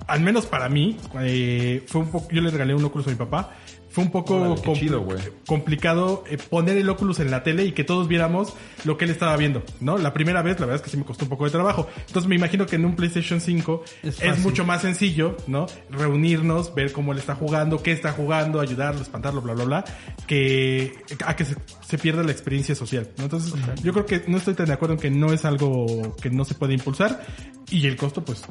[0.07, 3.15] al menos para mí, eh, fue un poco, yo le regalé un Oculus a mi
[3.15, 3.51] papá.
[3.93, 5.19] Fue un poco Órale, qué compl- chido, güey.
[5.45, 8.53] complicado eh, poner el Oculus en la tele y que todos viéramos
[8.85, 9.97] lo que él estaba viendo, ¿no?
[9.99, 11.87] La primera vez, la verdad es que sí me costó un poco de trabajo.
[12.07, 15.67] Entonces me imagino que en un PlayStation 5 Es mucho más sencillo, ¿no?
[15.91, 19.85] Reunirnos, ver cómo él está jugando, qué está jugando, ayudarlo, espantarlo, bla, bla, bla,
[20.27, 20.93] que
[21.25, 21.55] a que se,
[21.87, 23.25] se pierda la experiencia social, ¿no?
[23.25, 26.29] Entonces, yo creo que no estoy tan de acuerdo en que no es algo que
[26.29, 27.25] no se puede impulsar
[27.69, 28.43] y el costo, pues,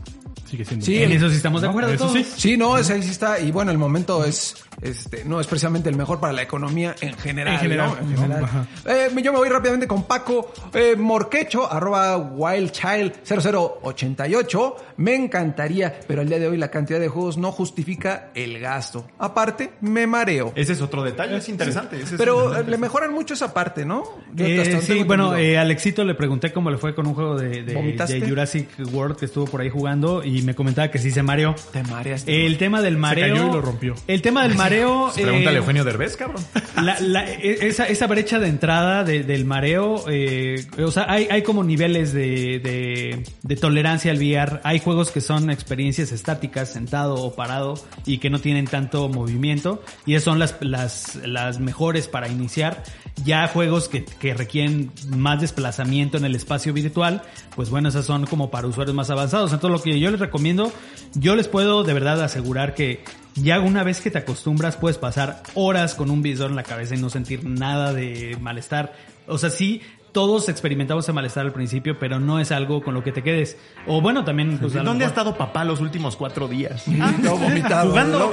[0.48, 0.84] sigue siendo.
[0.86, 2.16] Sí, En eso sí estamos de acuerdo Eso todos.
[2.18, 2.26] sí.
[2.36, 3.38] Sí, no, ese ahí sí está.
[3.40, 7.14] Y bueno, el momento es, este, no es precisamente el mejor para la economía en
[7.16, 7.54] general.
[7.54, 7.98] En general, ¿no?
[8.10, 8.44] En general.
[8.86, 14.74] Eh, yo me voy rápidamente con Paco eh, Morquecho, arroba wildchild0088.
[14.98, 19.06] Me encantaría, pero el día de hoy la cantidad de juegos no justifica el gasto.
[19.18, 20.52] Aparte, me mareo.
[20.54, 21.96] Ese es otro detalle, es interesante.
[21.96, 22.70] ese es Pero eh, interesante.
[22.70, 24.04] le mejoran mucho esa parte, ¿no?
[24.36, 27.74] Eh, sí, bueno, eh, Alexito le pregunté cómo le fue con un juego de, de-
[27.74, 28.20] ¿Vomitaste?
[28.20, 31.54] de Jurassic World que estuvo por ahí jugando y me comentaba que sí se mareó.
[31.72, 32.46] Te mareaste.
[32.46, 33.34] El tema del mareo.
[33.34, 33.94] cayó y lo rompió.
[34.06, 35.10] El tema del mareo.
[35.22, 36.42] Pregúntale a Eugenio Derbez, cabrón.
[36.76, 41.28] La- la- e- esa, esa brecha de entrada de- del mareo, eh, o sea, hay,
[41.30, 44.60] hay como niveles de, de, de tolerancia al VR.
[44.64, 47.74] Hay juegos que son experiencias estáticas, sentado o parado,
[48.06, 52.82] y que no tienen tanto movimiento, y esas son las, las, las mejores para iniciar.
[53.24, 57.22] Ya juegos que, que requieren más desplazamiento en el espacio virtual,
[57.54, 59.52] pues bueno, esas son como para usuarios más avanzados.
[59.52, 60.72] Entonces lo que yo les recomiendo,
[61.14, 63.04] yo les puedo de verdad asegurar que
[63.34, 66.94] ya una vez que te acostumbras puedes pasar horas con un visor en la cabeza
[66.94, 68.94] y no sentir nada de malestar.
[69.26, 69.82] O sea, sí,
[70.12, 73.56] todos experimentamos ese malestar al principio, pero no es algo con lo que te quedes.
[73.86, 74.58] O bueno, también...
[74.58, 76.84] Pues, ¿Dónde ha estado papá los últimos cuatro días?
[77.22, 77.90] Todo vomitado.
[77.90, 78.30] Jugando.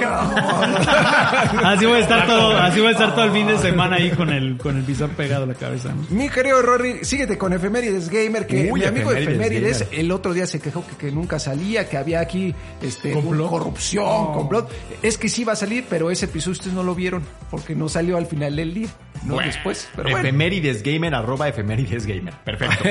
[1.64, 4.10] Así voy a estar todo, así voy a estar todo el fin de semana ahí
[4.10, 5.92] con el, con el visor pegado a la cabeza.
[5.92, 6.04] ¿no?
[6.10, 10.32] Mi querido Rory, síguete con Efemérides Gamer, que Uy, mi amigo Efemérides Efemérides el otro
[10.32, 13.50] día se quejó que, que nunca salía, que había aquí este, ¿Complot?
[13.50, 14.70] corrupción, complot.
[15.02, 17.88] Es que sí va a salir, pero ese episodio ustedes no lo vieron, porque no
[17.88, 18.88] salió al final del día,
[19.24, 19.88] no Bueno, después.
[19.94, 20.18] Pero bueno.
[20.18, 22.34] Efemérides Gamer, arroba efemérides gamer.
[22.44, 22.84] Perfecto.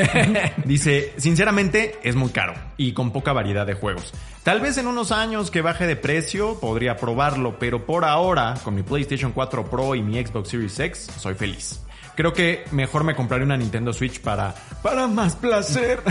[0.66, 4.14] Dice, sinceramente es muy caro y con poca variedad de juegos.
[4.44, 8.76] Tal vez en unos años que baje de precio podría probarlo, pero por ahora, con
[8.76, 11.82] mi PlayStation 4 Pro y mi Xbox Series X, soy feliz.
[12.16, 14.54] Creo que mejor me compraré una Nintendo Switch para,
[14.84, 16.02] para más placer.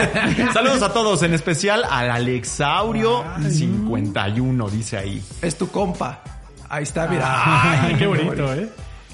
[0.54, 5.22] Saludos a todos, en especial al Alexaurio 51, dice ahí.
[5.42, 6.22] Es tu compa.
[6.70, 7.82] Ahí está, mira.
[7.84, 8.68] Ay, qué bonito, ¿eh?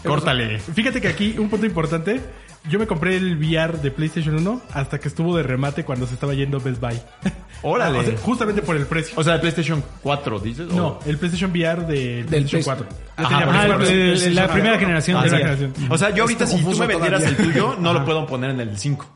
[0.08, 0.58] Córtale.
[0.58, 2.20] Fíjate que aquí un punto importante.
[2.66, 6.14] Yo me compré el VR de PlayStation 1 hasta que estuvo de remate cuando se
[6.14, 6.98] estaba yendo Best Buy.
[7.62, 7.98] Órale.
[7.98, 9.12] O sea, justamente por el precio.
[9.18, 10.68] O sea, de PlayStation 4, dices.
[10.68, 12.86] no, O- el PlayStation VR de Del PlayStation PS- 4.
[12.88, 14.54] Ya Ajá, tenía ah, el- el- la cuatro.
[14.54, 15.16] primera generación.
[15.18, 15.74] Ah, de la- generación.
[15.90, 18.60] O sea, yo ahorita si tú me vendieras el tuyo, no lo puedo poner en
[18.60, 19.06] el 5.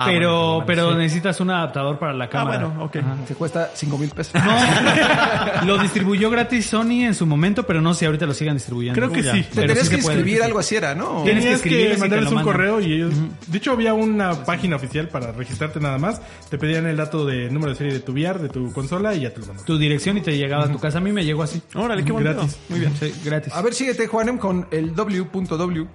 [0.00, 0.98] Ah, pero, bueno, bueno, pero sí.
[0.98, 2.66] necesitas un adaptador para la cámara.
[2.66, 2.96] bueno, ok.
[2.98, 3.16] Ajá.
[3.26, 4.32] Te cuesta 5 mil pesos.
[4.34, 8.54] No, lo distribuyó gratis Sony en su momento, pero no sé si ahorita lo sigan
[8.54, 8.94] distribuyendo.
[8.94, 9.42] Creo que sí.
[9.42, 10.18] Te tenías sí que se puede.
[10.18, 11.24] escribir algo así era, ¿no?
[11.24, 13.12] Tienes que Tenías que, mandarles un correo y ellos...
[13.48, 16.22] De hecho, había una página oficial para registrarte nada más.
[16.48, 19.22] Te pedían el dato de número de serie de tu VR, de tu consola y
[19.22, 19.66] ya te lo mandaban.
[19.66, 20.98] Tu dirección y te llegaba a tu casa.
[20.98, 21.60] A mí me llegó así.
[21.74, 22.34] Órale, qué bonito.
[22.34, 22.58] Gratis.
[22.68, 22.92] Muy bien.
[22.96, 23.52] Sí, gratis.
[23.52, 25.88] A ver, síguete, Juanem, con el W.W.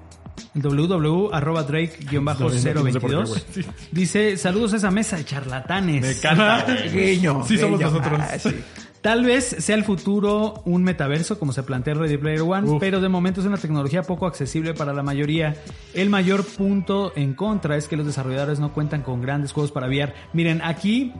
[0.55, 1.73] www arroba No sé
[2.39, 3.41] por qué, Drake-022 güey.
[3.53, 3.61] Sí.
[3.91, 6.01] dice saludos a esa mesa de charlatanes.
[6.01, 6.65] Me encanta.
[6.93, 7.43] Guiño.
[7.47, 8.19] Sí, somos nosotros.
[8.21, 8.37] Ah.
[9.01, 12.77] Tal vez sea el futuro un metaverso, como se plantea Ready Player One, Uf.
[12.79, 15.55] pero de momento es una tecnología poco accesible para la mayoría.
[15.93, 19.87] El mayor punto en contra es que los desarrolladores no cuentan con grandes juegos para
[19.87, 20.13] VR.
[20.31, 21.11] Miren, aquí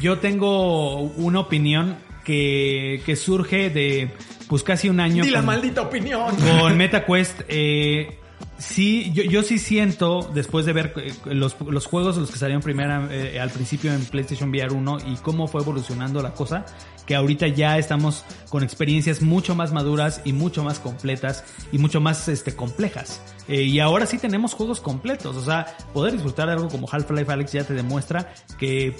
[0.00, 4.10] yo tengo una opinión que, que surge de
[4.48, 6.34] pues casi un año Di la con- maldita opinión.
[6.36, 8.18] con MetaQuest, eh,
[8.58, 12.62] sí, yo, yo sí siento, después de ver eh, los, los juegos los que salieron
[12.62, 16.66] primero, eh, al principio en PlayStation VR 1 y cómo fue evolucionando la cosa,
[17.06, 22.00] que ahorita ya estamos con experiencias mucho más maduras y mucho más completas y mucho
[22.00, 23.22] más este, complejas.
[23.48, 27.30] Eh, y ahora sí tenemos juegos completos, o sea, poder disfrutar de algo como Half-Life
[27.30, 28.96] Alex ya te demuestra que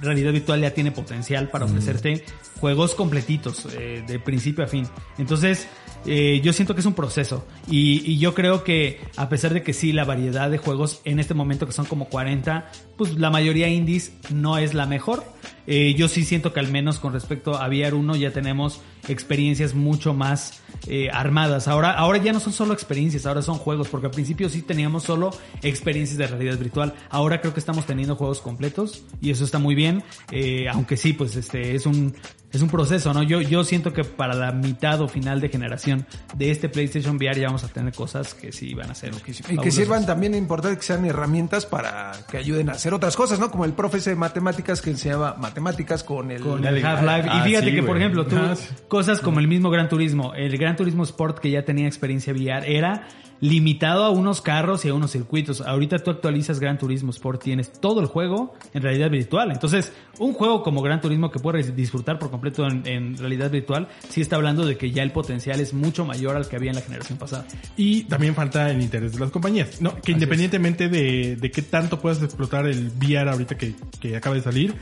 [0.00, 2.24] realidad virtual ya tiene potencial para ofrecerte
[2.60, 4.88] juegos completitos, eh, de principio a fin.
[5.16, 5.68] Entonces,
[6.06, 9.62] eh, yo siento que es un proceso y, y yo creo que a pesar de
[9.62, 13.30] que sí, la variedad de juegos en este momento que son como 40, pues la
[13.30, 15.24] mayoría indies no es la mejor.
[15.66, 19.74] Eh, yo sí siento que al menos con respecto a VR 1 ya tenemos experiencias
[19.74, 21.68] mucho más eh, armadas.
[21.68, 25.04] Ahora, ahora ya no son solo experiencias, ahora son juegos, porque al principio sí teníamos
[25.04, 25.30] solo
[25.62, 26.94] experiencias de realidad virtual.
[27.08, 30.02] Ahora creo que estamos teniendo juegos completos y eso está muy bien.
[30.30, 32.14] Eh, aunque sí, pues este es un
[32.54, 33.22] es un proceso, ¿no?
[33.22, 36.06] Yo, yo siento que para la mitad o final de generación
[36.36, 39.12] de este PlayStation VR ya vamos a tener cosas que sí van a ser
[39.48, 43.38] Y que sirvan también, importante que sean herramientas para que ayuden a hacer otras cosas,
[43.38, 43.50] ¿no?
[43.50, 46.40] Como el profe ese de matemáticas que enseñaba matemáticas con el...
[46.40, 47.28] con el Half-Life.
[47.30, 48.68] Ah, y fíjate sí, que, por ejemplo, tú, Ah, sí.
[48.88, 52.76] cosas como el mismo Gran Turismo, el Gran Turismo Sport que ya tenía experiencia VR,
[52.76, 53.08] era
[53.40, 55.60] limitado a unos carros y a unos circuitos.
[55.60, 59.50] Ahorita tú actualizas Gran Turismo Sport, tienes todo el juego en realidad virtual.
[59.50, 63.88] Entonces, un juego como Gran Turismo que puedes disfrutar por completo en, en realidad virtual,
[64.08, 66.76] sí está hablando de que ya el potencial es mucho mayor al que había en
[66.76, 67.46] la generación pasada.
[67.76, 69.80] Y también falta el interés de las compañías.
[69.80, 74.34] No, que independientemente de, de qué tanto puedas explotar el VR ahorita que, que acaba
[74.36, 74.74] de salir,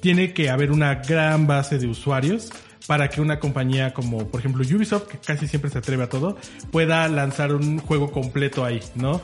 [0.00, 2.50] tiene que haber una gran base de usuarios
[2.86, 6.36] para que una compañía como, por ejemplo, Ubisoft, que casi siempre se atreve a todo,
[6.70, 9.20] pueda lanzar un juego completo ahí, ¿no?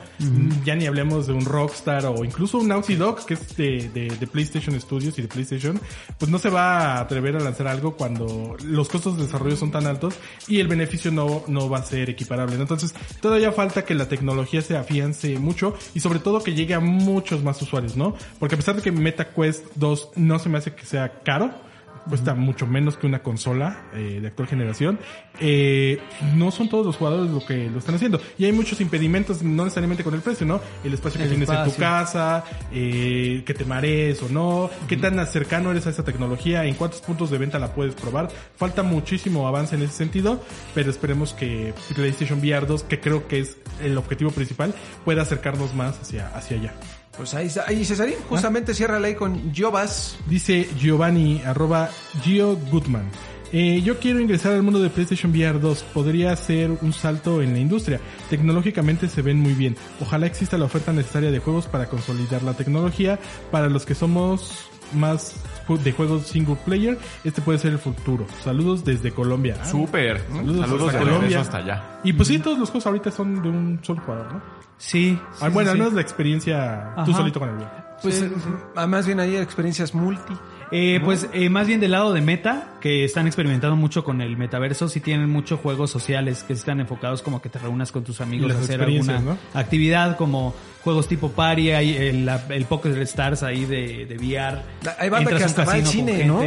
[0.65, 4.09] Ya ni hablemos de un Rockstar o incluso un Naughty Dog, que es de, de-
[4.19, 5.79] de PlayStation Studios y de PlayStation,
[6.17, 9.71] pues no se va a atrever a lanzar algo cuando los costos de desarrollo son
[9.71, 10.15] tan altos
[10.47, 12.55] y el beneficio no, no va a ser equiparable.
[12.55, 12.61] ¿no?
[12.63, 16.79] Entonces, todavía falta que la tecnología se afiance mucho y sobre todo que llegue a
[16.79, 18.15] muchos más usuarios, ¿no?
[18.39, 21.51] Porque a pesar de que MetaQuest 2 no se me hace que sea caro,
[22.09, 24.99] cuesta mucho menos que una consola eh, de actual generación.
[25.39, 25.99] Eh,
[26.35, 28.19] no son todos los jugadores lo que lo están haciendo.
[28.37, 30.61] Y hay muchos impedimentos, no necesariamente con el precio, ¿no?
[30.83, 34.97] El espacio que El tienes en tu casa, eh, que te marees o no, qué
[34.97, 38.29] tan cercano eres a esa tecnología, en cuántos puntos de venta la puedes probar.
[38.55, 40.41] Falta muchísimo avance en ese sentido,
[40.73, 44.73] pero esperemos que PlayStation VR 2, que creo que es el objetivo principal,
[45.05, 47.00] pueda acercarnos más hacia, hacia allá.
[47.17, 47.65] Pues ahí está.
[47.67, 50.17] Ahí Cesarín, justamente cierra ahí con Jovas.
[50.27, 51.89] Dice Giovanni, arroba
[52.23, 53.03] Gio Goodman.
[53.53, 55.83] Eh, yo quiero ingresar al mundo de PlayStation VR 2.
[55.93, 57.99] Podría ser un salto en la industria.
[58.29, 59.75] Tecnológicamente se ven muy bien.
[59.99, 63.19] Ojalá exista la oferta necesaria de juegos para consolidar la tecnología.
[63.51, 65.35] Para los que somos más
[65.83, 68.25] de juegos single player, este puede ser el futuro.
[68.43, 69.57] Saludos desde Colombia.
[69.61, 70.21] Ah, Súper.
[70.29, 71.39] Saludos, Saludos hasta de Colombia.
[71.41, 71.99] hasta allá.
[72.05, 74.60] Y pues sí, todos los juegos ahorita son de un solo jugador, ¿no?
[74.81, 75.19] Sí.
[75.39, 75.79] Ah, sí, bueno, sí, al sí.
[75.79, 77.13] menos la experiencia tú Ajá.
[77.13, 77.71] solito con el VR.
[78.01, 78.31] Pues eh,
[78.87, 80.33] más bien ahí experiencias multi.
[80.71, 84.37] Eh, Pues eh, más bien del lado de Meta, que están experimentando mucho con el
[84.37, 88.21] metaverso, sí tienen muchos juegos sociales que están enfocados como que te reúnas con tus
[88.21, 90.53] amigos a hacer alguna actividad como
[90.83, 94.61] juegos tipo Party, hay el, la- el Pocket Stars ahí de, de VR.
[94.97, 96.41] Hay banda Entras que hasta va al cine, ¿no?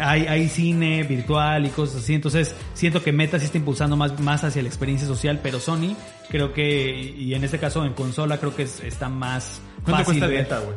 [0.00, 4.18] Hay, hay cine virtual y cosas así, entonces siento que Meta sí está impulsando más,
[4.20, 5.94] más hacia la experiencia social, pero Sony
[6.30, 10.20] creo que, y en este caso en consola creo que es- está más ¿Cuánto fácil
[10.20, 10.76] cuesta neta, güey?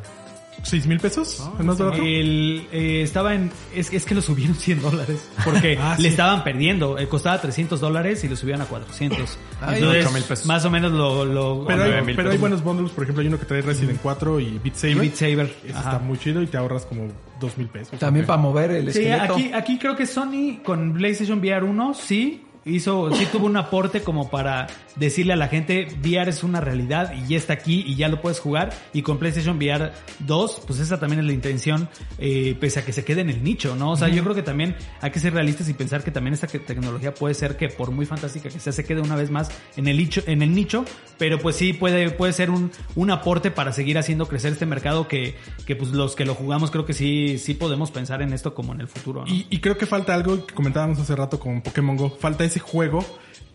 [0.64, 1.42] ¿Seis mil pesos?
[1.60, 2.02] ¿El más barato?
[2.04, 3.52] el, eh, estaba en.
[3.74, 5.30] Es, es que lo subieron 100 dólares.
[5.46, 6.04] Porque Ah, sí.
[6.04, 6.98] le estaban perdiendo.
[6.98, 9.38] Eh, costaba 300 dólares y lo subían a 400.
[9.62, 10.46] Ay, Entonces, ocho mil pesos.
[10.46, 11.26] más o menos lo.
[11.26, 14.00] lo Pero, nueve hay, pero hay buenos bundles, por ejemplo, hay uno que trae Resident
[14.02, 14.98] 4 y Beat y Saber.
[15.00, 15.56] Beat Saber.
[15.64, 17.08] Ese está muy chido y te ahorras como
[17.40, 17.98] dos mil pesos.
[18.00, 19.34] También para mover el Sí, esqueleto.
[19.36, 24.02] aquí, aquí creo que Sony con PlayStation VR 1 sí hizo, sí tuvo un aporte
[24.02, 27.96] como para decirle a la gente VR es una realidad y ya está aquí y
[27.96, 31.90] ya lo puedes jugar y con PlayStation VR 2 pues esa también es la intención
[32.18, 33.92] eh, pese a que se quede en el nicho, ¿no?
[33.92, 36.48] O sea, yo creo que también hay que ser realistas y pensar que también esta
[36.48, 39.88] tecnología puede ser que por muy fantástica que sea se quede una vez más en
[39.88, 40.86] el nicho, en el nicho,
[41.18, 45.08] pero pues sí puede, puede ser un, un aporte para seguir haciendo crecer este mercado
[45.08, 48.54] que, que pues los que lo jugamos creo que sí, sí podemos pensar en esto
[48.54, 49.34] como en el futuro, ¿no?
[49.34, 52.10] Y, y creo que falta algo que comentábamos hace rato con Pokémon Go.
[52.10, 53.06] Falta ese juego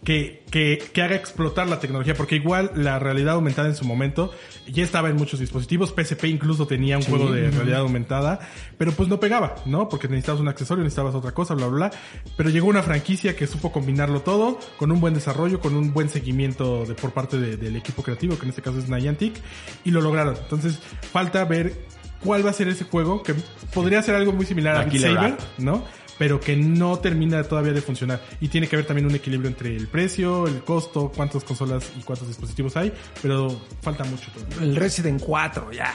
[0.04, 4.30] que, que, que haga explotar la tecnología, porque igual la realidad aumentada en su momento
[4.66, 5.94] ya estaba en muchos dispositivos.
[5.96, 8.38] PSP incluso tenía un juego de realidad aumentada,
[8.76, 9.88] pero pues no pegaba, ¿no?
[9.88, 11.98] Porque necesitabas un accesorio, necesitabas otra cosa, bla, bla, bla.
[12.36, 16.10] Pero llegó una franquicia que supo combinarlo todo con un buen desarrollo, con un buen
[16.10, 19.32] seguimiento de, por parte de- del equipo creativo, que en este caso es Niantic,
[19.84, 20.36] y lo lograron.
[20.36, 20.80] Entonces,
[21.12, 21.72] falta ver
[22.22, 23.34] cuál va a ser ese juego, que
[23.72, 24.80] podría ser algo muy similar a
[25.14, 25.38] Saber.
[25.56, 25.84] ¿no?
[26.18, 28.22] Pero que no termina todavía de funcionar.
[28.40, 32.02] Y tiene que haber también un equilibrio entre el precio, el costo, cuántas consolas y
[32.02, 32.92] cuántos dispositivos hay,
[33.22, 34.30] pero falta mucho.
[34.32, 34.62] todavía.
[34.62, 35.94] El Resident 4, ya.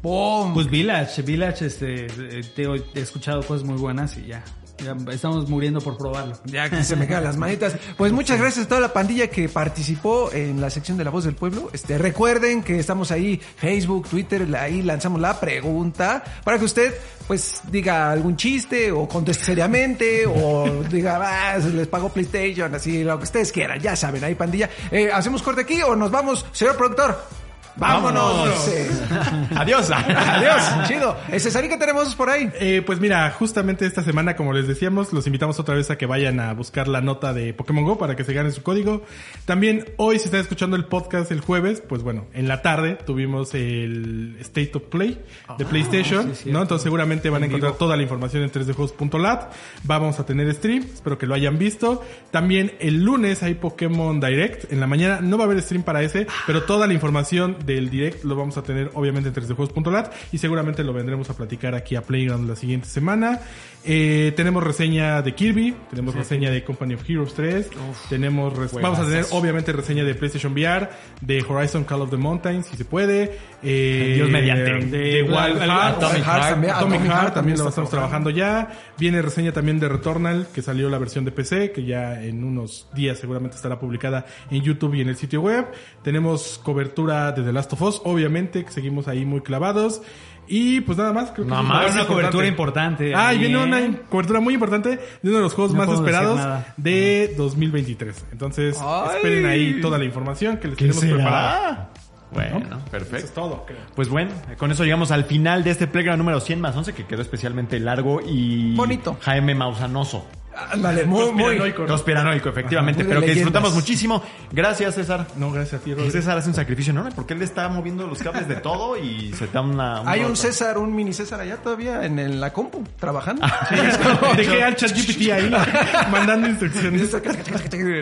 [0.00, 0.54] ¡Pum!
[0.54, 4.44] Pues Village, Village, este, eh, te, he escuchado cosas muy buenas y ya,
[4.84, 6.38] ya estamos muriendo por probarlo.
[6.44, 7.76] Ya que se me quedan las manitas.
[7.96, 11.24] Pues muchas gracias a toda la pandilla que participó en la sección de La Voz
[11.24, 11.70] del Pueblo.
[11.72, 16.94] Este, recuerden que estamos ahí, Facebook, Twitter, ahí lanzamos la pregunta para que usted
[17.26, 23.04] pues diga algún chiste o conteste seriamente o diga, ah, se les pagó PlayStation, así
[23.04, 23.80] lo que ustedes quieran.
[23.80, 24.70] Ya saben, ahí pandilla.
[24.90, 27.47] Eh, ¿Hacemos corte aquí o nos vamos, señor productor?
[27.78, 28.68] Vámonos.
[29.56, 29.90] Adiós.
[29.90, 31.16] Adiós, chido.
[31.38, 32.50] César, ¿qué tenemos por ahí?
[32.60, 36.06] Eh, pues mira, justamente esta semana, como les decíamos, los invitamos otra vez a que
[36.06, 39.02] vayan a buscar la nota de Pokémon Go para que se ganen su código.
[39.44, 43.54] También hoy, si están escuchando el podcast el jueves, pues bueno, en la tarde tuvimos
[43.54, 45.22] el State of Play
[45.56, 46.62] de PlayStation, ¿no?
[46.62, 49.52] Entonces seguramente van a encontrar toda la información en 3djuegos.lat.
[49.84, 52.04] Vamos a tener stream, espero que lo hayan visto.
[52.30, 54.72] También el lunes hay Pokémon Direct.
[54.72, 57.90] En la mañana no va a haber stream para ese, pero toda la información del
[57.90, 61.94] Direct lo vamos a tener obviamente en 3djuegos.lat y seguramente lo vendremos a platicar aquí
[61.96, 63.40] a Playground la siguiente semana.
[63.84, 67.70] Eh, tenemos reseña de Kirby, tenemos reseña de Company of Heroes 3,
[68.10, 70.88] tenemos res- vamos a tener obviamente reseña de PlayStation VR,
[71.20, 73.38] de Horizon Call of the Mountains, si se puede.
[73.62, 74.86] Eh, Dios mediante.
[74.86, 76.72] De, De Wild Heart, Heart, Atomic Heart también.
[76.72, 78.68] Atomic Atomic Heart Heart también lo estamos trabajando ya.
[78.98, 82.88] Viene reseña también de Returnal, que salió la versión de PC, que ya en unos
[82.94, 85.66] días seguramente estará publicada en YouTube y en el sitio web.
[86.02, 90.00] Tenemos cobertura de The Last of Us, obviamente, que seguimos ahí muy clavados.
[90.46, 91.92] Y pues nada más, creo que es más.
[91.92, 93.12] Una cobertura importante.
[93.14, 93.64] Ah, y viene ¿eh?
[93.64, 96.40] una cobertura muy importante de uno de los juegos No más esperados
[96.76, 98.26] de 2023.
[98.32, 99.16] Entonces, Ay.
[99.16, 101.90] esperen ahí toda la información que les tenemos preparada.
[102.30, 103.30] Bueno, Eso es perfecto.
[103.34, 103.78] todo, creo.
[103.94, 107.06] Pues bueno, con eso llegamos al final de este Playground número 100 más 11 que
[107.06, 109.16] quedó especialmente largo y Bonito.
[109.20, 110.26] Jaime Mausanoso.
[110.72, 111.32] Ándale, muy, muy.
[111.32, 111.88] Conspiranoico, ¿no?
[111.88, 114.22] Conspiranoico, efectivamente, Muy de pero que disfrutamos muchísimo.
[114.52, 115.26] Gracias, César.
[115.36, 116.10] No, gracias a ti, Rodri.
[116.10, 119.46] César hace un sacrificio enorme porque él está moviendo los cables de todo y se
[119.48, 120.08] da una...
[120.08, 120.36] Hay un otra.
[120.36, 123.46] César, un mini César allá todavía en, la compu, trabajando.
[124.36, 125.50] Dejé al ChatGPT ahí
[126.10, 127.12] mandando instrucciones.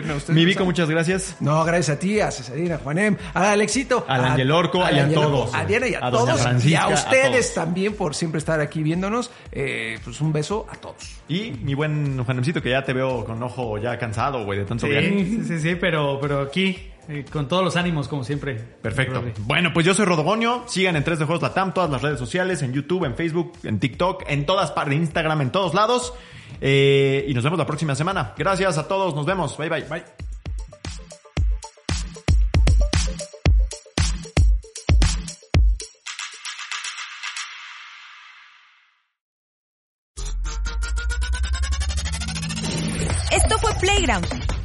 [0.05, 1.35] No, Mi Vico, muchas gracias.
[1.39, 4.89] No, gracias a ti, a Cesarina, a Juanem, a Alexito, Al a- Ángel Orco a
[4.89, 5.53] Orco, todos.
[5.53, 6.65] A Diana y a, A todos.
[6.65, 7.65] y a a ustedes todos.
[7.65, 9.31] también por siempre estar aquí viéndonos.
[9.51, 11.16] Eh, pues un beso a todos.
[11.29, 14.87] Y mi buen Juanemcito, que ya te veo con ojo ya cansado, güey, de tanto
[14.87, 15.25] viaje.
[15.25, 16.77] Sí, sí, sí, pero, pero aquí,
[17.09, 18.55] eh, con todos los ánimos, como siempre.
[18.55, 19.23] Perfecto.
[19.39, 20.63] Bueno, pues yo soy Rodogonio.
[20.67, 23.79] Sigan en 3 de Juegos Latam, todas las redes sociales, en YouTube, en Facebook, en
[23.79, 26.13] TikTok, en todas partes, en Instagram, en todos lados.
[26.61, 28.33] Eh, y nos vemos la próxima semana.
[28.37, 29.57] Gracias a todos, nos vemos.
[29.57, 29.81] Bye bye.
[29.83, 30.27] Bye.